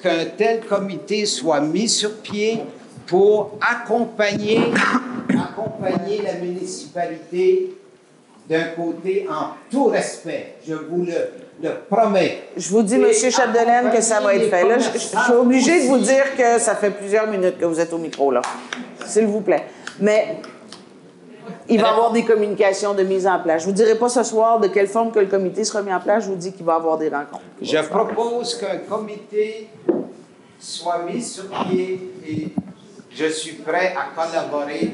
[0.00, 2.60] qu'un tel comité soit mis sur pied
[3.12, 4.58] pour accompagner,
[5.28, 7.76] accompagner la municipalité
[8.48, 10.54] d'un côté en tout respect?
[10.66, 11.12] Je vous le,
[11.62, 12.44] le promets.
[12.56, 13.12] Je vous dis, M.
[13.12, 14.66] Chapdelaine, que ça va être fait.
[14.66, 17.92] Là, je, suis obligée de vous dire que ça fait plusieurs minutes que vous êtes
[17.92, 18.40] au micro, là.
[19.04, 19.64] S'il vous plaît.
[20.00, 20.38] Mais
[21.68, 23.60] il va y avoir des communications de mise en place.
[23.60, 26.00] Je vous dirai pas ce soir de quelle forme que le comité sera mis en
[26.00, 26.24] place.
[26.24, 27.42] Je vous dis qu'il va y avoir des rencontres.
[27.60, 29.68] Je propose qu'un comité
[30.58, 32.48] soit mis sur pied et
[33.14, 34.92] je suis prêt à collaborer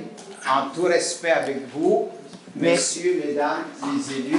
[0.48, 2.08] en tout respect avec vous,
[2.56, 4.38] messieurs, mesdames, les élus.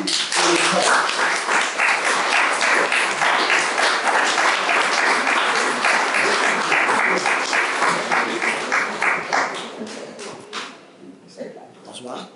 [11.86, 12.30] Bonsoir.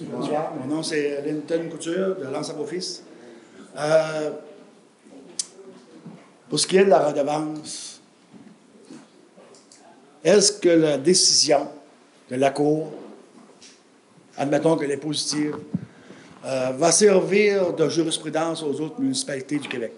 [0.00, 3.02] Bonsoir, mon nom c'est Linton Couture de Lance à.
[3.78, 4.30] Euh,
[6.48, 7.95] pour ce qui est de la redevance,
[10.26, 11.68] est-ce que la décision
[12.30, 12.88] de la Cour,
[14.36, 15.56] admettons qu'elle est positive,
[16.44, 19.92] euh, va servir de jurisprudence aux autres municipalités du Québec?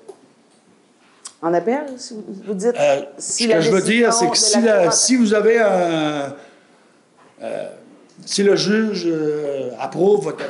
[1.41, 2.75] En appel, si vous, vous dites.
[2.79, 5.33] Euh, si ce la que je veux dire, c'est que si, la- Cour- si vous
[5.35, 6.35] avez un,
[7.43, 7.69] euh,
[8.27, 10.45] si le juge euh, approuve votre,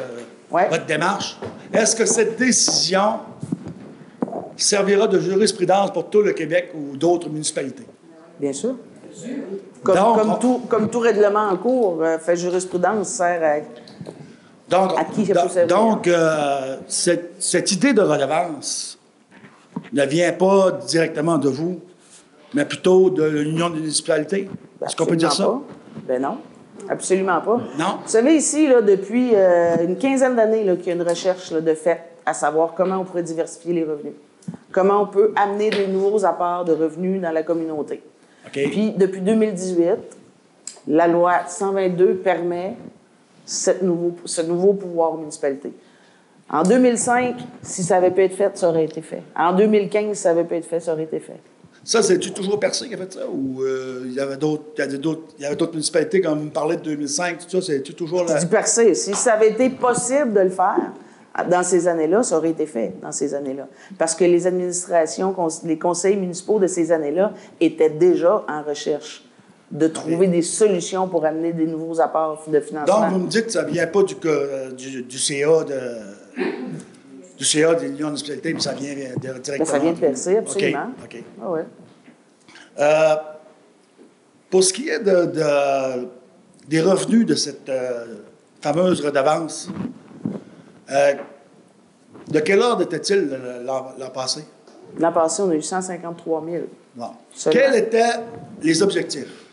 [0.51, 1.39] votre démarche,
[1.73, 3.21] est-ce que cette décision
[4.57, 7.87] servira de jurisprudence pour tout le Québec ou d'autres municipalités?
[8.41, 8.75] Bien sûr.
[9.83, 13.61] Comme, comme tout, comme tout règlement en cours, euh, fait jurisprudence sert à,
[14.69, 15.77] Donc, à qui ça peut servir.
[15.77, 18.99] donc euh, cette, cette idée de redevance
[19.93, 21.81] ne vient pas directement de vous,
[22.55, 24.51] mais plutôt de l'Union des municipalités?
[24.85, 25.59] Est-ce qu'on peut dire ça?
[26.07, 26.39] Ben non,
[26.89, 27.59] absolument pas.
[27.79, 27.99] Non?
[28.03, 31.61] Vous savez, ici, là, depuis euh, une quinzaine d'années, qu'il y a une recherche là,
[31.61, 34.15] de fait à savoir comment on pourrait diversifier les revenus.
[34.73, 38.03] Comment on peut amener des nouveaux apports de revenus dans la communauté.
[38.53, 39.97] Puis, depuis 2018,
[40.89, 42.77] la loi 122 permet
[43.45, 45.73] cette nouveau, ce nouveau pouvoir aux municipalités.
[46.51, 49.23] En 2005, si ça avait pu être fait, ça aurait été fait.
[49.37, 51.41] En 2015, si ça avait pu être fait, ça aurait été fait.
[51.85, 53.21] Ça, c'est-tu toujours Percé qui a fait ça?
[53.31, 57.95] Ou euh, il y avait d'autres municipalités, comme vous parlez de 2005, tout ça, c'est-tu
[57.95, 58.41] toujours la...
[58.41, 58.95] du percé.
[58.95, 60.93] Si ça avait été possible de le faire
[61.51, 63.69] dans ces années-là, ça aurait été fait dans ces années-là.
[63.97, 65.35] Parce que les administrations,
[65.65, 69.25] les conseils municipaux de ces années-là étaient déjà en recherche
[69.71, 73.01] de trouver des solutions pour amener des nouveaux apports de financement.
[73.03, 75.81] Donc, vous me dites que ça ne vient pas du, euh, du, du CA de...
[77.37, 79.59] Du CA de l'Union des municipalités, mais ça vient de- directement...
[79.59, 80.87] Ben, ça vient de Percé, absolument.
[81.05, 81.23] OK.
[81.41, 81.65] Ah ouais.
[82.81, 83.15] Euh,
[84.51, 86.09] pour ce qui est de, de-
[86.67, 88.07] des revenus de cette euh,
[88.61, 89.69] fameuse redevance,
[90.91, 91.13] euh,
[92.31, 93.31] de quelle ordre était-il
[93.65, 94.45] l'an passé?
[94.99, 96.63] L'an passé, on a eu 153 000.
[96.97, 97.07] Bon.
[97.51, 98.11] Quels étaient
[98.63, 99.45] les objectifs?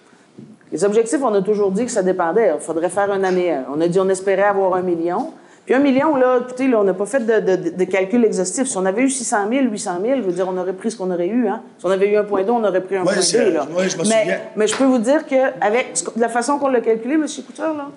[0.71, 2.51] Les objectifs, on a toujours dit que ça dépendait.
[2.55, 3.55] Il faudrait faire un année.
[3.73, 5.31] On a dit on espérait avoir un million.
[5.65, 8.67] Puis un million, là, écoutez, là, on n'a pas fait de, de- de calcul exhaustif.
[8.67, 10.97] Si on avait eu 600 000, 800 000, je veux dire, on aurait pris ce
[10.97, 11.47] qu'on aurait eu.
[11.47, 11.61] Hein?
[11.79, 13.51] Si on avait eu un point d'eau, on aurait pris un Oui, point c'est- deux.
[13.51, 13.65] Là.
[13.75, 14.39] oui, je me mais, souviens.
[14.55, 17.25] mais je peux vous dire qu'avec la façon qu'on l'a calculé, M.
[17.47, 17.89] Couture, là,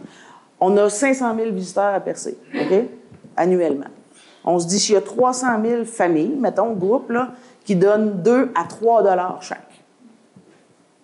[0.61, 2.85] on a 500 000 visiteurs à percer, OK?
[3.39, 3.87] Annuellement.
[4.45, 7.29] On se dit, s'il y a 300 000 familles, mettons, groupe, là,
[7.65, 9.61] qui donnent 2 à 3 dollars chaque.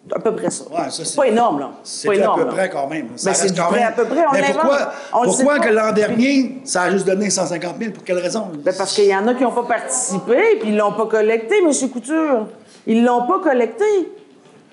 [0.07, 0.65] C'est à peu près ça.
[0.71, 1.71] Ouais, ça, c'est pas énorme, là.
[1.83, 2.53] C'est pas à peu là.
[2.53, 3.09] près quand même.
[3.17, 3.83] Ça Ben, c'est quand même.
[3.85, 7.31] à peu près, on Mais pourquoi, On pourquoi que l'an dernier, ça a juste donné
[7.31, 7.93] 150 000?
[7.93, 8.49] Pour quelle raison?
[8.63, 11.55] Ben, parce qu'il y en a qui n'ont pas participé, puis ils l'ont pas collecté,
[11.59, 11.91] M.
[11.91, 12.47] Couture.
[12.87, 13.85] Ils l'ont pas collecté.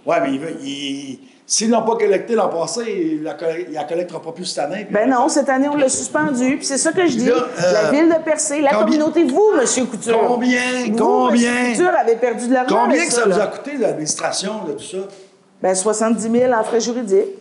[0.06, 1.20] Oui, mais il veut- il-
[1.53, 2.82] s'ils ne l'ont pas collecté l'an passé,
[3.14, 4.88] il ne la collectera pas plus cette année.
[4.90, 6.56] Ben non, cette année, on l'a suspendu.
[6.57, 7.26] Puis c'est ça que je dis.
[7.26, 9.88] Là, euh, la ville de Percé, la combien- communauté, vous, M.
[9.88, 10.18] Couture.
[10.28, 10.61] Combien?
[10.88, 11.56] Vous, combien?
[11.65, 11.72] M.
[11.76, 13.44] Couture, avez perdu de l'argent Combien avec que ça, vous là?
[13.44, 14.98] a coûté, l'administration de tout ça?
[15.61, 17.36] Ben, 70 000 en frais juridiques.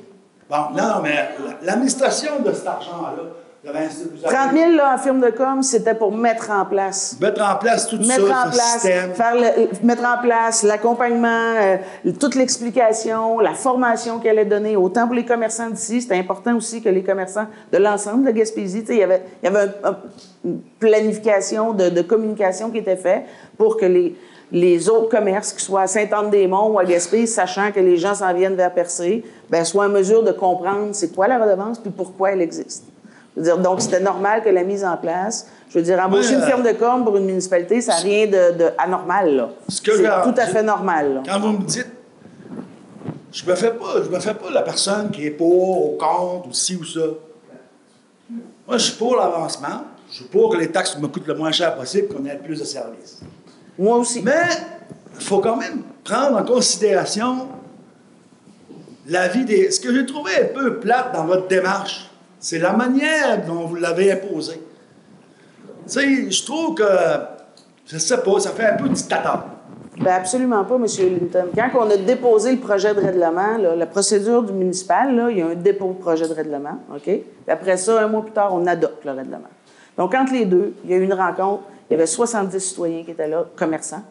[0.50, 1.28] Bon, non, non, mais
[1.62, 3.22] l'administration de cet argent-là,
[3.62, 6.64] vous avez- vous avez- 30 000 là, en firme de com, c'était pour mettre en
[6.64, 7.16] place.
[7.20, 9.12] Mettre en place tout mettre ça, en ce place, système.
[9.14, 11.76] faire le- mettre en place l'accompagnement, euh,
[12.18, 16.80] toute l'explication, la formation qu'elle allait donner, autant pour les commerçants d'ici, c'était important aussi
[16.82, 18.84] que les commerçants de l'ensemble de Gaspésie.
[18.88, 19.96] Il y avait, y avait un- un-
[20.44, 23.24] une planification de, de communication qui était faite
[23.58, 24.16] pour que les,
[24.52, 28.32] les autres commerces, qu'ils soient à Sainte-Anne-des-Monts ou à Gaspé, sachant que les gens s'en
[28.32, 32.32] viennent vers Percé, ben, soient en mesure de comprendre c'est quoi la redevance puis pourquoi
[32.32, 32.84] elle existe.
[33.36, 35.48] Je veux dire, donc, c'était normal que la mise en place.
[35.68, 38.26] Je veux dire, embaucher une euh, firme de com pour une municipalité, ça n'a rien
[38.26, 39.48] de, de anormal, là.
[39.68, 41.22] C'est tout à fait normal, là.
[41.26, 41.86] Quand vous me dites,
[43.32, 46.48] je me fais pas, je me fais pas la personne qui est pour, au compte,
[46.48, 47.00] ou ci ou ça.
[48.66, 49.84] Moi, je suis pour l'avancement.
[50.10, 52.58] Je suis pour que les taxes me coûtent le moins cher possible, qu'on ait plus
[52.58, 53.20] de services.
[53.78, 54.22] Moi aussi.
[54.22, 54.42] Mais
[55.14, 57.48] il faut quand même prendre en considération
[59.06, 59.70] la vie des.
[59.70, 62.09] Ce que j'ai trouvé un peu plate dans votre démarche,
[62.40, 64.54] c'est la manière dont vous l'avez imposé.
[65.86, 66.84] Tu sais, je trouve que,
[67.86, 69.44] je sais pas, ça fait un peu dictateur.
[69.98, 70.86] Ben absolument pas, M.
[70.86, 71.50] Linton.
[71.54, 75.46] Quand on a déposé le projet de règlement, la procédure du municipal, il y a
[75.48, 77.02] un dépôt de projet de règlement, OK?
[77.02, 79.50] Puis après ça, un mois plus tard, on adopte le règlement.
[79.98, 81.64] Donc, entre les deux, il y a eu une rencontre.
[81.90, 84.02] Il y avait 70 citoyens qui étaient là, commerçants.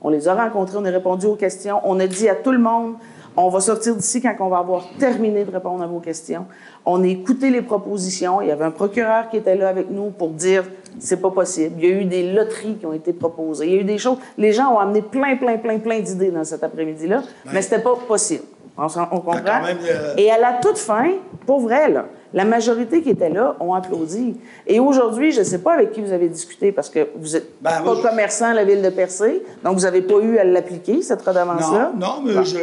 [0.00, 1.80] On les a rencontrés, on a répondu aux questions.
[1.84, 2.94] On a dit à tout le monde,
[3.36, 6.46] on va sortir d'ici quand on va avoir terminé de répondre à vos questions.
[6.86, 8.40] On a écouté les propositions.
[8.42, 10.64] Il y avait un procureur qui était là avec nous pour dire
[10.98, 11.74] c'est pas possible.
[11.78, 13.66] Il y a eu des loteries qui ont été proposées.
[13.66, 14.18] Il y a eu des choses.
[14.38, 17.94] Les gens ont amené plein, plein, plein, plein d'idées dans cet après-midi-là, mais c'était pas
[18.06, 18.44] possible.
[18.76, 19.62] On, comprend.
[19.62, 21.12] même, euh, Et à la toute fin,
[21.46, 24.36] pour vrai, là, la majorité qui était là ont applaudi.
[24.66, 27.46] Et aujourd'hui, je ne sais pas avec qui vous avez discuté, parce que vous n'êtes
[27.60, 31.02] Ben, pas commerçant à la ville de Percé, donc vous n'avez pas eu à l'appliquer,
[31.02, 31.92] cette redevance-là.
[31.96, 32.58] Non, non, mais je,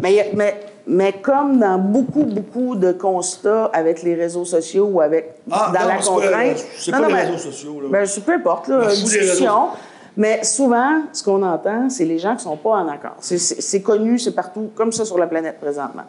[0.00, 0.54] Mais, mais,
[0.86, 5.80] mais comme dans beaucoup, beaucoup de constats avec les réseaux sociaux ou avec Ah, dans
[5.80, 6.64] non, la contrainte.
[6.78, 7.88] c'est Non, pas non, les mais- réseaux sociaux, là.
[7.90, 9.68] Ben, peu importe, là, des discussion.
[10.16, 13.16] Mais souvent, ce qu'on entend, c'est les gens qui sont pas en accord.
[13.20, 16.02] C'est- connu, c'est partout, comme ça sur la planète présentement.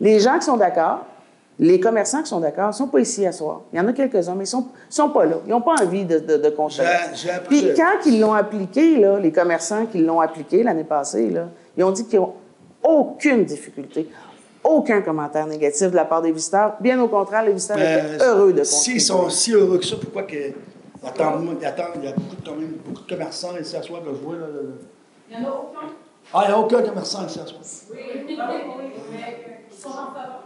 [0.00, 1.00] Les gens qui sont d'accord,
[1.58, 3.60] Les commerçants qui sont d'accord ne sont pas ici à soir.
[3.72, 5.36] Il y en a quelques-uns, mais ils ne sont, sont pas là.
[5.46, 6.88] Ils n'ont pas envie de, de, de construire.
[7.46, 11.84] Puis quand ils l'ont appliqué, là, les commerçants qui l'ont appliqué l'année passée, là, ils
[11.84, 12.32] ont dit qu'ils n'ont
[12.82, 14.08] aucune difficulté,
[14.64, 16.74] aucun commentaire négatif de la part des visiteurs.
[16.80, 19.96] Bien au contraire, les visiteurs Ben, étaient heureux de S'ils sont si heureux que ça,
[19.96, 20.52] pourquoi que.
[21.04, 21.62] Attends, ils il
[22.04, 24.36] y a beaucoup de, quand même, beaucoup de commerçants ici à soir que je vois.
[24.36, 24.60] Là, là.
[25.30, 25.92] Il n'y en a aucun?
[26.32, 27.60] Ah, il n'y a aucun commerçant ici à soir.
[27.90, 30.44] Oui, oui, oui, mais qui sont en faveur.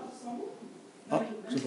[1.11, 1.21] Ah.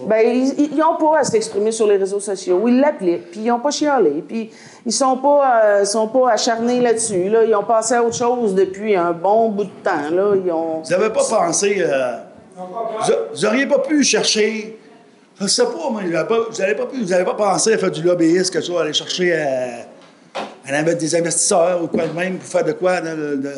[0.06, 0.26] Ben,
[0.58, 2.62] ils n'ont pas à s'exprimer sur les réseaux sociaux.
[2.68, 4.50] Ils l'appliquent, puis ils n'ont pas chialé, puis
[4.84, 7.30] ils sont pas, euh, sont pas acharnés là-dessus.
[7.30, 7.44] Là.
[7.44, 10.10] Ils ont passé à autre chose depuis un bon bout de temps.
[10.12, 10.34] Là.
[10.44, 10.82] Ils ont...
[10.84, 11.76] Vous n'avez pas pensé.
[11.78, 12.16] euh,
[13.34, 14.78] vous n'auriez pas pu chercher.
[15.38, 17.90] Je ne sais pas, moi, vous n'avez pas, pu- vous avez pas pensé à faire
[17.90, 19.68] du lobbyisme, que ça, aller chercher euh,
[20.68, 23.48] à, à mettre des investisseurs ou quoi de même pour faire de quoi, de- de-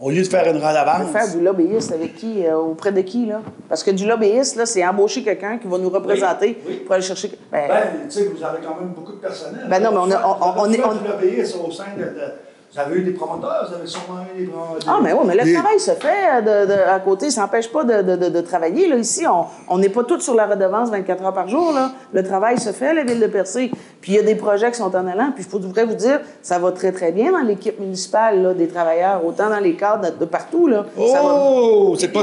[0.00, 1.10] au lieu de faire une redevance.
[1.12, 2.46] Faire du lobbyiste avec qui?
[2.46, 3.40] euh, auprès de qui, là?
[3.68, 6.54] Parce que du lobbyiste, là, c'est embaucher quelqu'un qui va nous représenter
[6.86, 7.30] pour aller chercher...
[7.50, 9.66] Ben, Ben, tu sais, vous avez quand même beaucoup de personnel.
[9.68, 12.32] Ben non, mais on a- on- on- on est- on- lobbyisme au sein de, de-
[12.70, 14.46] Vous avez eu des promoteurs, vous avez sûrement eu des.
[14.46, 14.52] des-
[14.86, 17.30] Ah, mais oui, mais le des- travail se fait euh, de, de- à côté.
[17.30, 18.86] Ça n'empêche pas de, de- de- de travailler.
[18.88, 18.96] Là.
[18.96, 21.72] Ici, on- on n'est pas tous sur la redevance 24 heures par jour.
[21.72, 21.92] Là.
[22.12, 23.70] Le travail se fait à la ville de Percé.
[24.02, 25.32] Puis il y a des projets qui sont en allant.
[25.34, 28.68] Puis je pourrais vous dire, ça va très, très bien dans l'équipe municipale là, des
[28.68, 30.66] travailleurs, autant dans les cadres de, de partout.
[30.68, 30.84] Là.
[30.94, 32.22] Va- Oh, c'est pas.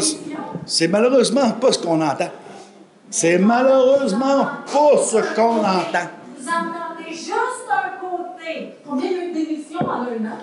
[0.67, 2.30] C'est malheureusement pas ce qu'on entend.
[3.09, 6.07] C'est malheureusement pas ce qu'on entend.
[6.39, 7.65] Vous entendez juste.
[8.88, 10.38] Combien il y a eu de démissions en un an?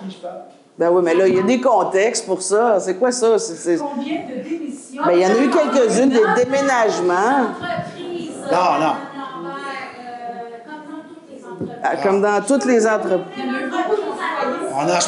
[0.77, 2.79] Ben oui, mais là, il y a des contextes pour ça.
[2.79, 3.27] C'est quoi ça?
[3.79, 5.01] Combien de démissions?
[5.05, 7.39] Ben, il y en a eu quelques-unes, des déménagements.
[8.51, 8.93] Non, non.
[11.83, 13.43] Ah, Comme dans toutes les entreprises.
[14.75, 14.99] On a,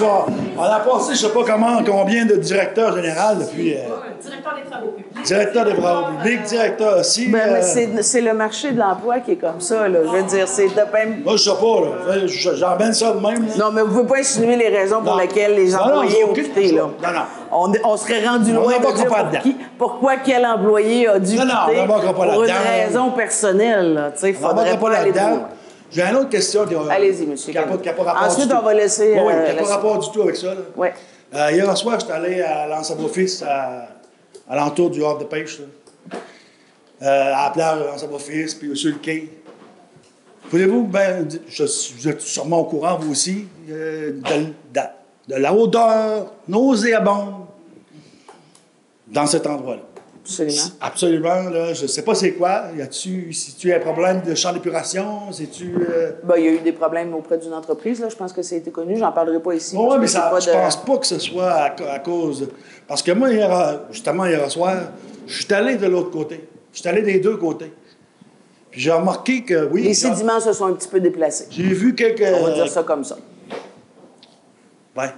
[0.57, 3.73] on a passé, je sais pas comment, combien de directeurs généraux depuis.
[3.73, 3.79] euh,
[4.25, 5.23] Directeur des travaux publics.
[5.25, 7.27] directeur des travaux publics, directeur aussi.
[7.27, 9.87] Ben, mais euh, c'est- c'est le marché de l'emploi qui est comme ça.
[9.87, 9.99] Là.
[10.03, 11.21] Je veux dire, c'est de même.
[11.23, 11.81] Moi, je sais pas,
[12.15, 12.25] là.
[12.27, 13.45] Je- J'emmène ça de même.
[13.47, 13.53] là.
[13.57, 15.17] Non, mais vous ne pouvez pas insinuer les raisons pour Non.
[15.21, 16.71] lesquelles les Non, non, employés j'ai ont quitté.
[16.71, 16.81] Là.
[16.81, 17.21] Non, non.
[17.51, 19.39] On, on serait rendu On loin de n'embarquera dire pas pour dedans.
[19.41, 22.53] qui- pourquoi quel employé a dû Non, non, on quitter pour une là-dedans.
[22.87, 23.93] raison personnelle.
[23.93, 24.11] là.
[24.11, 25.13] Tu sais, Il On faudrait pas pas aller.
[25.91, 26.65] J'ai une autre question.
[26.65, 28.59] qui a- Allez-y, monsieur Qui n'a pas, rapport Ensuite, du tout.
[28.59, 30.47] on va laisser, Oui, oui, euh, qui n'a pas rapport du tout avec ça.
[30.47, 30.53] là.
[30.75, 30.93] Ouais.
[31.33, 33.87] Euh, hier soir, j'étais allé à l'ensemble office à,
[34.47, 35.59] à l'entour du havre de pêche.
[37.01, 39.29] Euh, à la plage de l'ensemble office, puis sur le quai.
[40.49, 41.63] Voulez-vous, ben, je,
[41.97, 44.87] vous êtes sûrement au courant, vous aussi, euh, de, de-
[45.27, 47.45] de la odeur nauséabonde
[49.07, 49.81] dans cet endroit-là?
[50.27, 50.61] Absolument.
[50.81, 52.63] Absolument, là, je ne sais pas c'est quoi.
[52.75, 55.75] Y a-tu, si tu as un problème de champ d'épuration, c'est-tu.
[55.87, 57.99] euh, Ben, il y a eu des problèmes auprès d'une entreprise.
[57.99, 58.09] Là.
[58.09, 58.97] Je pense que ça a été connu.
[58.97, 59.75] J'en parlerai pas ici.
[59.77, 62.49] Oui, mais ça, je de- pense pas que ce soit à, ca- à cause.
[62.87, 64.75] Parce que moi, hier, euh, justement, hier soir,
[65.27, 66.47] je suis allé de l'autre côté.
[66.73, 67.71] Je suis allé des deux côtés.
[68.71, 69.83] Puis j'ai remarqué que, oui.
[69.83, 71.45] Les sédiments se sont un petit peu déplacés.
[71.51, 72.23] J'ai vu quelques.
[72.41, 73.17] On va dire ça comme ça.
[74.97, 75.09] Ouais.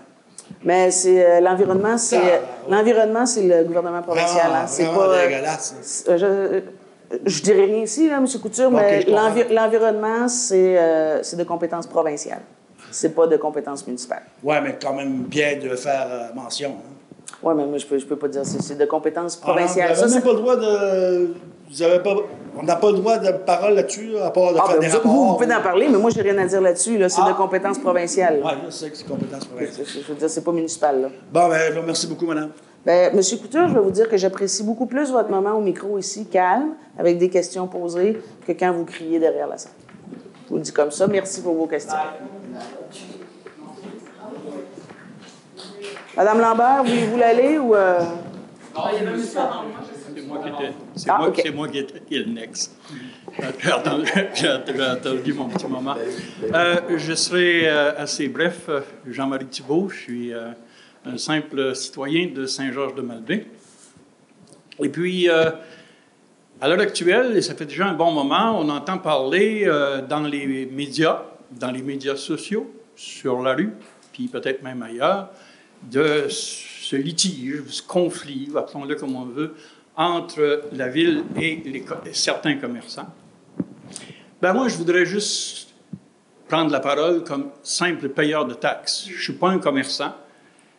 [0.64, 2.40] Mais c'est euh, l'environnement, c'est euh,
[2.70, 4.52] l'environnement, c'est le gouvernement provincial.
[4.54, 4.66] Hein.
[4.68, 5.08] C'est vraiment pas.
[5.16, 5.76] euh, dégueulasse.
[5.82, 6.62] c'est- je,
[7.26, 8.26] je dirais rien ici, là, M.
[8.42, 9.04] Couture, mais
[9.50, 12.42] l'environnement, c'est euh, c'est de compétence provinciale.
[12.92, 14.24] C'est pas de compétence municipale.
[14.44, 16.70] Ouais, mais quand même bien de faire euh, mention.
[16.70, 16.94] hein.
[17.44, 18.58] Oui, mais moi, je peux, je peux pas dire ça.
[18.62, 19.90] C'est de compétence Alors, provinciale.
[19.90, 21.34] vous Ça, n'avez c'est- même pas le droit de.
[21.70, 22.16] Vous avez pas.
[22.60, 24.82] On n'a pas le droit de parole là-dessus, là, à part de Ah, faire ben,
[24.82, 25.12] des vous, rapports.
[25.12, 26.98] vous, vous pouvez en parler, mais moi, j'ai rien à dire là-dessus.
[26.98, 27.10] Là.
[27.10, 27.30] C'est Ah.
[27.32, 28.42] de compétence provinciale.
[28.44, 29.86] Oui, je sais que c'est compétence provinciale.
[29.86, 31.02] Je, je veux dire, c'est pas municipal.
[31.02, 31.08] Là.
[31.32, 32.50] Bon, ben, je vous remercie beaucoup, madame.
[32.86, 35.98] Ben, Monsieur Couture, je vais vous dire que j'apprécie beaucoup plus votre moment au micro
[36.00, 39.74] ici, calme, avec des questions posées, que quand vous criez derrière la salle.
[40.46, 41.06] Je vous le dis comme ça.
[41.06, 41.94] Merci pour vos questions.
[46.18, 47.76] Madame Lambert, voulez-vous l'aller ou...
[47.76, 48.00] euh,
[50.16, 50.74] C'est moi qui étais.
[50.96, 51.40] C'est Ah, moi, ok.
[51.44, 52.76] c'est moi qui étais qui est le next.
[53.60, 55.94] J'ai attendu, j'ai attendu mon petit moment.
[56.54, 58.62] Euh, je serai euh, assez bref.
[58.68, 60.50] Euh, Jean-Marie Thibault, je suis euh,
[61.06, 63.46] un simple citoyen de Saint-Georges-de-Malbaie.
[64.82, 65.52] Et puis, euh,
[66.62, 70.22] à l'heure actuelle, et ça fait déjà un bon moment, on entend parler euh, dans
[70.22, 71.22] les médias,
[71.52, 73.74] dans les médias sociaux, sur la rue,
[74.14, 75.30] puis peut-être même ailleurs,
[75.84, 79.56] de ce litige, ce conflit, appelons-le comme on veut,
[79.96, 81.64] entre la ville et
[82.14, 83.08] certains commerçants.
[84.42, 85.74] Ben moi, je voudrais juste
[86.48, 89.08] prendre la parole comme simple payeur de taxes.
[89.10, 90.14] Je ne suis pas un commerçant.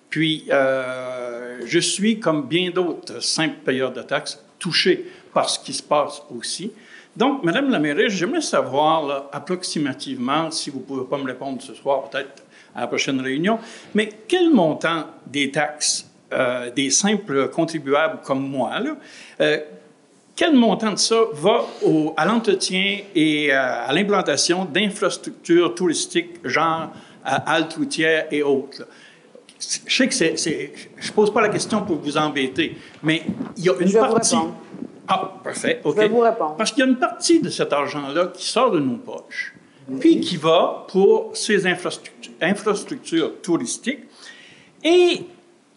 [0.09, 5.73] Puis, euh, je suis, comme bien d'autres simples payeurs de taxes, touché par ce qui
[5.73, 6.73] se passe aussi.
[7.17, 11.75] Donc, Madame la mairesse, j'aimerais savoir approximativement, si vous ne pouvez pas me répondre ce
[11.75, 12.45] soir, peut-être
[12.75, 13.59] à la prochaine réunion,
[13.95, 18.97] mais quel montant des taxes euh, des simples contribuables comme moi, là,
[19.41, 19.59] euh,
[20.37, 26.91] quel montant de ça va au, à l'entretien et euh, à l'implantation d'infrastructures touristiques, genre
[27.25, 28.87] à Altoutière et autres?
[29.87, 33.23] Je sais que c'est, Je pose pas la question pour vous embêter, mais
[33.57, 34.37] il y a une Je vais vous partie.
[34.37, 34.55] répondre.
[35.09, 35.81] Ah, parfait.
[35.83, 35.97] OK.
[35.97, 36.57] Je vais vous répondre.
[36.57, 39.55] Parce qu'il y a une partie de cet argent-là qui sort de nos poches,
[40.01, 44.01] puis qui va pour ces infrastructures, touristiques.
[44.85, 45.23] Et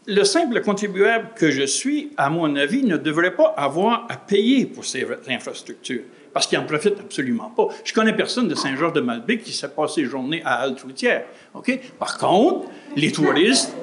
[0.08, 4.66] le simple contribuable que je suis, à mon avis, ne devrait pas avoir à payer
[4.66, 7.68] pour ces infrastructures, parce qu'il n'en profite absolument pas.
[7.84, 11.26] Je connais personne de Saint-Georges-de-Malbec qui s'est passé journée à Altoutière.
[11.54, 11.80] OK?
[12.00, 13.74] Par contre, les touristes,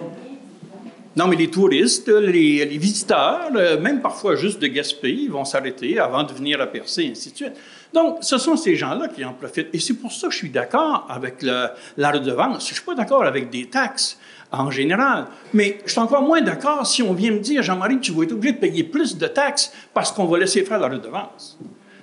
[1.17, 6.23] non, mais les touristes, les, visiteurs, euh, même parfois juste de Gaspé, vont s'arrêter avant
[6.23, 7.55] de venir à Percé, et ainsi de suite.
[7.93, 9.69] Donc, ce sont ces gens-là qui en profitent.
[9.73, 12.65] Et c'est pour ça que je suis d'accord avec la redevance.
[12.65, 14.19] Je ne suis pas d'accord avec des taxes
[14.51, 15.27] en général.
[15.55, 18.32] Mais je suis encore moins d'accord si on vient me dire, Jean-Marie, tu vas être
[18.32, 21.59] obligé de payer plus de taxes parce qu'on va laisser faire la redevance.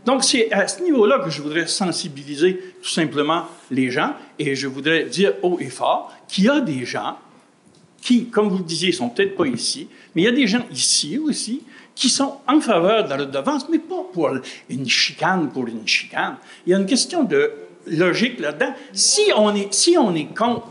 [0.05, 4.67] Donc, c'est à ce niveau-là que je voudrais sensibiliser tout simplement les gens et je
[4.67, 7.17] voudrais dire haut et fort qu'il y a des gens
[8.01, 10.63] qui, comme vous le disiez, sont peut-être pas ici, mais il y a des gens
[10.71, 11.63] ici aussi
[11.95, 14.29] qui sont en faveur de la redevance, mais pas pour
[14.69, 16.35] une chicane pour une chicane.
[16.67, 17.51] Il y a une question de
[17.87, 18.73] logique là-dedans.
[18.91, 20.67] Si on est, si on est contre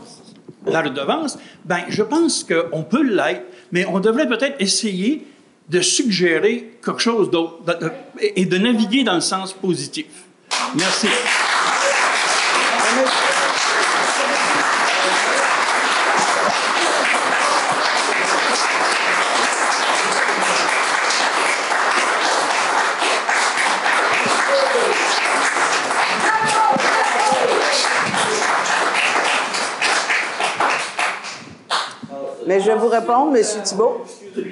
[0.67, 5.25] la redevance, ben, je pense qu'on peut l'être, mais on devrait peut-être essayer
[5.69, 7.57] de suggérer quelque chose d'autre
[8.19, 10.05] et de naviguer dans le sens positif.
[10.75, 11.07] Merci.
[32.47, 33.43] Mais je vais vous répondre, M.
[33.63, 34.01] Thibault,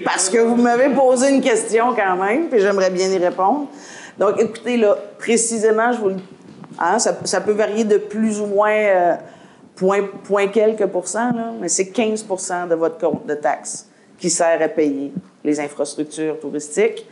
[0.03, 3.67] parce que vous m'avez posé une question quand même, puis j'aimerais bien y répondre.
[4.17, 6.15] Donc, écoutez, là, précisément, je vous le...
[6.79, 9.15] hein, ça, ça peut varier de plus ou moins euh,
[9.75, 12.25] point, point quelques pourcents, là, mais c'est 15
[12.69, 13.87] de votre compte de taxes
[14.17, 15.11] qui sert à payer
[15.43, 17.05] les infrastructures touristiques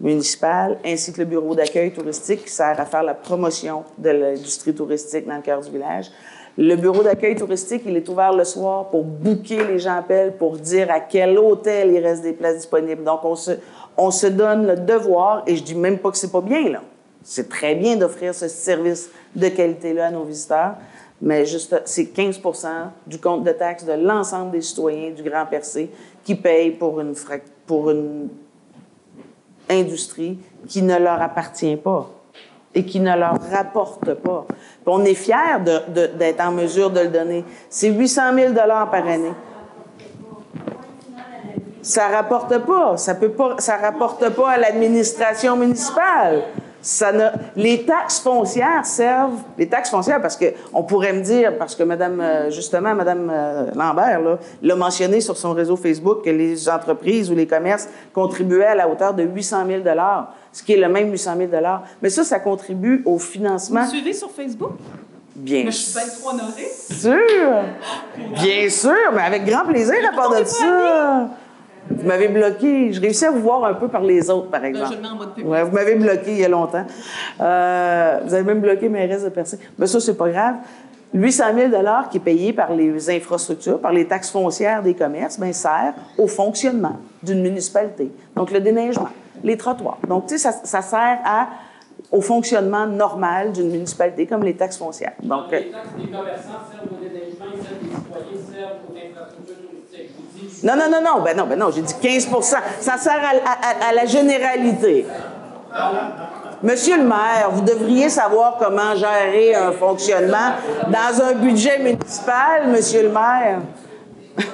[0.00, 4.74] municipales, ainsi que le bureau d'accueil touristique qui sert à faire la promotion de l'industrie
[4.74, 6.10] touristique dans le cœur du village.
[6.60, 10.56] Le bureau d'accueil touristique, il est ouvert le soir pour booker les gens appellent, pour
[10.56, 13.04] dire à quel hôtel il reste des places disponibles.
[13.04, 13.52] Donc, on se,
[13.96, 16.82] on se donne le devoir, et je dis même pas que c'est pas bien, là.
[17.22, 20.74] C'est très bien d'offrir ce service de qualité-là à nos visiteurs,
[21.22, 22.66] mais juste, c'est 15%
[23.06, 25.92] du compte de taxes de l'ensemble des citoyens du Grand Percé
[26.24, 28.28] qui payent pour une
[29.70, 32.10] industrie qui ne leur appartient pas
[32.74, 34.46] et qui ne leur rapporte pas.
[34.86, 35.58] On est fiers
[35.88, 37.44] d'être en mesure de le donner.
[37.68, 39.32] C'est 800 000 par année.
[41.82, 42.96] Ça rapporte pas.
[42.96, 43.56] Ça peut pas.
[43.58, 46.42] Ça rapporte pas à l'administration municipale.
[46.80, 47.24] Ça ne,
[47.56, 51.82] les taxes foncières servent, les taxes foncières, parce que on pourrait me dire, parce que
[51.82, 57.30] Madame, euh, justement, Madame euh, Lambert l'a mentionné sur son réseau Facebook que les entreprises
[57.30, 59.82] ou les commerces contribuaient à la hauteur de 800 000
[60.52, 61.50] ce qui est le même 800 000
[62.02, 63.80] Mais ça, ça contribue au financement.
[63.80, 64.72] Vous me suivez sur Facebook?
[65.34, 66.68] Bien Mais je suis bien trop honorée.
[66.90, 67.62] sûr.
[68.32, 71.28] Bien sûr, mais avec grand plaisir à part de ça.
[71.90, 72.92] Vous m'avez bloqué.
[72.92, 74.90] Je réussis à vous voir un peu par les autres, par exemple.
[74.90, 75.50] je le mets en mode public.
[75.50, 76.84] Ouais, vous m'avez bloqué il y a longtemps.
[77.40, 79.60] Euh, vous avez même bloqué mes restes de personnes.
[79.78, 80.54] Mais ça, c'est pas grave.
[81.14, 81.70] 800 000
[82.10, 86.26] qui est payé par les infrastructures, par les taxes foncières des commerces, ben, sert au
[86.26, 88.12] fonctionnement d'une municipalité.
[88.36, 89.08] Donc, le déneigement,
[89.42, 89.98] les trottoirs.
[90.06, 91.48] Donc, tu sais, ça, ça sert à,
[92.12, 95.14] au fonctionnement normal d'une municipalité, comme les taxes foncières.
[95.22, 99.56] Donc, Les taxes des commerçants servent au déneigement et celles des citoyens servent aux infrastructures
[99.56, 100.10] touristiques.
[100.10, 102.96] Je vous dis, Non, non, non, non, ben non, ben non, j'ai dit 15% Ça
[102.96, 105.06] sert à, la généralité.
[106.62, 110.54] Monsieur le maire, vous devriez savoir comment gérer un fonctionnement
[110.88, 113.60] dans un budget municipal, monsieur le maire.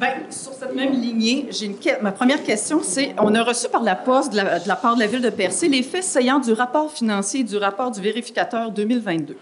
[0.00, 1.50] Bien, sur cette même lignée,
[2.00, 4.94] ma première question, c'est on a reçu par la poste de la, de la part
[4.94, 8.00] de la ville de Percé les faits saillants du rapport financier et du rapport du
[8.00, 9.36] vérificateur 2022.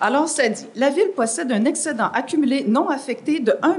[0.00, 3.76] Alors, ça dit, la ville possède un excédent accumulé non affecté de 1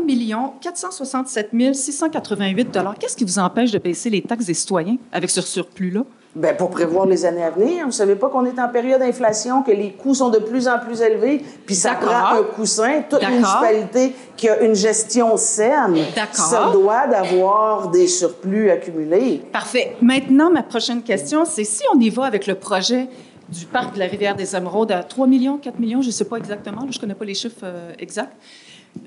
[0.62, 6.04] 467 688 Qu'est-ce qui vous empêche de baisser les taxes des citoyens avec ce surplus-là?
[6.38, 7.86] Ben, pour prévoir les années à venir.
[7.86, 10.78] Vous savez pas qu'on est en période d'inflation, que les coûts sont de plus en
[10.78, 13.02] plus élevés, puis ça prend un coussin.
[13.10, 15.96] Toute municipalité qui a une gestion saine
[16.32, 19.42] se doit d'avoir des surplus accumulés.
[19.52, 19.96] Parfait.
[20.00, 23.08] Maintenant, ma prochaine question, c'est si on y va avec le projet
[23.50, 26.26] du parc de la rivière des Émeraudes à 3 millions, 4 millions, je ne sais
[26.26, 28.36] pas exactement, je ne connais pas les chiffres euh, exacts.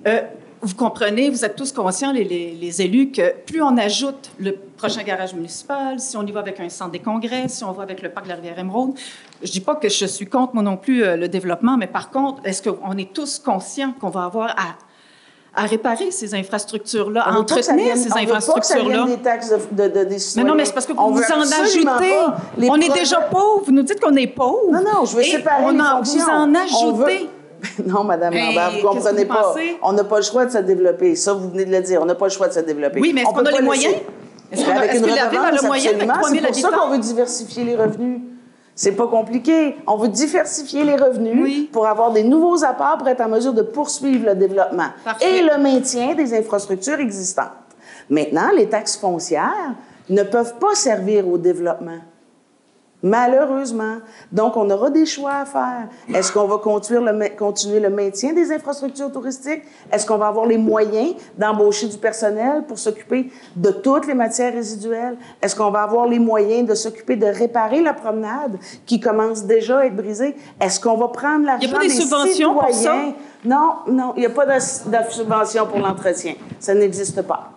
[0.07, 0.23] Euh,
[0.63, 5.35] vous comprenez, vous êtes tous conscients, les, élus, que plus on ajoute le prochain garage
[5.35, 8.11] municipal, si on y va avec un centre des congrès, si on va avec le
[8.11, 8.93] parc de la rivière Émeraude,
[9.43, 12.11] je dis pas que je suis contre, moi non plus, euh, le développement, mais par
[12.11, 14.77] contre, est-ce qu'on est tous conscients qu'on va avoir à,
[15.55, 19.05] à réparer ces infrastructures-là, à entretenir ces infrastructures-là?
[19.07, 20.07] des taxes de, de-
[20.37, 22.15] Mais non, mais c'est parce que On vous en ajoutez.
[22.69, 23.63] On est déjà pauvres.
[23.67, 24.71] Vous nous dites qu'on est pauvres.
[24.71, 26.25] Non, non, je veux séparer on les en- fonctions.
[26.25, 27.29] Vous en ajoutez.
[27.87, 29.43] Non, Madame Lambert, vous comprenez vous pas.
[29.53, 29.77] pensez?
[29.83, 31.15] On n'a pas le choix de se développer.
[31.15, 32.01] Ça, vous venez de le dire.
[32.01, 33.01] On n'a pas le choix de se développer.
[33.01, 33.95] Oui, mais est-ce On qu'on a les moyens?
[34.51, 36.21] Est-ce qu'on a- une que la ville a le moyen avec absolument.
[36.23, 38.21] 3000 C'est pour ça qu'on veut diversifier les revenus.
[38.83, 39.77] C'est pas compliqué.
[39.87, 43.61] On veut diversifier les revenus pour avoir des nouveaux apports pour être en mesure de
[43.61, 44.87] poursuivre le développement
[45.21, 47.51] et le maintien des infrastructures existantes.
[48.09, 49.75] Maintenant, les taxes foncières
[50.09, 51.99] ne peuvent pas servir au développement.
[53.03, 53.97] Malheureusement.
[54.31, 55.89] Donc, on aura des choix à faire.
[56.15, 59.63] Est-ce qu'on va continuer le, ma- continuer le maintien des infrastructures touristiques?
[59.91, 64.53] Est-ce qu'on va avoir les moyens d'embaucher du personnel pour s'occuper de toutes les matières
[64.53, 65.17] résiduelles?
[65.43, 69.79] Est-ce qu'on va avoir les moyens de s'occuper de réparer la promenade qui commence déjà
[69.79, 70.37] à être brisée?
[70.61, 73.15] Est-ce qu'on va prendre l'argent Il y a pas des des subventions pour citoyens?
[73.45, 76.35] Non, non, il n'y a pas de, de subvention pour l'entretien.
[76.59, 77.51] Ça n'existe pas.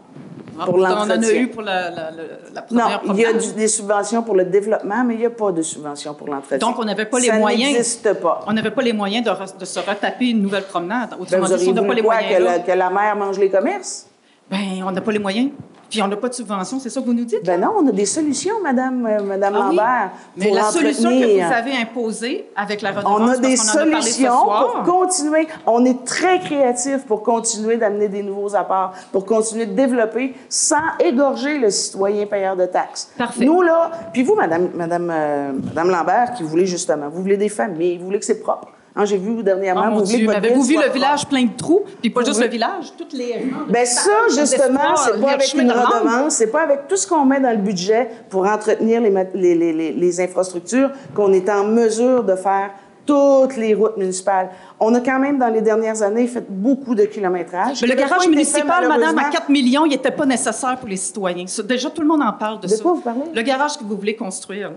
[0.59, 1.41] Ah, pour pourtant, on en a l'entretien.
[1.41, 2.23] eu pour la, la- la-
[2.53, 5.29] la Non, il y a du- des subventions pour le développement, mais il n'y a
[5.29, 6.57] pas de subvention pour l'entretien.
[6.59, 7.71] Donc, on n'avait pas les Ça moyens.
[7.73, 8.41] n'existe pas.
[8.47, 11.09] On n'avait pas les moyens de, re- de se retaper une nouvelle promenade.
[11.11, 12.61] Ben, Autrement dit, on n'a pas les moyens.
[12.61, 14.07] que, que la mer mange les commerces?
[14.51, 15.49] ben, on n'a pas les moyens.
[15.93, 17.45] Puis on n'a pas de subvention, c'est ça que vous nous dites?
[17.45, 19.75] Ben non, on a des solutions, Madame, euh, Madame Ah oui?
[19.75, 20.11] Lambert.
[20.35, 23.63] Mais pour la solution que vous avez imposée avec la redevance, On a des a
[23.63, 25.47] solutions pour continuer.
[25.67, 30.97] On est très créatifs pour continuer d'amener des nouveaux apports, pour continuer de développer sans
[30.99, 33.11] égorger le citoyen payeur de taxes.
[33.15, 33.45] Parfait.
[33.45, 37.49] Nous, là, puis vous, Madame, Madame, euh, Madame Lambert, qui voulez justement, vous voulez des
[37.49, 38.69] familles, vous voulez que c'est propre.
[38.95, 40.93] Hein, J'ai vu dernièrement, Oh vous Dieu, votre avez-vous ville vu soit le propre.
[41.05, 41.81] village plein de trous?
[41.99, 43.51] Puis pas Vous juste le village, toutes les.
[43.69, 47.39] Ben ça, justement, c'est pas avec une redevance, c'est pas avec tout ce qu'on met
[47.39, 52.23] dans le budget pour entretenir les, les, les- les- les infrastructures qu'on est en mesure
[52.23, 52.69] de faire
[53.05, 54.49] toutes les routes municipales.
[54.79, 57.81] On a quand même, dans les dernières années, fait beaucoup de kilométrage.
[57.81, 59.29] Mais le garage fait, municipal, madame, à malheureusement.
[59.31, 61.43] 4 millions, il n'était pas nécessaire pour les citoyens.
[61.65, 62.81] Déjà, tout le monde en parle de, ça.
[62.81, 63.21] quoi vous parlez?
[63.33, 64.69] Le garage que vous voulez construire.
[64.69, 64.75] là.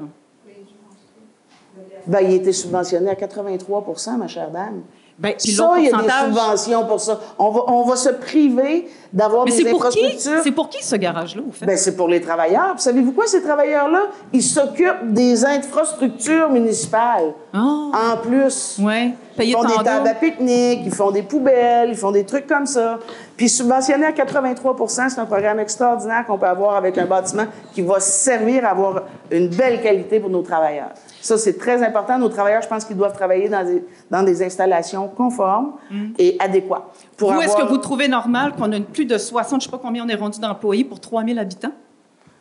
[2.07, 3.85] Ben, il a été subventionné à 83
[4.19, 4.83] ma chère dame.
[5.19, 7.19] Ben, ça, il y a des subventions pour ça.
[7.39, 10.43] On va, on va se priver d'avoir des infrastructures.
[10.45, 11.65] C'est pour qui ce garage-là, au fait?
[11.65, 12.75] Ben, c'est pour les travailleurs.
[12.77, 14.09] Savez-vous quoi, ces travailleurs-là?
[14.35, 17.33] Ils s'occupent des infrastructures municipales.
[17.55, 18.79] En plus.
[18.79, 19.15] Oui.
[19.39, 22.67] Ils font des tables à pique-nique, ils font des poubelles, ils font des trucs comme
[22.67, 22.99] ça.
[23.37, 27.83] Puis subventionné à 83% c'est un programme extraordinaire qu'on peut avoir avec un bâtiment qui
[27.83, 30.91] va servir à avoir une belle qualité pour nos travailleurs.
[31.27, 32.19] Ça, c'est très important.
[32.19, 35.73] Nos travailleurs, je pense qu'ils doivent travailler dans des, dans des installations conformes
[36.19, 36.85] et adéquates.
[37.17, 37.35] Pour Mm.
[37.35, 39.81] vous, est-ce que vous trouvez normal qu'on ait plus de 60, je ne sais pas
[39.83, 41.73] combien on est rendu d'employés pour 3000 habitants?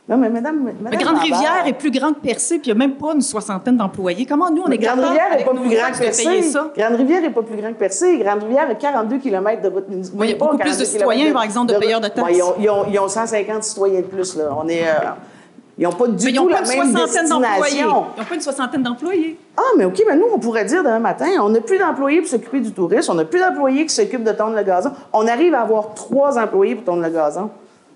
[0.07, 2.87] Non, mais madame, madame La Grande-Rivière est plus grande que Percé, puis il n'y a
[2.87, 4.27] même pas une soixantaine d'employés.
[4.27, 6.51] Comment nous, on est capable, Grande-Rivière n'est pas plus grand que Percé.
[6.77, 8.17] Grande-Rivière n'est pas plus grand que Percé.
[8.19, 10.19] Grande-Rivière a 42 km de route municipale.
[10.21, 12.29] Oui, il y a beaucoup plus de citoyens, par exemple, de payeurs de taxes.
[12.35, 14.35] ils, ont, ils ont- ils ont 150 citoyens de plus.
[14.37, 14.55] Là.
[14.55, 14.91] On est, euh,
[15.77, 17.61] ils n'ont pas du Mais ils tout n'ont la pas une même soixantaine d'employés.
[17.63, 18.05] destination.
[18.15, 19.39] Ils n'ont pas une soixantaine d'employés.
[19.57, 22.29] Ah, mais OK, mais nous, on pourrait dire demain matin, on n'a plus d'employés pour
[22.29, 24.91] s'occuper du tourisme, on n'a plus d'employés qui s'occupent de tondre le gazon.
[25.11, 27.49] On arrive à avoir trois employés pour tondre le gazon.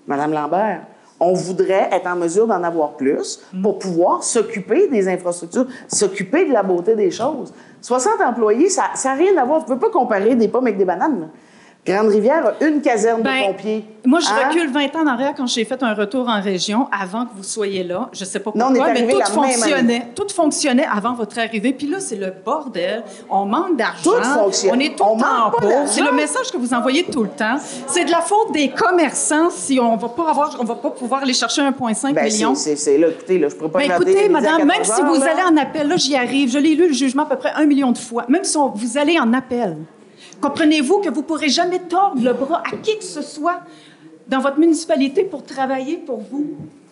[0.06, 0.82] Madame Lambert,
[1.18, 6.52] on voudrait être en mesure d'en avoir plus pour pouvoir s'occuper des infrastructures, s'occuper de
[6.52, 7.52] la beauté des choses.
[7.82, 9.64] 60 employés, ça n'a rien à voir.
[9.64, 11.20] Tu ne peux pas comparer des pommes avec des bananes.
[11.20, 11.26] là.
[11.86, 13.84] Grande-Rivière a une caserne Ben, de pompiers.
[14.04, 14.48] Moi, je Hein?
[14.48, 17.42] recule 20 ans en arrière quand j'ai fait un retour en région avant que vous
[17.42, 18.10] soyez là.
[18.12, 20.06] Je ne sais pas Non, pourquoi, on est mais tout fonctionnait.
[20.14, 21.72] Tout fonctionnait avant votre arrivée.
[21.72, 23.02] Puis là, c'est le bordel.
[23.30, 24.02] On manque d'argent.
[24.10, 24.72] Tout fonctionne.
[24.74, 25.82] On est tout On le temps pas pauvre.
[25.86, 27.56] C'est le message que vous envoyez tout le temps.
[27.86, 31.22] C'est de la faute des commerçants si on va pas avoir, on va pas pouvoir
[31.22, 32.54] aller chercher 1,5 Ben, million.
[32.54, 35.20] c'est- là, écoutez, là, je ne pas Ben, écoutez, madame, même 14 si heures, vous
[35.20, 35.30] là.
[35.32, 36.50] allez en appel, là, j'y arrive.
[36.50, 38.24] Je l'ai lu, le jugement, à peu près un million de fois.
[38.28, 39.76] Même si on- vous allez en appel,
[40.40, 43.60] comprenez-vous que vous ne pourrez jamais tordre le bras à qui que ce soit
[44.28, 46.46] dans votre municipalité pour travailler pour vous?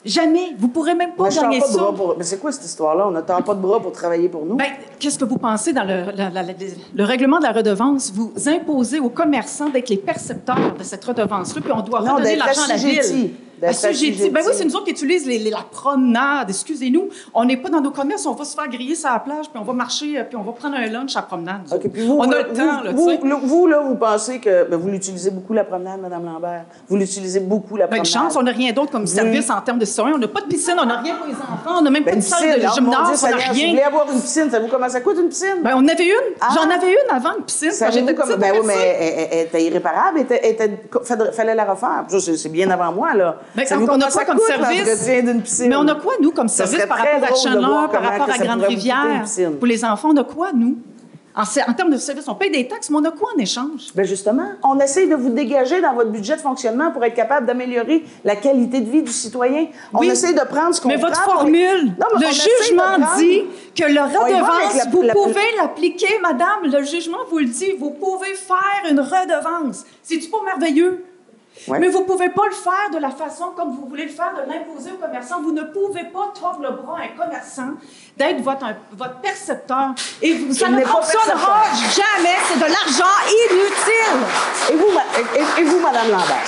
[0.04, 0.54] Jamais.
[0.58, 1.78] Vous ne pourrez même pas gagner ça.
[1.82, 3.08] bras pour- Mais c'est quoi cette histoire-là?
[3.08, 4.56] On ne tend pas de bras pour travailler pour nous?
[4.56, 4.66] Ben,
[4.98, 6.52] qu'est-ce que vous pensez dans le, la- la- la-
[6.94, 8.12] le règlement de la redevance?
[8.14, 12.36] Vous imposez aux commerçants d'être les percepteurs de cette redevance-là, puis on doit Non, redonner
[12.36, 13.30] l'argent à la ville.
[13.66, 14.30] Assujettis.
[14.30, 16.48] Ben oui, c'est nous autres qui utilisent les- les- la promenade.
[16.50, 17.08] Excusez-nous.
[17.34, 19.58] On n'est pas dans nos commerces, on va se faire griller sur la plage, puis
[19.60, 21.62] on va marcher, euh, puis on va prendre un lunch à la promenade.
[21.92, 23.18] puis vous, on a vous- le temps, là, vous, sais.
[23.22, 26.64] vous, vous, là, vous pensez que ben, vous l'utilisez beaucoup la promenade, Madame Lambert?
[26.88, 28.06] Vous l'utilisez beaucoup la Ben, promenade?
[28.06, 30.14] chance, on n'a rien d'autre comme Vous- service en termes de citoyens.
[30.14, 32.10] On n'a pas de piscine, on n'a rien pour les enfants, on n'a même Ben,
[32.14, 34.70] pas de salle de oh, Dieu, gymnase, on n'a vous voulez avoir une piscine, savez-vous
[34.70, 35.56] comment ça coûte une piscine?
[35.62, 36.54] Ben, on avait une.
[36.54, 38.38] J'en avais une avant, une piscine, quand comment- petite.
[38.38, 38.80] Ben oui, mais ça.
[38.80, 42.04] elle, était irréparable, elle fallait la refaire.
[42.08, 43.36] Ça, c'est bien avant moi, là.
[43.54, 45.60] Ben, Savez-vous on a quoi ça comme service?
[45.66, 48.34] Mais on a quoi, nous, comme Ça service par rapport à voir par rapport à
[48.34, 49.24] ça Grande-Rivière?
[49.58, 50.76] Pour les enfants, on a quoi, nous?
[51.36, 53.92] En, en termes de service, on paye des taxes, mais on a quoi en échange?
[53.94, 57.46] Ben justement, on essaie de vous dégager dans votre budget de fonctionnement pour être capable
[57.46, 59.68] d'améliorer la qualité de vie du citoyen.
[59.94, 60.08] On Oui.
[60.08, 63.42] essaie de prendre ce qu'on Mais votre prend formule, Non, mais le jugement prendre- dit
[63.76, 66.64] que le redevance, la- vous la- pouvez l'appliquer, madame.
[66.64, 69.84] Le jugement vous le dit, vous pouvez faire une redevance.
[70.02, 71.04] C'est-tu pas merveilleux?
[71.68, 71.78] Ouais.
[71.78, 74.32] Mais vous ne pouvez pas le faire de la façon comme vous voulez le faire,
[74.34, 75.40] de l'imposer aux commerçants.
[75.42, 77.74] Vous ne pouvez pas tordre le bras à un commerçant
[78.16, 78.66] d'être votre,
[78.96, 79.90] votre percepteur.
[80.22, 82.36] Et vous- ça ne fonctionnera jamais.
[82.48, 83.14] C'est de l'argent
[83.50, 84.72] inutile.
[84.72, 86.46] Et vous, et, et vous, Madame Lambert?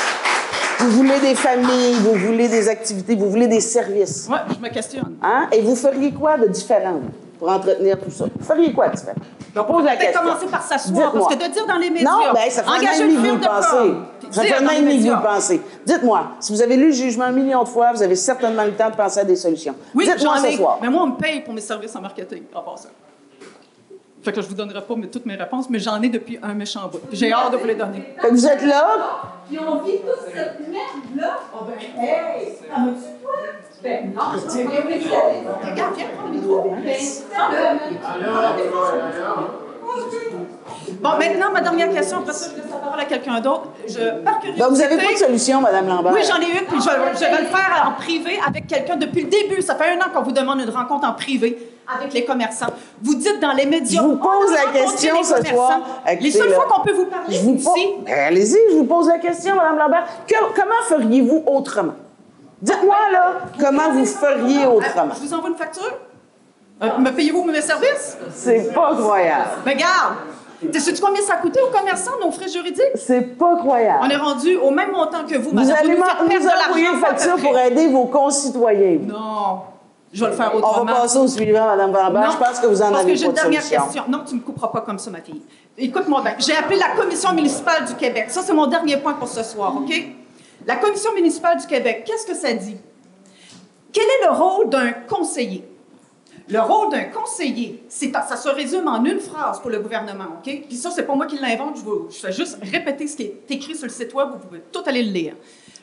[0.78, 4.28] Vous voulez des familles, vous voulez des activités, vous voulez des services.
[4.30, 5.16] Oui, je me questionne.
[5.22, 5.46] Hein?
[5.52, 7.00] Et vous feriez quoi de différent?
[7.40, 8.26] Pour entretenir tout ça?
[8.38, 9.16] Vous feriez quoi de différent?
[9.56, 10.20] Je pose la question.
[10.20, 12.72] commencer par s'asseoir, parce que de dire dans les médias, Non, ben, ça fait un
[12.72, 13.94] an et demi que vous pensez.
[14.30, 15.62] Ça fait un an et demi que vous pensez.
[15.86, 18.72] Dites-moi, si vous avez lu le jugement un million de fois, vous avez certainement le
[18.72, 19.74] temps de penser à des solutions.
[19.94, 20.78] Oui, Dites-moi ce soir.
[20.82, 22.90] Mais moi, on me paye pour mes services en marketing, en passant.
[24.22, 26.88] Fait que je vous donnerai pas toutes mes réponses, mais j'en ai depuis un méchant
[26.88, 27.00] bout.
[27.12, 28.14] J'ai hâte de vous les donner.
[28.30, 28.98] Vous êtes là,
[29.48, 31.38] Puis on vit toute cette merde-là.
[31.54, 33.32] Oh ben, hey, en as-tu toi?
[33.82, 35.00] Ben non, c'est pas vrai.
[35.70, 36.76] Regarde, viens prendre le micro.
[36.84, 36.96] Ben,
[41.02, 43.68] Bon, maintenant, ma dernière question, après ça, je laisse la parole à quelqu'un d'autre.
[43.88, 44.58] Je, par curiosité...
[44.62, 46.12] Ben, vous n'avez pas de solution, Madame Lambert.
[46.12, 49.22] Oui, j'en ai une, puis je, je vais le faire en privé avec quelqu'un depuis
[49.22, 49.62] le début.
[49.62, 52.66] Ça fait un an qu'on vous demande une rencontre en privé avec les commerçants.
[53.02, 54.00] Vous dites dans les médias...
[54.02, 55.80] Je vous pose la question les ce soir.
[56.20, 57.86] Les seules là, fois qu'on peut vous parler, Je vous pose- ici.
[58.04, 60.04] Ben, Allez-y, je vous pose la question, Madame Lambert.
[60.26, 61.94] Que- comment feriez-vous autrement?
[62.62, 65.14] Dites-moi, là, comment vous feriez autrement?
[65.14, 65.94] Je vous envoie une facture?
[66.82, 68.16] Euh, me payez-vous mes services?
[68.32, 69.50] C'est pas croyable.
[69.64, 70.14] Ben, garde!
[70.78, 72.84] Sais-tu combien ça a coûté aux commerçants, nos frais juridiques?
[72.94, 74.00] C'est pas croyable.
[74.02, 75.76] On est rendu au même montant que vous, Vous madame.
[75.78, 78.98] allez nous envoyer une facture pour aider vos concitoyens.
[79.06, 79.60] Non.
[80.12, 80.92] Je vais le faire On autrement.
[80.92, 82.22] va passer au suivant, Madame Lambert.
[82.24, 83.84] Non, Je pense que vous en parce avez que j'ai une de dernière solution.
[83.84, 84.02] question.
[84.08, 85.40] Non, tu ne me couperas pas comme ça, ma fille.
[85.78, 86.34] Écoute-moi bien.
[86.38, 88.26] J'ai appelé la Commission municipale du Québec.
[88.28, 89.92] Ça, c'est mon dernier point pour ce soir, OK?
[90.66, 92.76] La Commission municipale du Québec, qu'est-ce que ça dit?
[93.92, 95.66] Quel est le rôle d'un conseiller?
[96.50, 100.62] Le rôle d'un conseiller, ça se résume en une phrase pour le gouvernement, OK?
[100.68, 103.22] Puis ça, c'est pas moi qui l'invente, je, vous- je fais juste répéter ce qui
[103.24, 105.34] est écrit sur le site Web, vous pouvez tout aller le lire.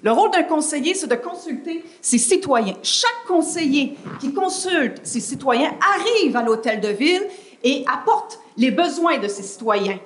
[0.03, 2.75] Le rôle d'un conseiller, c'est de consulter ses citoyens.
[2.83, 7.23] Chaque conseiller qui consulte ses citoyens arrive à l'hôtel de ville
[7.63, 9.99] et apporte les besoins de ses citoyens.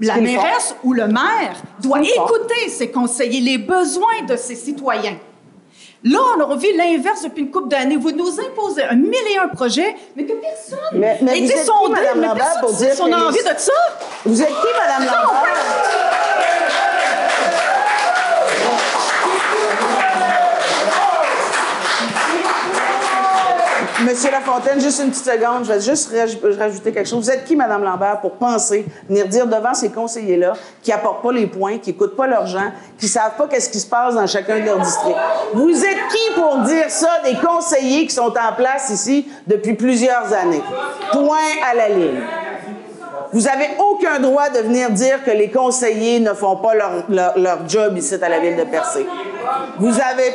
[0.00, 5.16] La mairesse ou le maire doit écouter ses conseillers, les besoins de ses citoyens.
[6.04, 7.96] Là, on a vu l'inverse depuis une couple d'années.
[7.96, 11.60] Vous nous imposez un mille et un projets, mais que personne Mais, mais été vous
[11.60, 13.72] êtes qui, Lambert, pour dire on a envie de ça.
[14.24, 16.05] Vous êtes qui, Madame Non, Lambert?
[24.06, 27.24] Monsieur Lafontaine, juste une petite seconde, je vais juste raj- rajouter quelque chose.
[27.24, 31.32] Vous êtes qui, Madame Lambert, pour penser, venir dire devant ces conseillers-là, qui apportent pas
[31.32, 34.26] les points, qui écoutent pas leurs gens, qui savent pas qu'est-ce qui se passe dans
[34.28, 35.18] chacun de leurs districts?
[35.54, 40.32] Vous êtes qui pour dire ça des conseillers qui sont en place ici depuis plusieurs
[40.32, 40.62] années?
[41.10, 42.20] Point à la ligne.
[43.32, 46.74] Vous n'avez aucun droit de venir dire que les conseillers ne font pas
[47.08, 49.04] leur, job ici à la ville de Percé.
[49.80, 50.32] Vous avez...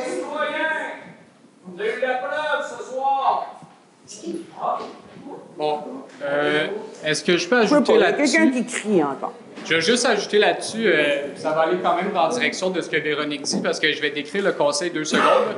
[5.57, 5.79] Bon,
[6.23, 6.67] euh,
[7.05, 8.51] est-ce que je peux ajouter a quelqu'un là-dessus?
[8.51, 9.33] qui crie encore.
[9.65, 12.81] Je vais juste ajouter là-dessus, euh, ça va aller quand même dans la direction de
[12.81, 15.55] ce que Véronique dit, parce que je vais décrire le conseil deux secondes.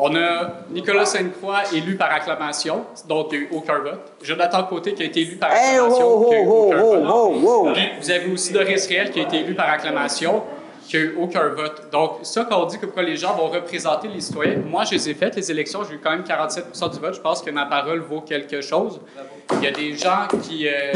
[0.00, 4.12] On a Nicolas Sainte-Croix élu par acclamation, donc il n'y a eu aucun vote.
[4.22, 7.10] Jonathan Côté qui a été élu par Hey, acclamation, oh, qui a eu oh, aucun
[7.10, 7.78] oh, vote.
[8.00, 10.42] vous avez aussi Doris Riel qui a été élu par acclamation,
[10.88, 11.90] qui n'a eu aucun vote.
[11.92, 14.92] Donc, ça, quand on dit que pourquoi les gens vont représenter les citoyens, moi, je
[14.92, 17.14] les ai faites, les élections, j'ai eu quand même 47 du vote.
[17.14, 18.98] Je pense que ma parole vaut quelque chose.
[19.52, 20.92] Il y a des gens qui, euh,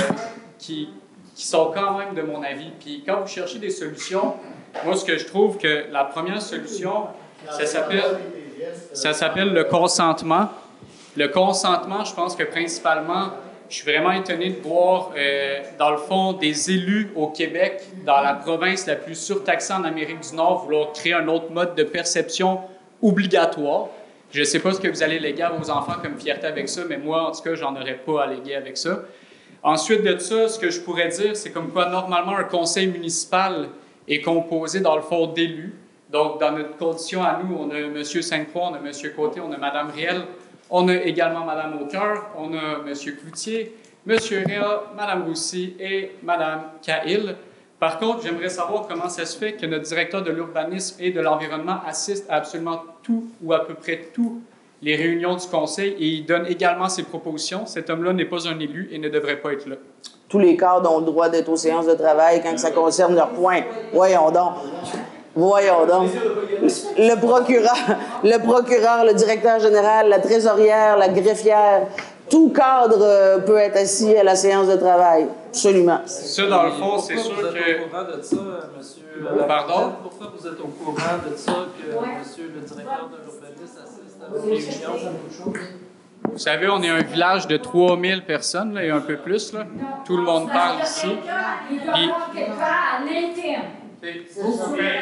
[0.59, 0.89] qui,
[1.35, 2.70] qui sont quand même de mon avis.
[2.81, 4.35] Puis quand vous cherchez des solutions,
[4.85, 7.09] moi, ce que je trouve que la première solution,
[7.51, 8.19] ça s'appelle,
[8.94, 10.48] ça s'appelle le consentement.
[11.16, 13.32] Le consentement, je pense que principalement,
[13.72, 18.20] je suis vraiment étonné de voir, euh, dans le fond, des élus au Québec, dans
[18.20, 21.82] la province la plus surtaxée en Amérique du Nord, vouloir créer un autre mode de
[21.82, 22.60] perception
[23.00, 23.88] obligatoire.
[24.30, 26.68] Je ne sais pas ce que vous allez léguer à vos enfants comme fierté avec
[26.68, 29.04] ça, mais moi, en tout cas, j'en aurais pas à léguer avec ça.
[29.62, 33.70] Ensuite de ça, ce que je pourrais dire, c'est comme quoi normalement un conseil municipal
[34.06, 35.74] est composé dans le fond d'élus.
[36.10, 38.04] Donc, dans notre condition à nous, on a M.
[38.04, 38.92] Sainte-Croix, on a M.
[39.16, 40.24] Côté, on a Mme Riel,
[40.72, 42.94] on a également Mme Aucœur, on a M.
[43.20, 43.76] Cloutier,
[44.08, 44.16] M.
[44.18, 47.36] Réa, Mme Roussy et Mme Cahill.
[47.78, 51.20] Par contre, j'aimerais savoir comment ça se fait que notre directeur de l'urbanisme et de
[51.20, 54.40] l'environnement assiste à absolument tout ou à peu près tout
[54.80, 57.66] les réunions du conseil et il donne également ses propositions.
[57.66, 59.76] Cet homme-là n'est pas un élu et ne devrait pas être là.
[60.28, 63.30] Tous les cadres ont le droit d'être aux séances de travail quand ça concerne leurs
[63.30, 63.60] points.
[63.92, 64.54] Voyons donc.
[65.34, 66.10] Voyons donc.
[66.98, 71.86] Le procureur, le procureur, le directeur général, la trésorière, la greffière,
[72.30, 75.26] tout cadre euh, peut être assis à la séance de travail.
[75.48, 76.00] Absolument.
[76.06, 77.84] Ça, dans le fond, c'est sûr vous êtes que...
[77.84, 78.36] au courant de ça,
[78.76, 79.02] monsieur?
[79.46, 79.92] Pardon?
[80.02, 84.30] Pourquoi vous êtes au courant de ça que monsieur le directeur de l'urbanisme assiste à
[84.30, 85.52] vos réunions?
[86.30, 89.52] Vous savez, on est un village de 3000 personnes, là, et un peu plus.
[89.52, 89.66] Là.
[90.06, 91.09] Tout le monde parle ici.
[91.70, 91.80] Il
[92.34, 92.52] quelque
[94.02, 94.98] Qu'est-ce que vous mettez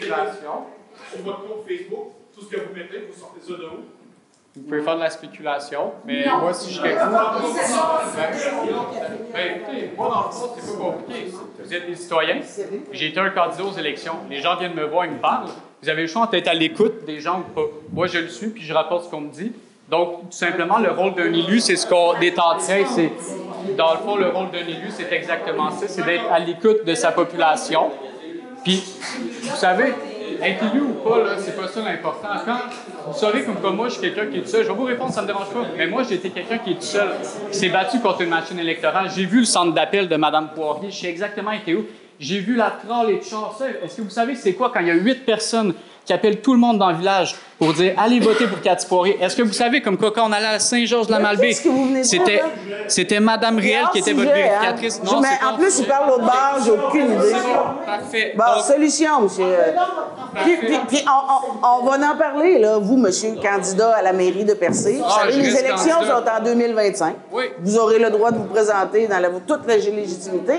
[0.00, 2.06] sur votre compte Facebook?
[2.34, 3.84] Tout ce que vous mettez, vous sortez ça de où?
[4.56, 6.38] Vous pouvez faire de la spéculation, mais Non.
[6.38, 7.10] moi, si je serais vous...
[9.32, 11.32] Ben, écoutez, moi, dans le fond, c'est pas compliqué.
[11.62, 12.40] Vous êtes des citoyens.
[12.90, 14.14] J'ai été un candidat aux élections.
[14.28, 15.46] Les gens viennent me voir, ils me parlent.
[15.82, 17.66] Vous avez le choix d'être à l'écoute des gens ou pas.
[17.92, 19.52] Moi, je le suis, puis je rapporte ce qu'on me dit.
[19.88, 23.12] Donc, tout simplement, le rôle d'un élu, c'est ce qu'on train, c'est...
[23.76, 26.94] Dans le fond, le rôle d'un élu, c'est exactement ça, c'est d'être à l'écoute de
[26.94, 27.90] sa population.
[28.64, 28.82] Puis,
[29.42, 29.94] vous savez,
[30.42, 32.28] être élu ou pas, là, c'est pas ça l'important.
[32.44, 32.58] Quand
[33.06, 35.12] vous savez comme moi, je suis quelqu'un qui est tout seul, je vais vous répondre,
[35.12, 35.64] ça me dérange pas.
[35.76, 37.08] Mais moi, j'ai été quelqu'un qui est tout seul,
[37.50, 39.10] qui s'est battu contre une machine électorale.
[39.14, 41.86] J'ai vu le centre d'appel de Mme Poirier, je sais exactement été où.
[42.18, 43.56] J'ai vu la troll et chars.
[43.58, 45.72] Ça, Est-ce que vous savez c'est quoi quand il y a huit personnes
[46.10, 49.16] qui appellent tout le monde dans le village pour dire allez voter pour Cathy Poirier?
[49.22, 52.42] Est-ce que vous savez comme quoi quand on allait à Saint-Georges-de-la-Malbaie, vous c'était,
[52.88, 54.34] c'était Mme Riel qui était votre hein?
[54.34, 55.00] vérificatrice?
[55.04, 57.32] Mais en plus, il parle l'autre bord, j'ai aucune idée.
[57.86, 58.34] Parfait.
[58.36, 59.44] Bon, Donc- solution, monsieur.
[60.42, 64.12] Puis, puis- puis on, on- on va en parler, là, vous, monsieur, candidat à la
[64.12, 64.96] mairie de Percé.
[64.96, 66.24] Vous Ah, savez, je les élections candidat.
[66.26, 67.14] sont en 2025.
[67.30, 67.44] Oui.
[67.60, 70.54] Vous aurez le droit de vous présenter dans la, toute la légitimité.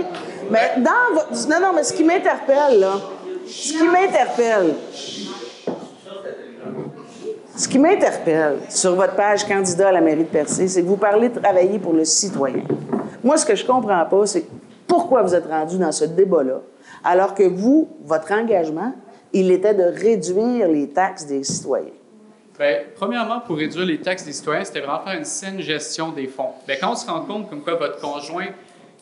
[0.49, 1.33] Mais dans votre...
[1.49, 2.93] Non, non, mais ce qui m'interpelle, là,
[3.47, 4.75] ce qui m'interpelle,
[7.61, 10.97] ce qui m'interpelle sur votre page candidat à la mairie de Percé, c'est que vous
[10.97, 12.63] parlez de travailler pour le citoyen.
[13.23, 14.45] Moi, ce que je comprends pas, c'est
[14.87, 16.61] pourquoi vous êtes rendu dans ce débat-là,
[17.03, 18.93] alors que vous, votre engagement,
[19.31, 21.93] il était de réduire les taxes des citoyens.
[22.57, 26.25] Bien, premièrement, pour réduire les taxes des citoyens, c'était vraiment faire une saine gestion des
[26.25, 26.49] fonds.
[26.65, 28.47] Bien, quand on se rend compte comme quoi votre conjoint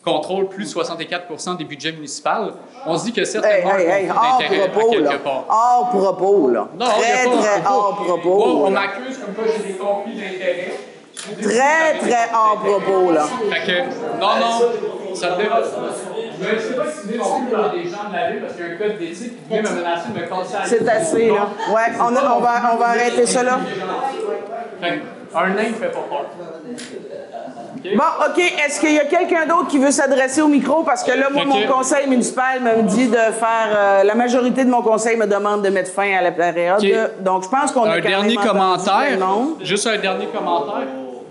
[0.04, 2.52] contrôle plus 64% des budgets municipaux,
[2.86, 5.10] on se dit que Hey, certainement hey, hey, d'intérêt à propos, là.
[5.10, 5.44] quelque part.
[5.48, 6.68] Hors propos, là.
[6.78, 7.74] Non, très, il y a pas très propos.
[7.78, 8.36] hors propos.
[8.38, 8.80] Moi, on là.
[8.80, 10.74] m'accuse comme quoi j'ai des conflits d'intérêts.
[11.42, 13.26] Très, très hors propos, là.
[13.50, 13.80] Fait que,
[14.20, 15.94] non, non, ça me dérange pas.
[16.42, 17.40] Je ne sais pas si vous voulez non
[17.72, 19.62] plus des gens de la ville parce qu'il y a un code d'éthique qui vient
[19.62, 21.48] me menacer de me casser C'est assez, là.
[21.74, 23.58] Ouais, on, a- on va, on va arrêter ça, là.
[24.80, 25.02] Fait
[25.34, 26.24] un nain ne fait pas peur.
[27.84, 28.38] Bon, OK.
[28.38, 30.82] Est-ce qu'il y a quelqu'un d'autre qui veut s'adresser au micro?
[30.82, 33.68] Parce que là, moi, mon conseil municipal me dit de faire...
[33.74, 36.82] euh, la majorité de mon conseil me demande de mettre fin à la période.
[37.20, 39.18] Donc, je pense qu'on a Un dernier commentaire.
[39.18, 39.54] monde.
[39.62, 40.86] Juste un dernier commentaire.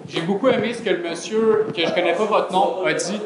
[0.07, 3.19] J'ai beaucoup aimé ce que le monsieur, que je connais pas votre nom, a dit.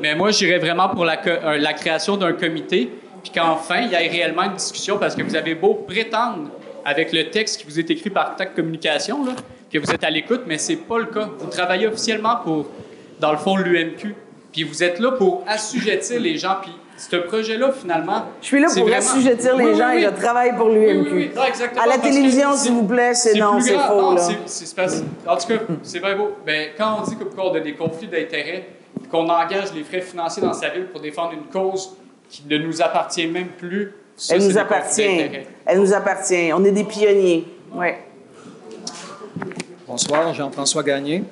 [0.00, 2.90] Mais moi, j'irais vraiment pour la, euh, la création d'un comité,
[3.22, 6.48] puis qu'enfin, il y ait réellement une discussion, parce que vous avez beau prétendre,
[6.86, 9.32] avec le texte qui vous est écrit par TAC Communication, là,
[9.72, 11.28] que vous êtes à l'écoute, mais c'est pas le cas.
[11.38, 12.66] Vous travaillez officiellement pour,
[13.20, 14.14] dans le fond, l'UMQ.
[14.52, 16.56] Puis vous êtes là pour assujettir les gens.
[16.60, 18.24] Puis ce projet-là, finalement.
[18.42, 19.98] Je suis là pour vraiment- assujettir les Oui, oui, gens oui.
[19.98, 21.10] et je travaille pour l'UMQ.
[21.12, 21.78] Oui, oui, oui.
[21.80, 24.20] À la télévision, s'il vous plaît, c'est non, c'est faux, Non, là.
[24.22, 26.32] c'est- c'est parce- En tout cas, c'est bien beau.
[26.44, 28.66] Ben, quand on dit que- qu'on a des conflits d'intérêts,
[29.10, 31.96] qu'on engage les frais financiers dans sa ville pour défendre une cause
[32.28, 35.02] qui ne nous appartient même plus, ça, Elle nous appartient.
[35.66, 36.52] Elle nous appartient.
[36.52, 37.46] On est des pionniers.
[37.72, 37.86] Oui.
[39.90, 41.24] Bonsoir, Jean-François Gagné.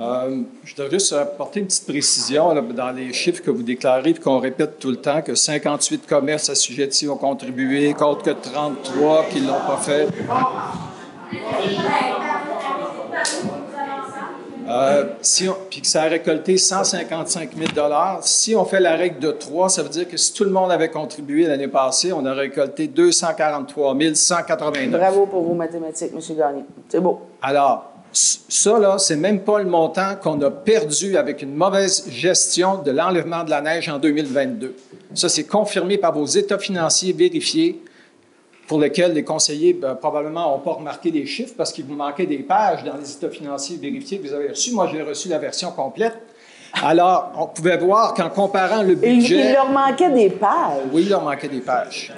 [0.00, 4.14] Euh, je voudrais juste apporter une petite précision dans les chiffres que vous déclarez et
[4.14, 9.40] qu'on répète tout le temps, que 58 commerces assujettis ont contribué, contre que 33 qui
[9.40, 10.06] ne l'ont pas fait.
[14.70, 17.70] Euh, si on- puis que ça a récolté 155 000
[18.22, 20.70] Si on fait la règle de 3, ça veut dire que si tout le monde
[20.70, 25.00] avait contribué l'année passée, on aurait récolté 243 189.
[25.00, 26.36] Bravo pour vos mathématiques, M.
[26.36, 26.64] Gagné.
[26.88, 27.20] C'est beau.
[27.42, 32.78] Alors, ça, là, c'est même pas le montant qu'on a perdu avec une mauvaise gestion
[32.82, 34.74] de l'enlèvement de la neige en 2022.
[35.14, 37.82] Ça, c'est confirmé par vos états financiers vérifiés
[38.70, 42.26] pour lesquels les conseillers ben, probablement n'ont pas remarqué les chiffres parce qu'il vous manquait
[42.26, 44.72] des pages dans les états financiers vérifiés que vous avez reçus.
[44.72, 46.16] Moi, j'ai reçu la version complète.
[46.80, 49.48] Alors, on pouvait voir qu'en comparant le Il, budget...
[49.48, 50.82] il leur manquait des pages.
[50.92, 52.12] Oui, il leur manquait des pages.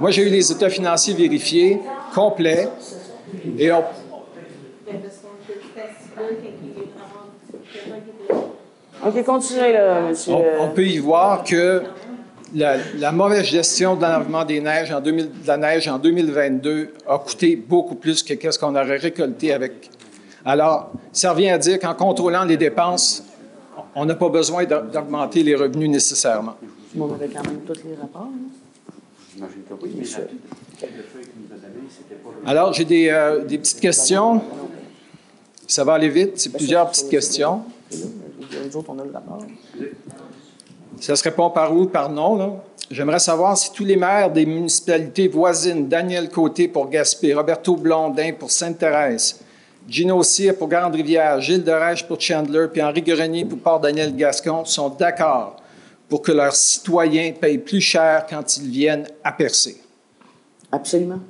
[0.00, 1.78] Moi, j'ai eu les états financiers vérifiés,
[2.12, 2.68] complets,
[3.56, 3.84] et on,
[9.06, 10.32] OK, continuez, là, monsieur.
[10.34, 11.82] on- on peut y voir que
[12.54, 16.90] la, la mauvaise gestion de l'enlèvement des neiges en 2000 de la neige en 2022
[17.08, 19.90] a coûté beaucoup plus que ce qu'on aurait récolté avec.
[20.44, 23.24] Alors, ça revient à dire qu'en contrôlant les dépenses,
[23.94, 26.54] on n'a pas besoin d'a- d'augmenter les revenus nécessairement.
[26.98, 28.28] On avait quand même tous les rapports.
[29.42, 29.46] hein?
[29.82, 30.04] Oui, mais.
[32.46, 34.40] Alors, j'ai des, euh, des petites questions.
[35.66, 37.62] Ça va aller vite, c'est plusieurs petites questions.
[38.66, 39.38] Nous autres, on a le rapport.
[41.00, 41.86] Ça se répond par où?
[41.86, 42.52] Par non, là.
[42.90, 48.32] J'aimerais savoir si tous les maires des municipalités voisines, Daniel Côté pour Gaspé, Roberto Blondin
[48.38, 49.40] pour Sainte-Thérèse,
[49.88, 55.56] Gino Cyr pour Grande-Rivière, Gilles Derèche pour Chandler, puis Henri Grenier pour Port-Daniel-Gascon sont d'accord
[56.08, 59.80] pour que leurs citoyens payent plus cher quand ils viennent à Percé.
[60.70, 61.20] Absolument.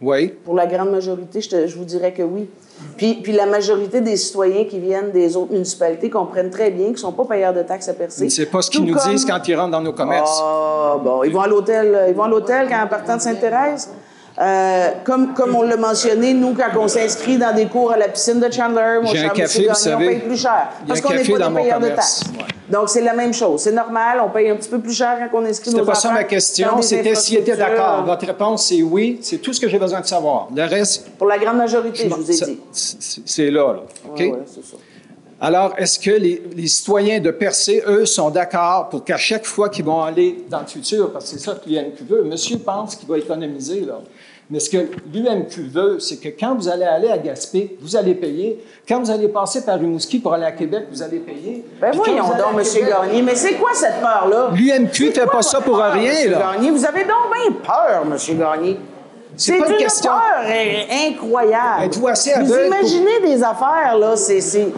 [0.00, 0.28] Oui.
[0.44, 2.48] Pour la grande majorité, je, te- je vous dirais que oui.
[2.96, 6.92] Puis, puis la majorité des citoyens qui viennent des autres municipalités comprennent très bien qu'ils
[6.94, 8.30] ne sont pas payeurs de taxes à percer.
[8.30, 10.38] C'est pas ce qu'ils nous comme- disent quand ils rentrent dans nos commerces.
[10.42, 13.90] Ah, bon, ils vont à l'hôtel, ils vont à l'hôtel quand en partant de Sainte-Thérèse?
[14.36, 18.08] Euh, comme, comme on l'a mentionné, nous, quand on s'inscrit dans des cours à la
[18.08, 20.36] piscine de Chandler, mon J'ai un cher café, monsieur vous Gagnon, savez, on paye plus
[20.36, 20.68] cher.
[20.88, 22.22] Parce qu'on n'est pas des payeurs de taxes.
[22.68, 23.60] Donc, c'est la même chose.
[23.60, 25.94] C'est normal, on paye un petit peu plus cher quand on inscrit nos C'était pas
[25.94, 27.56] ça enfants ma question, c'était étaient infrastructures.
[27.56, 28.04] d'accord.
[28.06, 29.18] Votre réponse, c'est oui.
[29.22, 30.48] C'est tout ce que j'ai besoin de savoir.
[30.54, 32.60] Le reste, Pour la grande majorité, je vous ai dit.
[32.72, 33.80] c'est là, là.
[34.10, 34.18] OK?
[34.18, 34.76] Ouais, ouais, c'est ça.
[35.40, 39.68] Alors, est-ce que les, les citoyens de Percé, eux, sont d'accord pour qu'à chaque fois
[39.68, 42.96] qu'ils vont aller dans le futur, parce que c'est ça que l'UMQ veut, monsieur pense
[42.96, 44.00] qu'il va économiser, là.
[44.50, 44.76] Mais ce que
[45.12, 48.62] l'UMQ veut, c'est que quand vous allez aller à Gaspé, vous allez payer.
[48.86, 51.64] Quand vous allez passer par Rimouski pour aller à Québec, vous allez payer.
[51.80, 52.62] Ben Puis voyons donc, M.
[52.62, 54.50] Québec- Gagné, mais c'est quoi cette peur-là?
[54.54, 56.30] L'UMQ fait pas ça pour rien, M.
[56.32, 56.52] là.
[56.54, 58.38] Gagné, vous avez donc bien peur, M.
[58.38, 58.76] Gagné.
[59.36, 61.84] C'est une une question- peur in- incroyable.
[61.84, 64.72] Êtes-vous assez Vous aveugle pour- imaginez des affaires, là, c'est-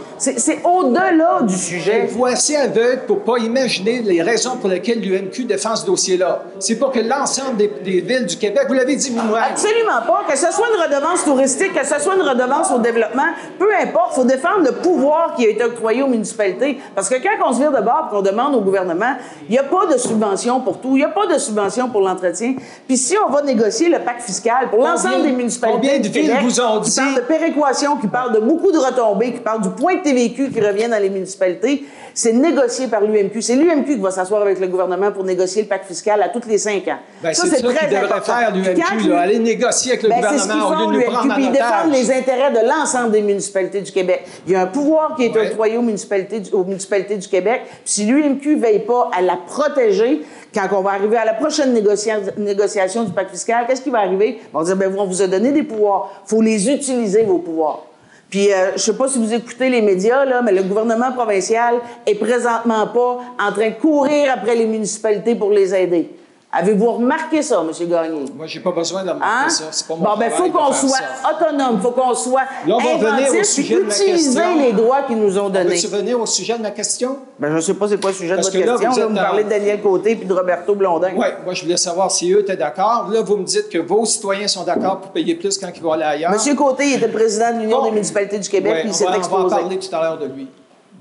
[0.64, 2.04] au-delà du sujet.
[2.04, 6.42] Êtes-vous assez aveugle pour pas imaginer les raisons pour lesquelles l'UMQ défend ce dossier-là?
[6.58, 9.34] C'est pas que l'ensemble des, des villes du Québec, vous l'avez dit vous-même.
[9.50, 10.24] Absolument pas.
[10.30, 13.28] Que ce soit une redevance touristique, que ce soit une redevance au développement,
[13.58, 16.78] peu importe, il faut défendre le pouvoir qui a été octroyé aux municipalités.
[16.94, 19.14] Parce que quand on se vire de bord et qu'on demande au gouvernement,
[19.48, 22.00] il n'y a pas de subvention pour tout, il n'y a pas de subvention pour
[22.00, 22.54] l'entretien.
[22.86, 26.32] Puis si on va négocier le pacte fiscal pour l'ensemble des municipalités combien de villes
[26.42, 29.62] vous ont qui dit- parle de péréquation, qui parle de beaucoup de retombées, qui parle
[29.62, 33.42] du point de TVQ qui revient dans les municipalités, c'est négocié par l'UMQ.
[33.42, 36.48] C'est l'UMQ qui va s'asseoir avec le gouvernement pour négocier le pacte fiscal à tous
[36.48, 36.96] les cinq ans.
[37.22, 38.32] Ben, c'est ça qu'ils devraient important.
[38.36, 41.44] faire, l'UMQ, aller négocier avec le Ben, c'est gouvernement au lieu de prendre en puis
[41.44, 44.24] ils défendent les intérêts de l'ensemble des municipalités du Québec.
[44.46, 47.62] Il y a un pouvoir qui est octroyé aux municipalités, du, aux municipalités du Québec.
[47.66, 50.22] Puis si l'UMQ ne veille pas à la protéger,
[50.56, 53.98] quand on va arriver à la prochaine négocia- négociation du pacte fiscal, qu'est-ce qui va
[53.98, 54.40] arriver?
[54.54, 56.22] On va dire, ben, on vous a donné des pouvoirs.
[56.24, 57.82] Faut les utiliser, vos pouvoirs.
[58.30, 61.76] Puis, euh, je sais pas si vous écoutez les médias, là, mais le gouvernement provincial
[62.06, 66.10] est présentement pas en train de courir après les municipalités pour les aider.
[66.58, 67.88] Avez-vous remarqué ça, M.
[67.88, 68.24] Gagné?
[68.34, 69.48] Moi, j'ai pas besoin de remarquer Hein?
[69.50, 69.64] ça.
[69.70, 71.30] C'est pas mon Bon, ben, faut qu'on soit ça.
[71.30, 74.58] autonome, faut qu'on soit Là, on va revenir au sujet de ma utiliser question.
[74.60, 75.74] les droits qu'ils nous ont On donnés.
[75.74, 77.16] veut-tu venir au sujet de ma question?
[77.38, 78.90] Ben, je ne sais pas c'est quoi le sujet Parce de votre que là, question.
[78.90, 81.10] vous Là, êtes vous parlez de Daniel Côté puis de Roberto Blondin.
[81.16, 83.08] Oui, moi, je voulais savoir si eux étaient d'accord.
[83.10, 85.92] Là, vous me dites que vos citoyens sont d'accord pour payer plus quand ils vont
[85.92, 86.30] aller ailleurs.
[86.32, 88.94] Monsieur Côté, il était président de l'Union des municipalités du Québec, Ouais, puis il on
[88.94, 89.56] s'est va- On va en exposé.
[89.56, 90.48] parler tout à l'heure de lui.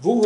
[0.02, 0.22] Vous,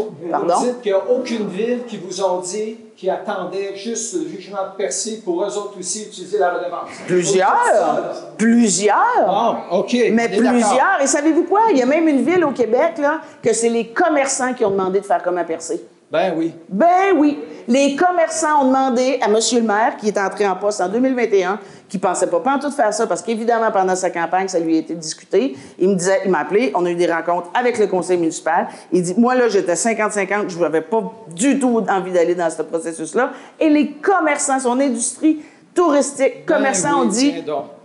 [0.62, 4.58] dites qu'il n'y a aucune ville qui vous ont dit qui attendait juste le jugement
[4.72, 6.90] de Percé pour eux autres aussi utiliser la redevance.
[7.08, 8.34] Plusieurs?
[8.38, 9.26] Plusieurs?
[9.26, 9.96] Bon, OK.
[10.12, 11.00] Mais plusieurs.
[11.02, 11.62] Et savez-vous quoi?
[11.72, 14.72] Il y a même une ville au Québec, là, que c'est les commerçants qui ont
[14.72, 15.82] demandé de faire comme à Percé.
[16.12, 16.54] Ben oui.
[16.68, 17.38] Ben oui.
[17.68, 19.36] Les commerçants ont demandé à M.
[19.36, 23.06] le maire, qui est entré en poste en 2021, qui pensait pas tout faire ça,
[23.06, 25.56] parce qu'évidemment, pendant sa campagne, ça lui a été discuté.
[25.78, 28.68] Il me disait, il m'a appelé, on a eu des rencontres avec le conseil municipal.
[28.92, 31.04] Il dit, moi, là, j'étais 50-50, je n'avais pas
[31.36, 33.32] du tout envie d'aller dans ce processus-là.
[33.60, 35.42] Et les commerçants, son industrie
[35.76, 37.36] touristique, Ben commerçants oui, ont dit,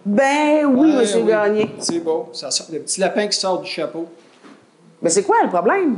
[0.07, 1.09] ben oui, Ben M.
[1.15, 1.25] oui.
[1.25, 1.75] Gagné.
[1.79, 2.31] C'est beau.
[2.33, 4.07] Ça sort, le petit lapin qui sort du chapeau.
[5.03, 5.97] Ben c'est quoi le problème?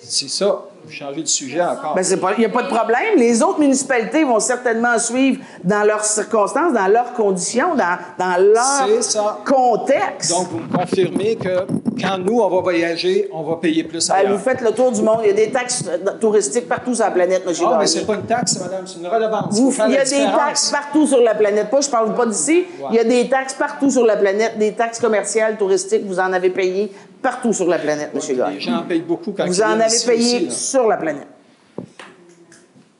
[0.00, 0.64] C'est ça.
[0.84, 1.94] Vous changez de sujet encore.
[1.94, 3.16] Ben, c'est pas- il n'y a pas de problème.
[3.16, 9.02] Les autres municipalités vont certainement suivre dans leurs circonstances, dans leurs conditions, dans, dans leur
[9.02, 9.38] ça.
[9.46, 10.30] contexte.
[10.30, 11.66] Donc, vous me confirmez que
[12.00, 14.32] quand nous, on va voyager, on va payer plus Ben, ailleurs.
[14.32, 15.18] vous faites le tour du monde.
[15.22, 15.84] Il y a des taxes
[16.20, 17.54] touristiques partout sur la planète, M.
[17.64, 19.54] Ah, mais c'est pas une taxe, madame, c'est une redevance.
[19.54, 21.70] Vous- il y a des taxes partout sur la planète.
[21.70, 22.64] Pas, je parle pas d'ici.
[22.90, 26.04] Il y a des taxes partout sur la planète, des taxes commerciales, touristiques.
[26.06, 26.90] Vous en avez payé
[27.22, 28.20] partout sur la planète, M.
[28.36, 28.54] Gagné.
[28.56, 31.28] Les gens payent beaucoup quand Vous en avez ici payé aussi, sur la planète.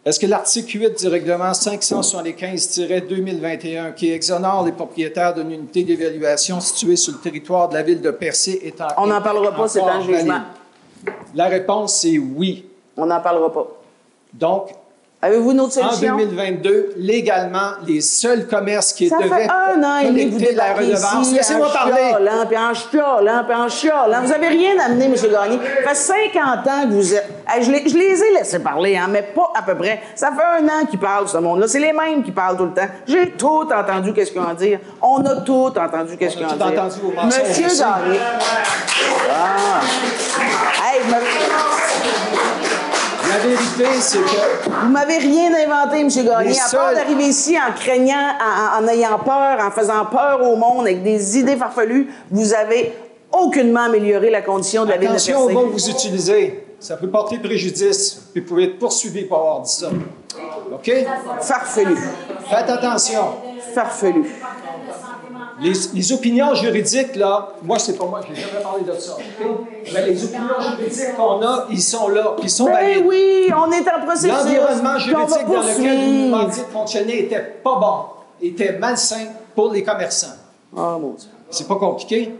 [0.05, 6.97] Est-ce que l'article 8 du règlement 575-2021, qui exonère les propriétaires d'une unité d'évaluation située
[6.97, 9.81] sur le territoire de la ville de Percé, est en On n'en parlera pas, c'est
[9.81, 10.41] en jugement.
[11.35, 12.67] La réponse, c'est oui.
[12.97, 13.69] On n'en parlera pas.
[14.33, 14.71] Donc,
[15.25, 16.17] Avez-vous une autre en solution?
[16.17, 21.33] 2022, légalement, les seuls commerces qui Ça devaient fait un an et vous la redevance...
[21.33, 22.11] Laissez-moi parler!
[22.11, 24.21] chiolant, puis en chiolant, puis en chiolant.
[24.21, 25.15] Vous n'avez rien amené, M.
[25.15, 25.59] Gagné.
[25.85, 27.29] Ça fait 50 ans que vous êtes...
[27.61, 30.01] Je, les, je les ai laissés parler, hein, mais pas à peu près.
[30.17, 31.69] Ça fait un an qu'ils parlent, ce monde-là.
[31.69, 32.89] C'est les mêmes qui parlent tout le temps.
[33.07, 34.81] J'ai tout entendu qu'est-ce qu'ils ont à dire.
[35.01, 36.83] On a tout entendu qu'est-ce qu'ils ont à tout dire.
[36.83, 37.69] entendu vos Monsieur.
[37.69, 38.19] Gagné.
[39.31, 39.81] Ah.
[40.83, 41.92] Hey, m'avez-
[43.33, 44.71] La vérité, c'est que...
[44.71, 46.09] Vous m'avez rien inventé, M.
[46.09, 48.33] Gagné, à part d'arriver ici en craignant,
[48.79, 52.13] en, ayant peur, en faisant peur au monde, avec des idées farfelues.
[52.31, 52.93] Vous avez
[53.33, 56.67] aucunement amélioré la condition de la ville de Attention au mot que vous utilisez.
[56.79, 59.89] Ça peut porter préjudice, puis vous pouvez être poursuivi pour avoir dit ça.
[60.73, 60.93] OK?
[61.41, 61.97] Farfelu.
[62.51, 63.23] Faites attention.
[63.75, 64.25] Farfelu.
[65.63, 69.17] Les, les opinions juridiques, là, moi, c'est pas moi, j'ai jamais parlé de ça.
[69.93, 73.05] Mais les opinions juridiques qu'on a, ils sont là, puis ils sont Ben valides.
[73.07, 74.29] oui, on est en processus.
[74.29, 79.83] L'environnement juridique dans lequel vous demandiez de fonctionner était pas bon, était malsain pour les
[79.83, 80.35] commerçants.
[80.75, 81.29] Oh mon Dieu.
[81.51, 82.35] C'est pas compliqué.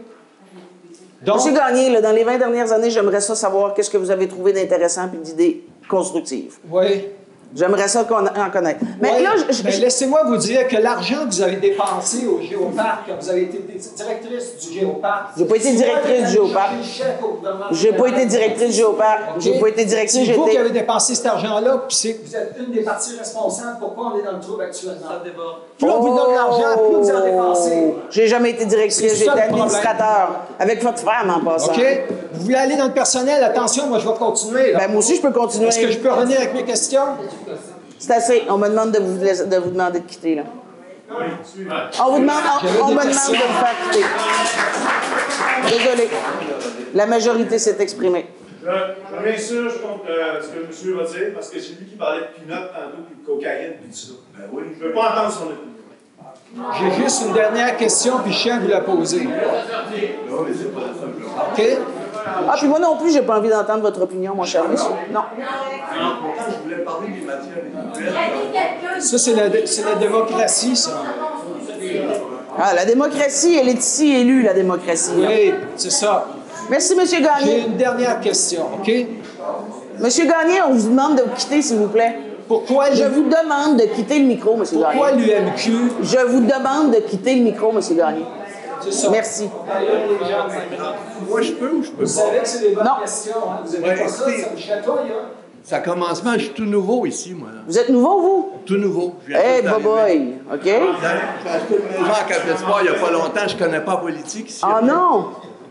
[1.25, 4.11] Donc, Monsieur Gagné, là, dans les 20 dernières années, j'aimerais ça savoir qu'est-ce que vous
[4.11, 6.55] avez trouvé d'intéressant puis d'idées constructives.
[6.69, 7.05] oui.
[7.55, 8.79] J'aimerais ça qu'on en connaître.
[9.01, 12.25] Mais Ouais, là, je- je- ben, laissez-moi vous dire que l'argent que vous avez dépensé
[12.25, 15.29] au Géoparc, quand vous avez été directrice du Géoparc.
[15.37, 16.71] J'ai pas été directrice du Géoparc.
[17.71, 19.19] J'ai pas été directrice du Géoparc.
[19.39, 22.55] J'ai pas été directrice, C'est vous qui avez dépensé cet argent-là, puis c'est- vous êtes
[22.59, 24.93] une des parties responsables pourquoi on est dans le trouble actuellement?
[25.77, 27.93] Plus on vous donne l'argent, plus vous en dépensez.
[28.09, 30.31] J'ai jamais été directrice, j'étais administrateur.
[30.59, 31.71] Avec votre femme en passant.
[31.73, 31.81] OK?
[32.33, 33.43] Vous voulez aller dans le personnel?
[33.43, 34.73] Attention, moi, je vais continuer.
[34.73, 35.67] Ben, moi aussi, je peux continuer.
[35.67, 37.01] Est-ce que je peux revenir avec mes questions?
[38.03, 38.43] C'est assez.
[38.49, 40.43] On me demande de vous, laisser- de vous demander de quitter, là.
[41.09, 42.35] On vous demande,
[42.81, 44.05] on, me demande de vous faire quitter.
[45.69, 46.09] Désolé.
[46.95, 48.25] La majorité s'est exprimée.
[48.61, 51.97] Je je m'insurge contre euh, ce que monsieur va dire parce que j'ai vu qu'il
[51.97, 54.13] parlait de peanut tantôt, puis de cocaïne, puis de ça.
[54.37, 54.63] Ben oui.
[54.77, 56.73] Je ne veux pas entendre son opinion.
[56.79, 59.27] J'ai juste une dernière question, puis je tiens à vous la poser.
[61.51, 61.61] OK?
[62.25, 64.89] Ah, puis moi non plus, j'ai pas envie d'entendre votre opinion, mon cher monsieur.
[65.11, 65.21] Non.
[65.37, 70.91] Je voulais parler des matières Ça, c'est la, c'est la démocratie, ça.
[72.57, 75.11] Ah, la démocratie, elle est ici élue, la démocratie.
[75.17, 75.27] là.
[75.29, 76.25] Oui, c'est ça.
[76.69, 77.65] Merci, monsieur J'ai Gagné.
[77.67, 78.91] une dernière question, OK?
[79.99, 82.15] Monsieur Gagné, on vous demande de vous quitter, s'il vous plaît.
[82.47, 85.35] Pourquoi Je le- vous demande de quitter le micro, monsieur Pourquoi Gagné.
[85.39, 85.71] l'UMQ?
[86.03, 88.23] Je vous demande de quitter le micro, monsieur Gagné.
[88.91, 89.09] Ça.
[89.09, 89.49] Merci.
[91.29, 92.43] Moi, je peux ou je peux Vous savez pas?
[92.43, 93.01] que c'est des bonnes Non.
[93.01, 93.59] questions, hein?
[93.65, 95.25] Vous avez Ouais, pas ça, ça me chatouille, hein?
[95.63, 97.47] Ça commencement, je suis tout nouveau ici, moi.
[97.53, 97.61] là.
[97.65, 98.51] Vous êtes nouveau, vous?
[98.65, 99.13] Tout nouveau.
[99.25, 100.59] Je viens Hey, boy, OK?
[100.63, 103.47] J'ai acheté une maison à Cap-Espoir il n'y a pas longtemps.
[103.47, 104.59] Je ne connais pas la politique ici.
[104.61, 105.27] Ah non!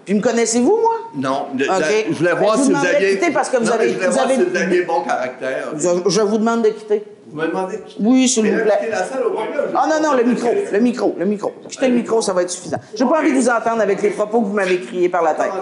[0.07, 0.95] Puis me connaissez-vous, moi?
[1.15, 1.47] Non.
[1.55, 2.07] de- de- OK.
[2.11, 3.11] Je voulais voir Ben, je si vous aviez...
[3.19, 5.01] quitter parce que vous Non, avez- Je voulais vous voir avez- si vous aviez bon
[5.03, 5.69] caractère.
[5.77, 7.05] Je, je vous demande de quitter.
[7.33, 8.03] Vous me demandez de quitter.
[8.05, 8.89] Oui, s'il vous plaît.
[8.91, 9.35] la salle au
[9.75, 11.55] Ah non, non, le micro, le micro, le micro.
[11.67, 12.77] Quittez le micro, ça va être suffisant.
[12.95, 15.33] J'ai pas envie de vous entendre avec les propos que vous m'avez criés par la
[15.33, 15.53] tête.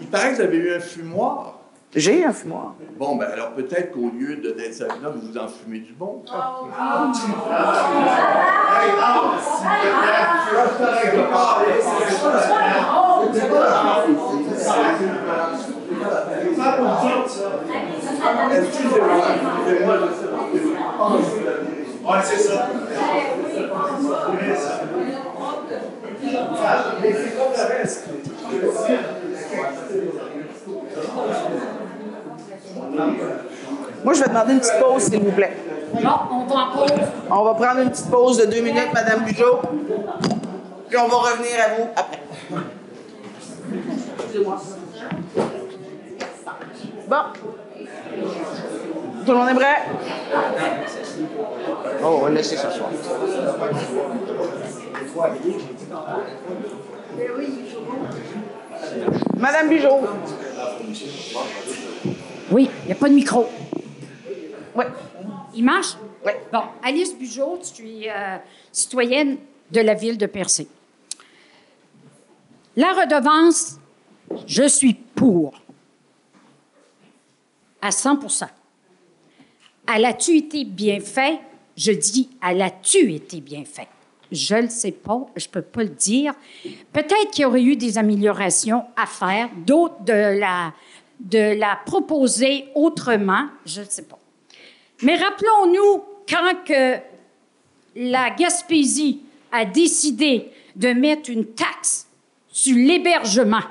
[0.00, 1.58] Il paraît que vous avez eu un fumoir.
[1.96, 2.74] J'ai un fumoir.
[2.96, 6.22] Bon, ben alors peut-être qu'au lieu de d'être là, vous vous en fumez du bon.
[18.52, 19.06] Excusez-moi,
[19.66, 20.35] excusez-moi, je sais pas.
[21.08, 22.68] Ouais, c'est ça.
[27.02, 28.04] Mais c'est comme le reste.
[34.04, 35.56] Moi, je vais demander une petite pause, s'il vous plaît.
[36.02, 36.18] Non.
[37.30, 39.60] On va prendre une petite pause de deux minutes, Madame Bugeaud.
[40.88, 42.20] Puis on va revenir à vous après.
[44.18, 44.56] Excusez-moi.
[47.08, 47.22] Bon.
[49.26, 49.76] Tout le monde est prêt?
[52.00, 52.90] Oh, on va laisser ce soir.
[59.36, 60.00] Madame Bugeaud.
[62.52, 63.48] Oui, il n'y a pas de micro.
[64.76, 64.84] Oui.
[65.54, 65.96] Il marche?
[66.24, 66.32] Oui.
[66.52, 68.36] Bon, Alice Bugeaud, je suis euh,
[68.70, 69.38] citoyenne
[69.72, 70.68] de la ville de Percé.
[72.76, 73.80] La redevance
[74.46, 75.60] Je suis pour.
[77.82, 78.18] À 100
[79.94, 81.38] Elle a-tu été bien fait?
[81.76, 83.88] Je dis, elle a-tu été bien fait?
[84.32, 86.34] Je ne sais pas, je ne peux pas le dire.
[86.92, 90.72] Peut-être qu'il y aurait eu des améliorations à faire, d'autres de la,
[91.20, 94.18] de la proposer autrement, je ne sais pas.
[95.02, 96.96] Mais rappelons-nous quand que
[97.96, 99.20] la Gaspésie
[99.52, 102.06] a décidé de mettre une taxe
[102.48, 103.62] sur l'hébergement.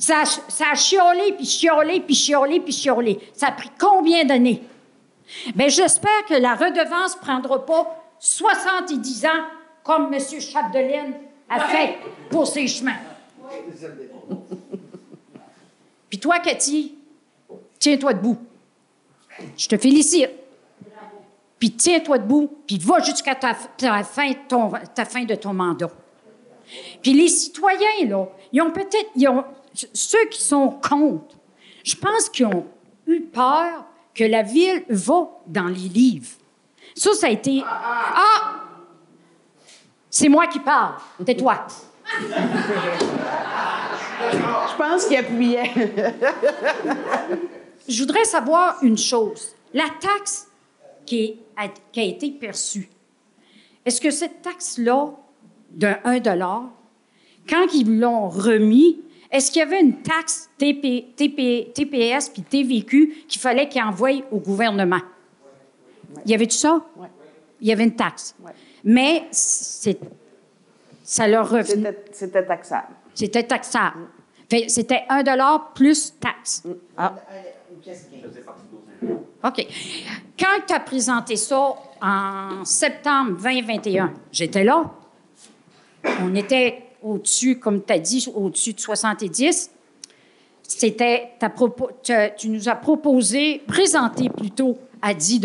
[0.00, 3.18] Ça, a- ça a chiolé, puis chiolé, puis chiolé, puis chiolé.
[3.34, 4.62] Ça a pris combien d'années?
[5.54, 9.44] Bien, j'espère que la redevance ne prendra pas 70 ans
[9.82, 10.20] comme M.
[10.40, 11.14] Chapdelaine
[11.48, 11.98] a fait
[12.30, 12.96] pour ses chemins.
[16.08, 16.94] Puis toi, Cathy,
[17.78, 18.38] tiens-toi debout.
[19.56, 20.30] Je te félicite.
[21.58, 25.52] Puis tiens-toi debout, puis va jusqu'à ta, ta fin, de ton- ta fin de ton
[25.52, 25.90] mandat.
[27.02, 29.44] Puis les citoyens, là, ils ont peut-être, ils ont-
[29.92, 31.36] ceux qui sont contre,
[31.84, 32.66] je pense qu'ils ont
[33.06, 33.84] eu peur
[34.14, 36.28] que la ville va dans les livres.
[36.94, 37.62] Ça, ça a été...
[37.66, 38.54] Ah!
[40.10, 40.94] C'est moi qui parle.
[41.24, 41.66] Tais-toi.
[44.32, 45.70] Je pense qu'il appuyait.
[47.88, 49.54] Je voudrais savoir une chose.
[49.72, 50.48] La taxe
[51.06, 52.88] qui, est- a, qui a été perçue,
[53.84, 55.10] est-ce que cette taxe-là,
[55.70, 56.20] de 1
[57.48, 59.00] quand ils l'ont remis,
[59.30, 64.22] est-ce qu'il y avait une taxe TP, TP, TPS puis TVQ qu'il fallait qu'ils envoient
[64.30, 65.00] au gouvernement?
[66.24, 66.80] Il y avait tout ça?
[67.60, 68.34] Il y avait une taxe.
[68.84, 69.98] Mais c'est,
[71.02, 72.04] ça leur revenait.
[72.12, 72.88] C'était taxable.
[73.14, 74.06] C'était taxable.
[74.48, 75.22] Fait, C'était 1
[75.74, 76.62] plus taxe.
[76.96, 77.14] Ah.
[79.44, 79.66] OK.
[80.38, 84.90] Quand tu as présenté ça en septembre 2021, j'étais là.
[86.22, 89.70] On était au-dessus, comme tu as dit, au-dessus de 70.
[90.62, 91.30] C'était,
[92.36, 95.40] tu, nous as proposé, présenté plutôt à 10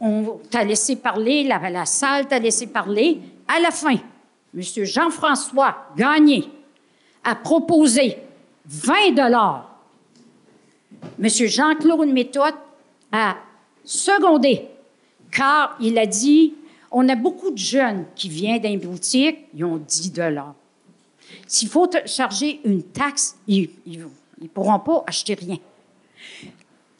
[0.00, 3.18] On t'a laissé parler, la, la salle t'a laissé parler.
[3.48, 3.96] À la fin,
[4.54, 4.62] M.
[4.62, 6.48] Jean-François Gagné
[7.24, 8.16] a proposé
[8.66, 9.18] 20
[11.18, 11.28] M.
[11.28, 12.54] Jean-Claude Méthode
[13.10, 13.36] a
[13.84, 14.68] secondé,
[15.30, 16.54] car il a dit
[16.90, 20.12] on a beaucoup de jeunes qui viennent d'un boutique, ils ont 10
[21.46, 25.58] S'il faut charger une taxe, ils ne pourront pas acheter rien.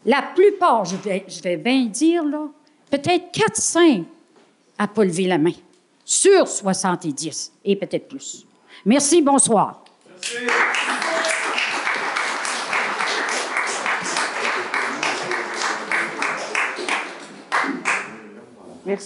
[0.05, 2.49] La plupart, je vais, je vais bien dire, là,
[2.91, 4.05] peut-être 4-5
[4.79, 5.53] à pas lever la main,
[6.05, 8.47] sur 70, et peut-être plus.
[8.87, 9.85] Merci, bonsoir.
[10.09, 10.37] Merci,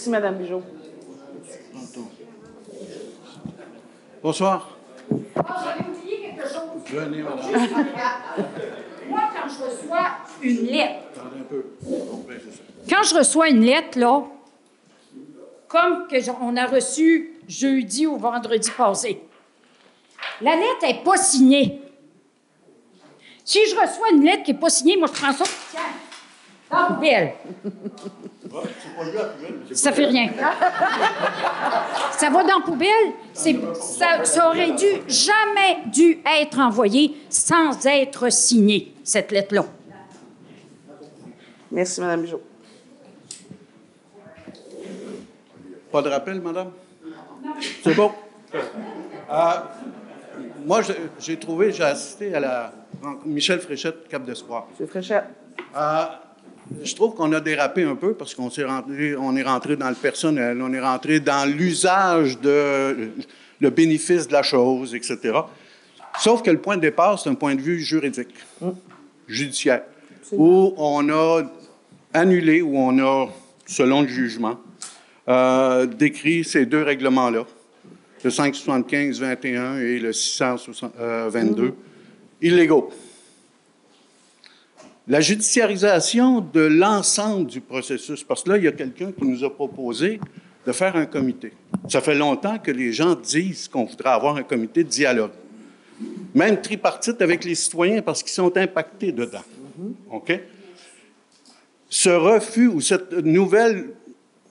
[0.07, 0.63] Mme Bijot.
[4.23, 4.69] Bonsoir.
[5.11, 6.81] J'avais oublié quelque chose.
[6.87, 7.85] Venez, madame.
[9.09, 10.07] Moi, quand je reçois
[10.41, 11.65] une lettre, Attendez un peu.
[12.89, 14.23] Quand je reçois une lettre, là,
[15.67, 19.21] comme que j'en- on a reçu jeudi ou vendredi passé,
[20.41, 21.81] la lettre n'est pas signée.
[23.43, 25.81] Si je reçois une lettre qui n'est pas signée, moi, je prends ça, tiens,
[26.71, 27.33] dans la poubelle.
[29.73, 30.29] Ça fait rien.
[32.11, 32.89] Ça va dans la poubelle.
[33.33, 39.65] C'est- Ça, ça aurait dû jamais dû être envoyé sans être signé, cette lettre-là.
[41.71, 42.41] Merci, Mme Bijot.
[45.91, 46.71] Pas de rappel, madame?
[47.83, 48.11] C'est bon.
[48.53, 49.51] Euh,
[50.65, 54.67] moi, je- j'ai trouvé, j'ai assisté à la rencontre- Michel Fréchette, Cap d'Espoir.
[54.79, 54.87] M.
[54.87, 55.25] Fréchette.
[55.75, 56.05] Euh,
[56.83, 59.89] je trouve qu'on a dérapé un peu parce qu'on s'est rentré, on est rentré dans
[59.89, 63.11] le personnel, on est rentré dans l'usage de
[63.59, 65.39] le bénéfice de la chose, etc.
[66.19, 68.33] Sauf que le point de départ, c'est un point de vue juridique,
[69.27, 69.83] judiciaire,
[70.31, 71.43] où on a
[72.13, 73.27] annulé, où on a,
[73.65, 74.59] selon le jugement,
[75.27, 77.45] euh, décrit ces deux règlements-là,
[78.23, 81.73] le 575-21 et le 622,
[82.41, 82.89] illégaux.
[85.07, 89.43] La judiciarisation de l'ensemble du processus, parce que là, il y a quelqu'un qui nous
[89.43, 90.19] a proposé
[90.65, 91.53] de faire un comité.
[91.87, 95.31] Ça fait longtemps que les gens disent qu'on voudrait avoir un comité de dialogue.
[96.33, 99.43] Même tripartite avec les citoyens parce qu'ils sont impactés dedans.
[100.09, 100.39] OK?
[101.87, 103.91] Ce refus ou cette nouvelle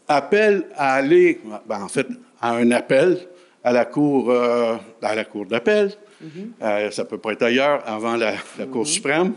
[0.07, 2.07] appel à aller, ben, en fait,
[2.41, 3.19] à un appel
[3.65, 5.93] à la Cour, euh, à la cour d'appel,
[6.63, 9.33] euh, ça peut pas être ailleurs, avant la, la Cour suprême,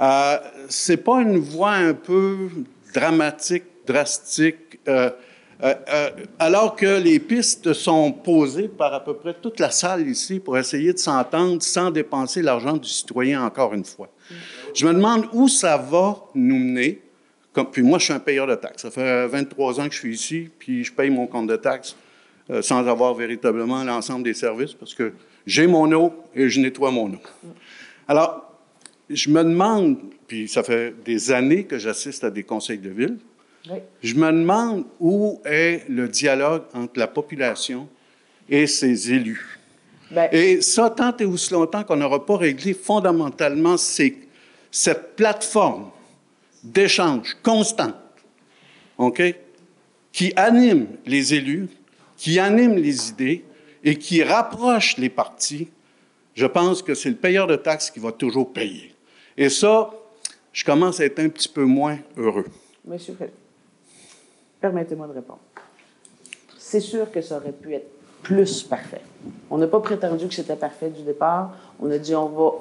[0.00, 0.36] euh,
[0.68, 2.48] c'est pas une voie un peu
[2.92, 5.10] dramatique, drastique, euh,
[5.62, 10.08] Euh, euh, alors que les pistes sont posées par à peu près toute la salle
[10.08, 14.10] ici pour essayer de s'entendre sans dépenser l'argent du citoyen encore une fois.
[14.74, 17.00] Je me demande où ça va nous mener.
[17.70, 18.82] Puis moi, je suis un payeur de taxes.
[18.82, 21.96] Ça fait 23 ans que je suis ici, puis je paye mon compte de taxes
[22.60, 25.12] sans avoir véritablement l'ensemble des services parce que
[25.46, 27.20] j'ai mon eau et je nettoie mon eau.
[28.08, 28.43] Alors,
[29.10, 33.18] je me demande, puis ça fait des années que j'assiste à des conseils de ville,
[34.02, 37.88] je me demande où est le dialogue entre la population
[38.48, 39.58] et ses élus.
[40.10, 44.18] Ben- et ça, tant et aussi longtemps qu'on n'aura pas réglé fondamentalement ces-
[44.70, 45.90] cette plateforme
[46.62, 47.94] d'échange constante,
[48.98, 49.22] OK,
[50.12, 51.68] qui anime les élus,
[52.16, 53.44] qui anime les idées
[53.82, 55.68] et qui rapproche les partis,
[56.34, 58.93] je pense que c'est le payeur de taxes qui va toujours payer.
[59.36, 59.90] Et ça,
[60.52, 62.46] je commence à être un petit peu moins heureux.
[62.84, 63.34] Monsieur Philippe,
[64.60, 65.40] permettez-moi de répondre.
[66.58, 67.90] C'est sûr que ça aurait pu être
[68.22, 69.00] plus parfait.
[69.50, 71.56] On n'a pas prétendu que c'était parfait du départ.
[71.80, 72.52] On a dit on va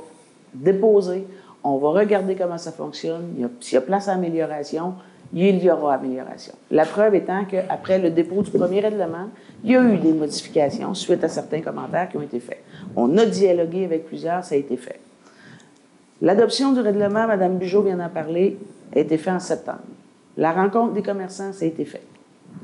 [0.54, 1.26] déposer,
[1.64, 3.34] on va regarder comment ça fonctionne.
[3.38, 4.96] Il y S'il y a place à amélioration,
[5.34, 6.54] il y aura amélioration.
[6.70, 9.30] La preuve étant qu'après le dépôt du premier règlement,
[9.64, 12.64] il y a eu des modifications suite à certains commentaires qui ont été faits.
[12.96, 15.00] On a dialogué avec plusieurs, ça a été fait.
[16.24, 18.58] L'adoption du règlement, Mme Bugeaud vient d'en parler,
[18.96, 19.82] a été faite en septembre.
[20.38, 22.02] La rencontre des commerçants, ça a été fait.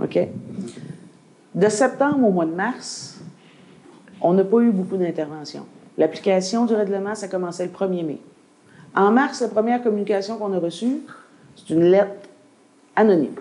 [0.02, 0.18] OK?
[1.54, 3.20] De septembre au mois de mars,
[4.22, 5.66] on n'a pas eu beaucoup d'interventions.
[5.98, 8.22] L'application du règlement, ça commençait le 1er mai.
[8.96, 11.02] En mars, la première communication qu'on a reçue,
[11.58, 12.30] c'est une lettre
[12.96, 13.36] anonyme.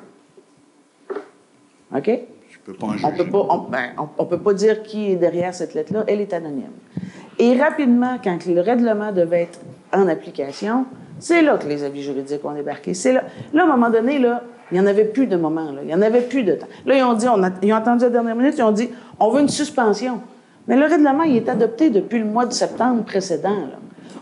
[1.94, 2.10] OK?
[2.50, 3.92] Je peux pas en On peut on, ben,
[4.28, 6.02] peut pas dire qui est derrière cette lettre-là.
[6.08, 6.72] Elle est anonyme.
[7.38, 9.60] Et rapidement, quand le règlement devait être
[9.92, 10.86] en application,
[11.18, 12.94] c'est là que les avis juridiques ont débarqué.
[12.94, 13.24] C'est là.
[13.52, 15.70] Là, à un moment donné, là, il n'y en avait plus de moment.
[15.82, 16.66] Il n'y en avait plus de temps.
[16.84, 19.30] Là, ils ont dit, on ils ont attendu la dernière minute, ils ont dit, on
[19.30, 20.20] veut une suspension.
[20.66, 23.56] Mais le règlement, il est adopté depuis le mois de septembre précédent.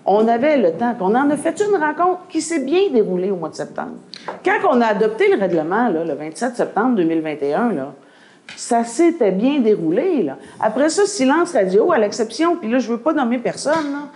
[0.05, 0.95] On avait le temps.
[0.95, 3.97] puis On en a fait une rencontre qui s'est bien déroulée au mois de septembre.
[4.45, 7.93] Quand on a adopté le règlement, le 27 septembre 2021, là,
[8.55, 10.23] ça s'était bien déroulé.
[10.23, 10.39] Là.
[10.61, 14.09] Après ça, silence radio, à l'exception, puis là, je veux pas nommer personne, là,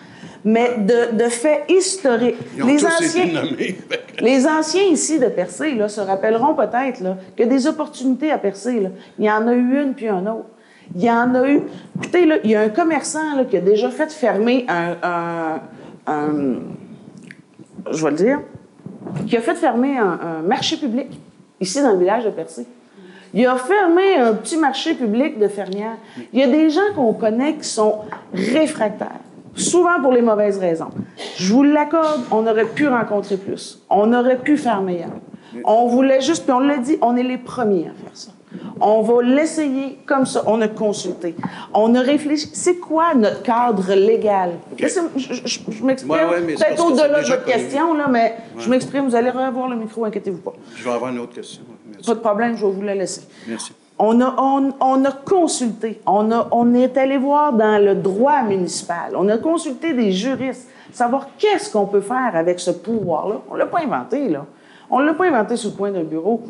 [0.44, 2.36] mais de, de faits historiques.
[2.56, 3.78] Ils ont Les tous anciens, été nommés.
[4.20, 7.02] les anciens ici de Percé là, se rappelleront peut-être
[7.36, 8.88] que des opportunités à Percé, là,
[9.18, 10.46] il y en a eu une puis un autre.
[10.94, 11.60] Il y en a eu.
[11.96, 15.60] Écoutez, là, il y a un commerçant là, qui a déjà fait fermer un, un-
[16.12, 16.54] un-
[17.92, 18.40] je vais le dire,
[19.26, 21.08] qui a fait fermer un, un marché public
[21.60, 22.66] ici dans le village de Percé.
[23.34, 25.96] Il a fermé un petit marché public de fermières.
[26.32, 28.00] Il y a des gens qu'on connaît qui sont
[28.34, 29.20] réfractaires,
[29.54, 30.90] souvent pour les mauvaises raisons.
[31.36, 33.80] Je vous l'accorde, on aurait pu rencontrer plus.
[33.88, 35.10] On aurait pu faire meilleur.
[35.64, 38.30] On voulait juste, puis on l'a dit, on est les premiers à faire ça.
[38.80, 40.42] On va l'essayer comme ça.
[40.46, 41.36] On a consulté.
[41.72, 42.48] On a réfléchi.
[42.52, 44.52] C'est quoi notre cadre légal?
[44.76, 44.86] Je,
[45.16, 47.52] je- je- je m'exprime Ouais, peut-être au-delà de votre connu.
[47.54, 49.04] question, là, mais je m'exprime.
[49.06, 50.52] Vous allez revoir le micro, inquiétez-vous pas.
[50.74, 51.62] Je vais avoir une autre question.
[52.06, 53.22] Pas de problème, je vais vous la laisser.
[53.46, 53.72] Merci.
[53.98, 58.42] On a, on, on a consulté, on, a, on est allé voir dans le droit
[58.42, 63.42] municipal, on a consulté des juristes, savoir qu'est-ce qu'on peut faire avec ce pouvoir-là.
[63.50, 64.46] On ne l'a pas inventé, là.
[64.88, 66.40] On ne l'a pas inventé sous le coin d'un bureau.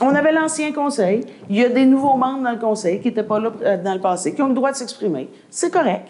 [0.00, 3.22] On avait l'ancien conseil, il y a des nouveaux membres dans le conseil qui n'étaient
[3.22, 5.28] pas là euh, dans le passé, qui ont le droit de s'exprimer.
[5.50, 6.08] C'est correct.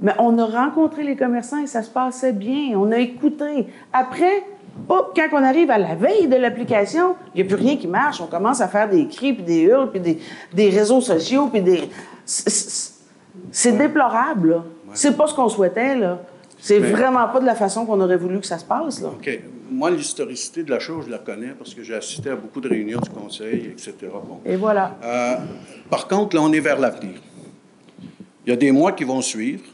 [0.00, 2.76] Mais on a rencontré les commerçants et ça se passait bien.
[2.76, 3.68] On a écouté.
[3.92, 4.42] Après,
[4.88, 7.86] hop, quand on arrive à la veille de l'application, il n'y a plus rien qui
[7.86, 8.20] marche.
[8.20, 10.18] On commence à faire des cris, puis des hurles, puis des,
[10.52, 11.82] des réseaux sociaux, puis des...
[12.24, 14.64] C'est- déplorable, là.
[14.94, 16.20] C'est pas ce qu'on souhaitait, là.
[16.58, 19.08] C'est Mais- vraiment pas de la façon qu'on aurait voulu que ça se passe, là.
[19.08, 19.40] OK.
[19.70, 22.68] Moi, l'historicité de la chose, je la connais parce que j'ai assisté à beaucoup de
[22.68, 23.94] réunions du conseil, etc.
[24.12, 24.40] Bon.
[24.44, 24.96] Et voilà.
[25.02, 25.36] Euh,
[25.88, 27.14] par contre, là, on est vers l'avenir.
[28.46, 29.64] Il y a des mois qui vont suivre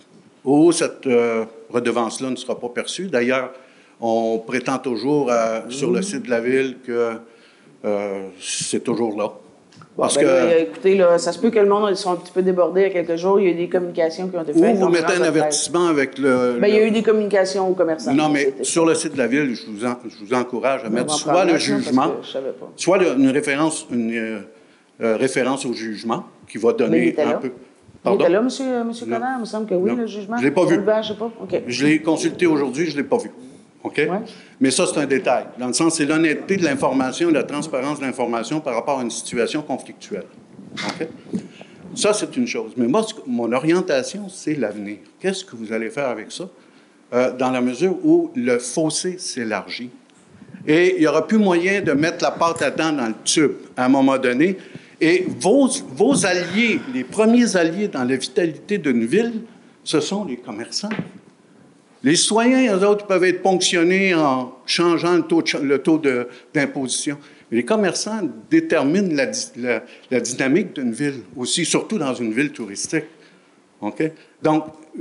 [0.45, 3.09] où cette euh, redevance-là ne sera pas perçue.
[3.09, 3.51] D'ailleurs,
[4.01, 7.13] on prétend toujours euh, sur le site de la ville que
[7.85, 9.33] euh, c'est toujours là.
[9.97, 12.31] Parce Ben que là, écoutez, là, ça se peut que le monde soit un petit
[12.33, 13.41] peu débordé il y a quelques jours.
[13.41, 14.77] Il y a eu des communications qui ont été ou faites.
[14.77, 16.59] vous mettez un avertissement avec le...
[16.61, 18.15] Ben, il y a eu des communications aux commerçants.
[18.15, 20.89] Non, mais sur le site de la ville, je vous, en- je vous encourage à
[20.89, 22.13] mettre soit le jugement,
[22.77, 24.39] soit le- une référence, une euh,
[25.03, 27.35] euh, référence au jugement qui va Mais il donner était un là.
[27.39, 27.49] peu.
[27.49, 28.21] Il Pardon?
[28.21, 29.17] était là, monsieur, euh, monsieur Non.
[29.17, 29.33] Connard?
[29.39, 29.97] Il me semble que oui, Non.
[29.97, 30.37] le jugement.
[30.39, 30.75] Je l'ai pas vu.
[30.77, 31.31] Je ne sais pas.
[31.43, 31.63] OK.
[31.67, 33.31] Je l'ai consulté aujourd'hui, je ne l'ai pas vu.
[33.83, 34.01] OK?
[34.61, 35.45] Mais ça, c'est un détail.
[35.59, 39.11] Dans le sens, c'est l'honnêteté de l'information, la transparence de l'information par rapport à une
[39.11, 40.27] situation conflictuelle.
[40.75, 41.09] OK?
[41.95, 42.73] Ça, c'est une chose.
[42.77, 44.99] Mais moi, mon orientation, c'est l'avenir.
[45.21, 46.49] Qu'est-ce que vous allez faire avec ça?
[47.15, 49.91] Euh, dans la mesure où le fossé s'élargit.
[50.67, 53.53] Et il n'y aura plus moyen de mettre la pâte à dents dans le tube
[53.77, 54.59] à un moment donné.
[55.01, 59.41] Et vos, vos alliés, les premiers alliés dans la vitalité d'une ville,
[59.85, 60.91] ce sont les commerçants.
[62.03, 65.99] Les citoyens, eux autres, peuvent être ponctionnés en changeant le taux, de cha- le taux
[65.99, 67.19] de- d'imposition.
[67.51, 68.21] Mais les commerçants
[68.51, 73.05] déterminent la, di- la- la dynamique d'une ville aussi, surtout dans une ville touristique.
[73.81, 74.11] OK?
[74.43, 74.65] Donc,
[74.97, 75.01] euh,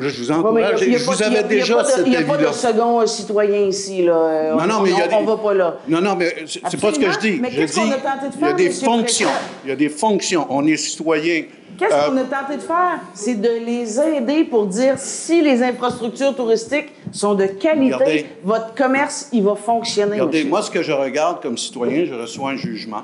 [0.00, 0.80] je vous Ouais, encourage.
[0.82, 2.22] il y a- il y a je pas- vous il a pas de- n'y a
[2.22, 4.02] pas de second euh, citoyen ici.
[4.04, 4.54] Là.
[4.54, 5.78] Non, non, on- mais on- on va pas là.
[5.88, 7.40] Non, non, mais c'est c'est pas ce que je dis.
[7.40, 7.42] Absolument.
[7.42, 9.28] Mais je qu'est-ce qu'on dis, a tenté de il y a des fonctions.
[9.64, 10.46] Il y a des fonctions.
[10.50, 11.44] On est citoyen.
[11.78, 13.00] Qu'est-ce Euh, qu'on a tenté de faire?
[13.14, 18.26] C'est de les aider pour dire si les infrastructures touristiques sont de qualité, Regardez.
[18.44, 20.12] votre commerce, il va fonctionner.
[20.12, 20.50] Regardez, monsieur.
[20.50, 23.02] moi, ce que je regarde comme citoyen, je reçois un jugement,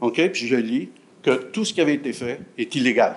[0.00, 0.20] OK?
[0.32, 0.90] Puis je lis
[1.22, 3.16] que tout ce qui avait été fait est illégal.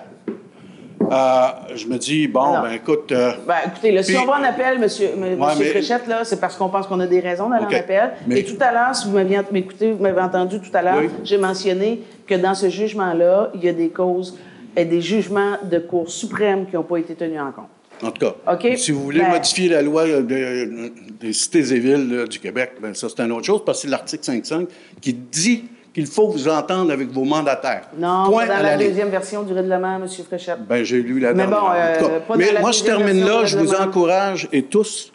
[1.12, 1.46] Euh,
[1.76, 2.62] je me dis, bon, Alors.
[2.64, 3.12] ben écoute...
[3.12, 6.24] euh, Ben, écoutez, là, si on va en appel, monsieur, m- Ouais, monsieur Fréchette, là,
[6.24, 8.12] c'est parce qu'on pense qu'on a des raisons d'aller en appel.
[8.26, 10.98] Mais- Et tout à l'heure, si vous m'aviez écouté, vous m'avez entendu tout à l'heure,
[10.98, 11.08] Oui.
[11.22, 14.36] j'ai mentionné que dans ce jugement-là, il y a des causes
[14.76, 17.68] et des jugements de Cour suprême qui n'ont pas été tenus en compte.
[18.02, 18.76] En tout cas, OK?
[18.76, 22.38] si vous voulez Ben- modifier la loi euh, de- des cités et villes euh, du
[22.38, 24.66] Québec, ben ça, c'est une autre chose, parce que c'est l'article 5.5
[25.00, 27.88] qui dit qu'il faut vous entendre avec vos mandataires.
[27.96, 30.58] Non, Point dans la, deuxième version du règlement, monsieur Fréchette.
[30.68, 31.58] Ben, j'ai lu la Mais dernière.
[31.58, 32.20] bon, en tout euh, cas.
[32.20, 33.46] pas dans Mais moi, je termine là.
[33.46, 35.10] Je vous encourage, et tous,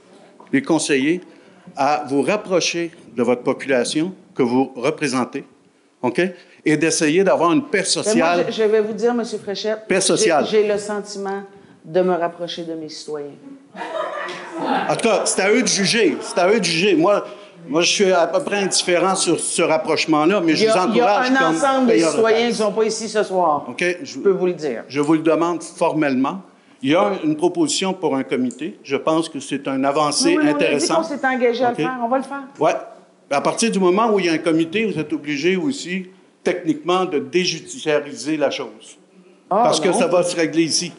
[0.51, 1.21] les conseillers,
[1.77, 5.43] à vous rapprocher de votre population que vous représentez,
[6.01, 6.21] OK?
[6.65, 8.45] Et d'essayer d'avoir une paix moi, sociale.
[8.47, 10.45] je, je vais vous dire, monsieur Fréchette, Paix sociale.
[10.49, 11.43] j'ai le sentiment
[11.83, 13.31] de me rapprocher de mes citoyens.
[14.89, 16.17] En tout cas, c'est à eux de juger.
[16.21, 16.95] C'est à eux de juger.
[16.95, 17.25] Moi,
[17.67, 20.87] moi, je suis à peu près indifférent sur ce rapprochement-là, mais je y vous a,
[20.89, 23.23] il y a encourage un comme ensemble de citoyens qui ne sont pas ici ce
[23.23, 23.65] soir.
[23.67, 23.97] OK?
[24.01, 24.83] Je, peux vous le dire.
[24.87, 26.41] Je vous le demande formellement.
[26.83, 28.79] Il y a une proposition pour un comité.
[28.83, 31.69] Je pense que c'est un avancé Oui, oui, on a dit qu'on s'est engagé à
[31.69, 31.99] le faire.
[32.03, 32.43] On va le faire.
[32.59, 32.71] Oui.
[33.31, 36.07] À partir du moment où il y a un comité, vous êtes obligé aussi,
[36.43, 38.97] techniquement, de déjudiciariser la chose.
[39.49, 39.93] Ah, Parce que non.
[39.93, 40.91] ça va se régler ici,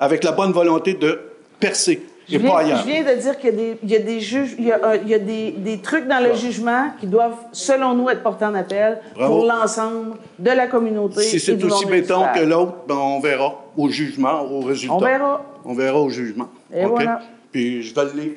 [0.00, 1.18] avec la bonne volonté de
[1.60, 2.78] percer, Je et viens, pas ailleurs.
[2.78, 4.72] je viens de dire qu'il y a des, il y a des juges, il y
[4.72, 8.08] a, un- il y a des, des trucs dans le jugement qui doivent, selon nous,
[8.08, 9.34] être portés en appel Bravo.
[9.36, 11.20] pour l'ensemble de la communauté.
[11.22, 14.94] Si c'est aussi béton que l'autre, ben, on verra au jugement, au résultat.
[14.94, 15.44] On verra.
[15.66, 16.48] On verra au jugement.
[16.74, 17.20] Et voilà.
[17.52, 18.32] Puis je vais le lire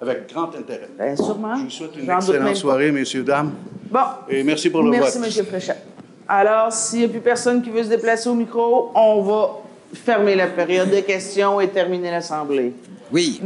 [0.00, 0.88] avec grand intérêt.
[0.98, 1.56] Bien, sûrement.
[1.56, 3.52] Je vous souhaite une excellente soirée, messieurs, dames.
[3.90, 4.00] Bon.
[4.28, 5.36] Et merci pour le Merci, vote.
[5.36, 5.46] M.
[5.46, 5.84] Fréchette.
[6.28, 9.50] Alors, s'il n'y a plus personne qui veut se déplacer au micro, on va
[9.94, 12.74] fermer la période de questions et terminer l'Assemblée.
[13.10, 13.40] Oui.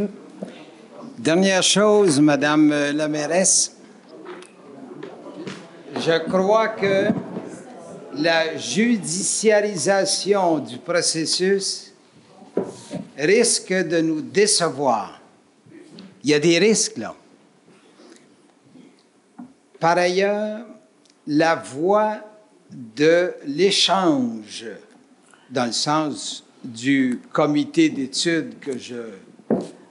[1.18, 3.76] Dernière chose, Madame la mairesse.
[5.94, 7.08] Je crois que
[8.16, 11.92] la judiciarisation du processus
[13.16, 15.21] risque de nous décevoir.
[16.24, 17.14] Il y a des risques, là.
[19.80, 20.64] Par ailleurs,
[21.26, 22.18] la voie
[22.70, 24.66] de l'échange,
[25.50, 29.02] dans le sens du comité d'études que je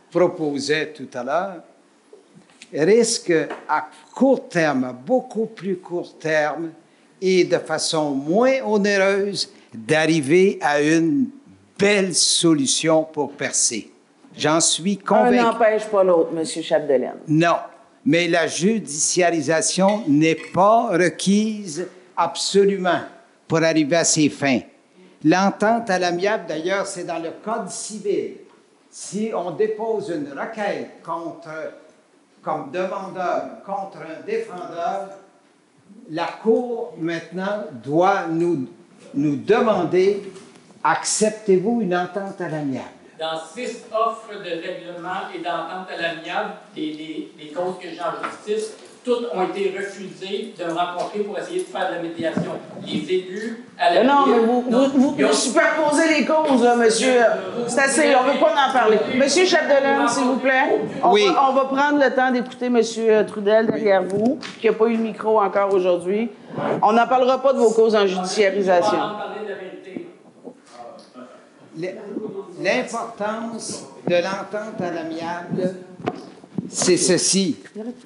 [0.09, 1.63] proposais tout à l'heure,
[2.73, 3.33] risque
[3.67, 6.71] à court terme, à beaucoup plus court terme
[7.21, 11.29] et de façon moins onéreuse d'arriver à une
[11.77, 13.90] belle solution pour percer.
[14.37, 15.35] J'en suis Un convaincu.
[15.37, 16.45] n'empêche pas l'autre, M.
[16.45, 17.15] Chapdelaine.
[17.27, 17.57] Non,
[18.05, 23.01] mais la judiciarisation n'est pas requise absolument
[23.47, 24.59] pour arriver à ses fins.
[25.23, 28.37] L'entente à l'amiable, d'ailleurs, c'est dans le Code civil.
[28.89, 31.49] Si on dépose une requête contre,
[32.41, 35.09] comme demandeur contre un défendeur,
[36.09, 38.67] la Cour maintenant doit nous,
[39.13, 40.23] nous demander
[40.83, 42.87] acceptez-vous une entente à l'amiable?
[43.21, 48.01] Dans six offres de règlement et d'entente à l'amiable, les, les, les causes que j'ai
[48.01, 48.73] en justice,
[49.05, 52.53] toutes ont été refusées de me rencontrer pour essayer de faire de la médiation.
[52.83, 56.75] Les élus à la Mais non, mais vous, Non, vous, ont- superposez les causes, là,
[56.75, 57.21] monsieur.
[57.67, 58.97] C'est assez, on ne veut pas en parler.
[59.15, 60.79] Monsieur Chapdelaine, s'il vous plaît.
[61.03, 61.27] On, Oui.
[61.27, 64.93] va, on va prendre le temps d'écouter monsieur Trudel derrière vous, qui n'a pas eu
[64.97, 66.31] le micro encore aujourd'hui.
[66.81, 68.97] On n'en parlera pas de vos causes en judiciarisation.
[68.97, 69.80] On va en parler de la vérité.
[71.77, 75.75] L'importance de l'entente à l'amiable,
[76.69, 77.57] c'est ceci,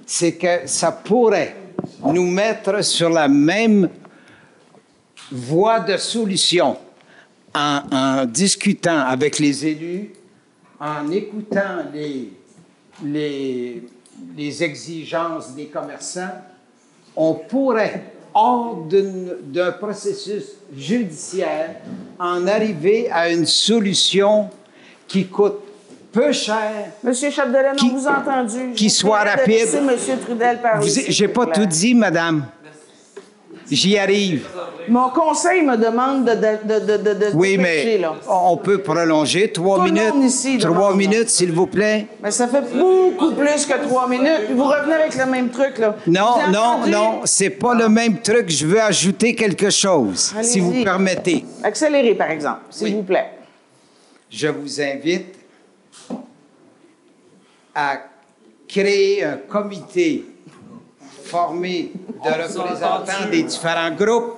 [0.05, 1.55] c'est que ça pourrait
[2.03, 3.89] nous mettre sur la même
[5.31, 6.77] voie de solution
[7.53, 10.11] en, discutant avec les élus,
[10.79, 12.33] en écoutant les,
[13.03, 16.41] les exigences des commerçants,
[17.15, 20.43] on pourrait, hors d'un processus
[20.77, 21.77] judiciaire,
[22.19, 24.49] en arriver à une solution
[25.07, 25.59] qui coûte
[26.11, 26.91] peu cher.
[27.03, 28.73] Monsieur Chapdelaine, on vous a entendu.
[28.75, 29.67] Qui soit rapide.
[29.85, 32.45] monsieur Trudel s'il J'ai pas tout dit, madame.
[33.71, 34.47] J'y arrive.
[34.87, 38.13] Mon conseil me demande de, de, de, de, de Oui, mais là.
[38.29, 40.13] on peut prolonger trois Tout minutes.
[40.21, 42.05] ici trois minutes, s'il vous plaît.
[42.21, 44.51] Mais ça fait beaucoup plus que trois minutes.
[44.55, 45.95] Vous revenez avec le même truc, là.
[46.05, 48.49] Non, non, non, c'est pas le même truc.
[48.49, 51.43] Je veux ajouter quelque chose, si vous permettez.
[51.63, 53.31] Accélérez, par exemple, s'il vous plaît.
[54.29, 55.33] Je vous invite
[57.73, 57.97] à
[58.67, 60.25] créer un comité
[61.25, 61.91] formé
[62.23, 64.37] de représentants des différents groupes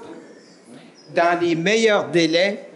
[1.13, 2.69] dans les meilleurs délais.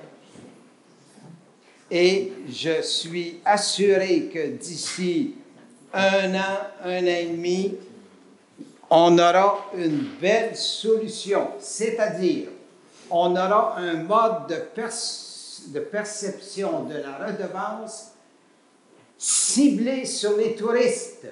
[1.90, 5.36] Et je suis assuré que d'ici
[5.94, 7.76] un an, un an et demi,
[8.90, 12.48] on aura une belle solution, c'est-à-dire
[13.10, 18.12] on aura un mode de, de perception de la redevance
[19.18, 21.28] ciblé sur les touristes,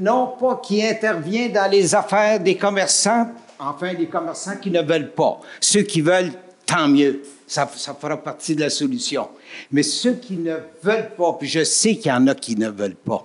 [0.00, 3.28] non pas qui intervient dans les affaires des commerçants,
[3.58, 5.40] enfin les commerçants qui ne veulent pas.
[5.60, 6.32] Ceux qui veulent,
[6.66, 9.28] tant mieux, ça, ça fera partie de la solution.
[9.70, 12.68] Mais ceux qui ne veulent pas, puis je sais qu'il y en a qui ne
[12.68, 13.24] veulent pas,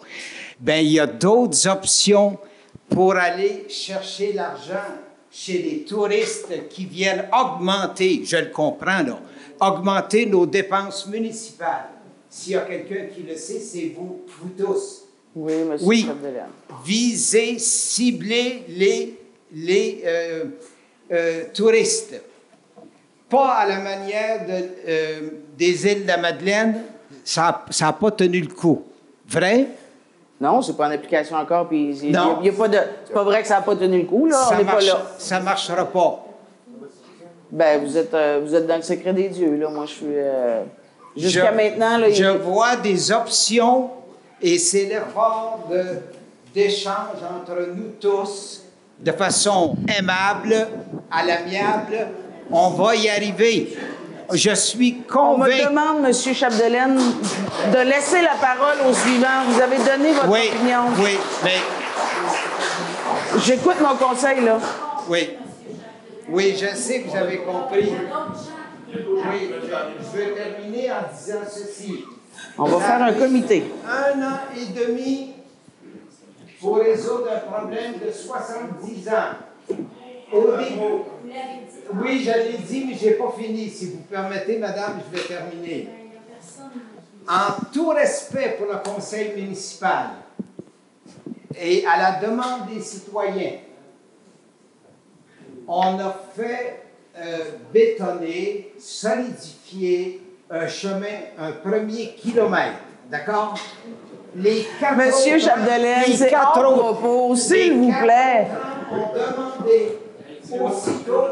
[0.60, 2.38] ben il y a d'autres options
[2.90, 4.74] pour aller chercher l'argent
[5.32, 9.20] chez les touristes qui viennent augmenter, je le comprends là,
[9.60, 11.90] augmenter nos dépenses municipales.
[12.30, 15.05] S'il y a quelqu'un qui le sait, c'est vous, vous tous.
[15.36, 16.10] Oui, monsieur Oui.
[16.86, 19.20] Viser, cibler les,
[19.54, 20.44] les euh,
[21.12, 22.22] euh, touristes.
[23.30, 25.20] Pas à la manière de, euh,
[25.58, 26.82] des îles de la Madeleine,
[27.24, 28.84] ça n'a pas tenu le coup.
[29.28, 29.68] Vrai?
[30.40, 32.78] Non, c'est pas en application encore, puis il y a- y pas de...
[33.06, 34.38] C'est pas vrai que ça n'a pas tenu le coup, là.
[34.38, 35.12] Ça on n'est pas marche- là.
[35.18, 36.26] Ça ne marchera pas.
[37.52, 39.70] Ben, vous êtes, euh, vous êtes dans le secret des dieux, là.
[39.70, 40.06] Moi, je suis...
[40.10, 40.64] euh,
[41.18, 42.10] Jusqu'à maintenant, là...
[42.10, 43.90] il- Je vois des options
[44.48, 45.68] et c'est l'effort
[46.54, 48.62] d'échange entre nous tous
[49.00, 50.68] de façon aimable,
[51.12, 52.08] à l'amiable.
[52.52, 53.76] On va y arriver.
[54.32, 55.64] Je suis On me convaincu.
[55.66, 59.44] demande, monsieur Chapdelaine, de laisser la parole au suivant.
[59.50, 60.80] Vous avez donné votre Oui, opinion.
[61.00, 61.58] oui, mais
[63.44, 64.58] J'écoute mon conseil, là.
[65.10, 65.30] oui.
[66.30, 67.92] Oui, je sais que vous avez compris.
[68.90, 69.52] Oui,
[70.14, 72.04] je veux terminer en disant ceci.
[72.58, 73.64] On va faire un comité.
[73.86, 75.34] Un an et demi
[76.60, 79.76] pour résoudre un problème de 70 ans.
[80.32, 80.44] Au
[81.94, 83.70] oui, je l'ai dit, mais je n'ai pas fini.
[83.70, 85.90] Si vous permettez, madame, je vais terminer.
[87.28, 90.10] En tout respect pour le conseil municipal
[91.60, 93.60] et à la demande des citoyens,
[95.68, 96.84] on a fait
[97.18, 97.38] euh,
[97.74, 101.08] bétonner, solidifier un chemin,
[101.38, 102.80] un premier kilomètre.
[103.10, 103.56] D'accord?
[104.36, 108.48] Les quatre Monsieur Chapdelaine, c'est quatre hors propos, s'il vous plaît.
[108.92, 109.98] ont demandé
[110.52, 111.28] aussitôt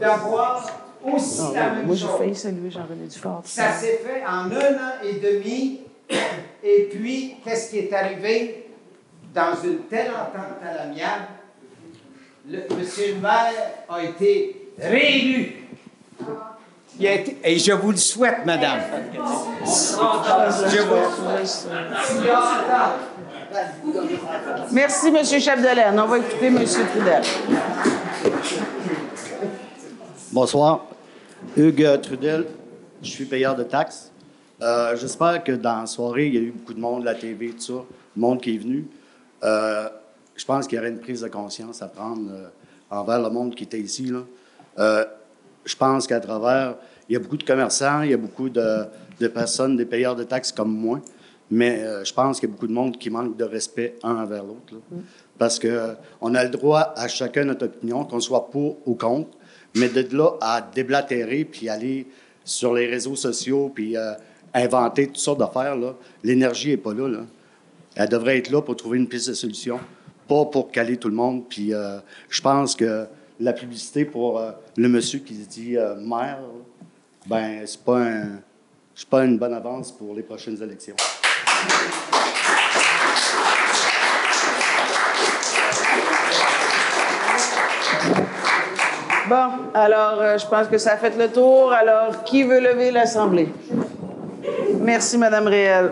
[0.00, 0.66] d'avoir
[1.04, 3.42] aussi Ah, la même moi, j'ai failli saluer Jean-René Dufort.
[3.44, 5.80] Ça s'est fait en un an et demi.
[6.62, 8.62] Et puis, qu'est-ce qui est arrivé?
[9.32, 11.26] Dans une telle entente à l'amiable,
[12.48, 13.52] le, monsieur le maire
[13.88, 15.68] a été réélu.
[16.98, 18.80] Il a été- et je vous le souhaite, madame.
[19.64, 20.96] Je vous
[24.72, 25.98] Merci, monsieur Chapdelaine.
[25.98, 27.22] On va écouter monsieur Trudel.
[30.32, 30.86] Bonsoir.
[31.56, 32.46] Hugues Trudel,
[33.02, 34.10] je suis payeur de taxes.
[34.62, 37.50] Euh, J'espère que dans la soirée, il y a eu beaucoup de monde, la TV,
[37.50, 38.86] tout ça, le monde qui est venu.
[39.44, 39.88] Euh,
[40.34, 42.48] je pense qu'il y aurait une prise de conscience à prendre euh,
[42.90, 44.10] envers le monde qui était ici.
[44.78, 45.06] Là.
[45.66, 46.76] Je pense qu'à travers,
[47.08, 48.84] il y a beaucoup de commerçants, il y a beaucoup de,
[49.20, 51.00] de personnes, des payeurs de taxes comme moi,
[51.50, 54.16] mais euh, je pense qu'il y a beaucoup de monde qui manque de respect un
[54.16, 54.72] envers l'autre.
[54.72, 54.78] là.
[55.38, 59.30] Parce qu'on a le droit à chacun notre opinion, qu'on soit pour ou contre,
[59.74, 62.06] mais de là à déblatérer puis aller
[62.44, 64.12] sur les réseaux sociaux puis euh,
[64.54, 65.76] inventer toutes sortes d'affaires,
[66.24, 67.20] l'énergie n'est pas là, là.
[67.94, 69.80] Elle devrait être là pour trouver une piste de solution,
[70.28, 71.48] pas pour caler tout le monde.
[71.48, 71.98] Puis euh,
[72.28, 73.06] je pense que
[73.40, 76.38] la publicité pour euh, le monsieur qui se dit euh, maire,
[77.26, 78.40] ben c'est pas un,
[78.94, 80.96] c'est pas une bonne avance pour les prochaines élections.
[89.28, 91.72] Bon, alors, euh, je pense que ça a fait le tour.
[91.72, 93.48] Alors, qui veut lever l'Assemblée?
[94.80, 95.90] Merci, Madame Réel.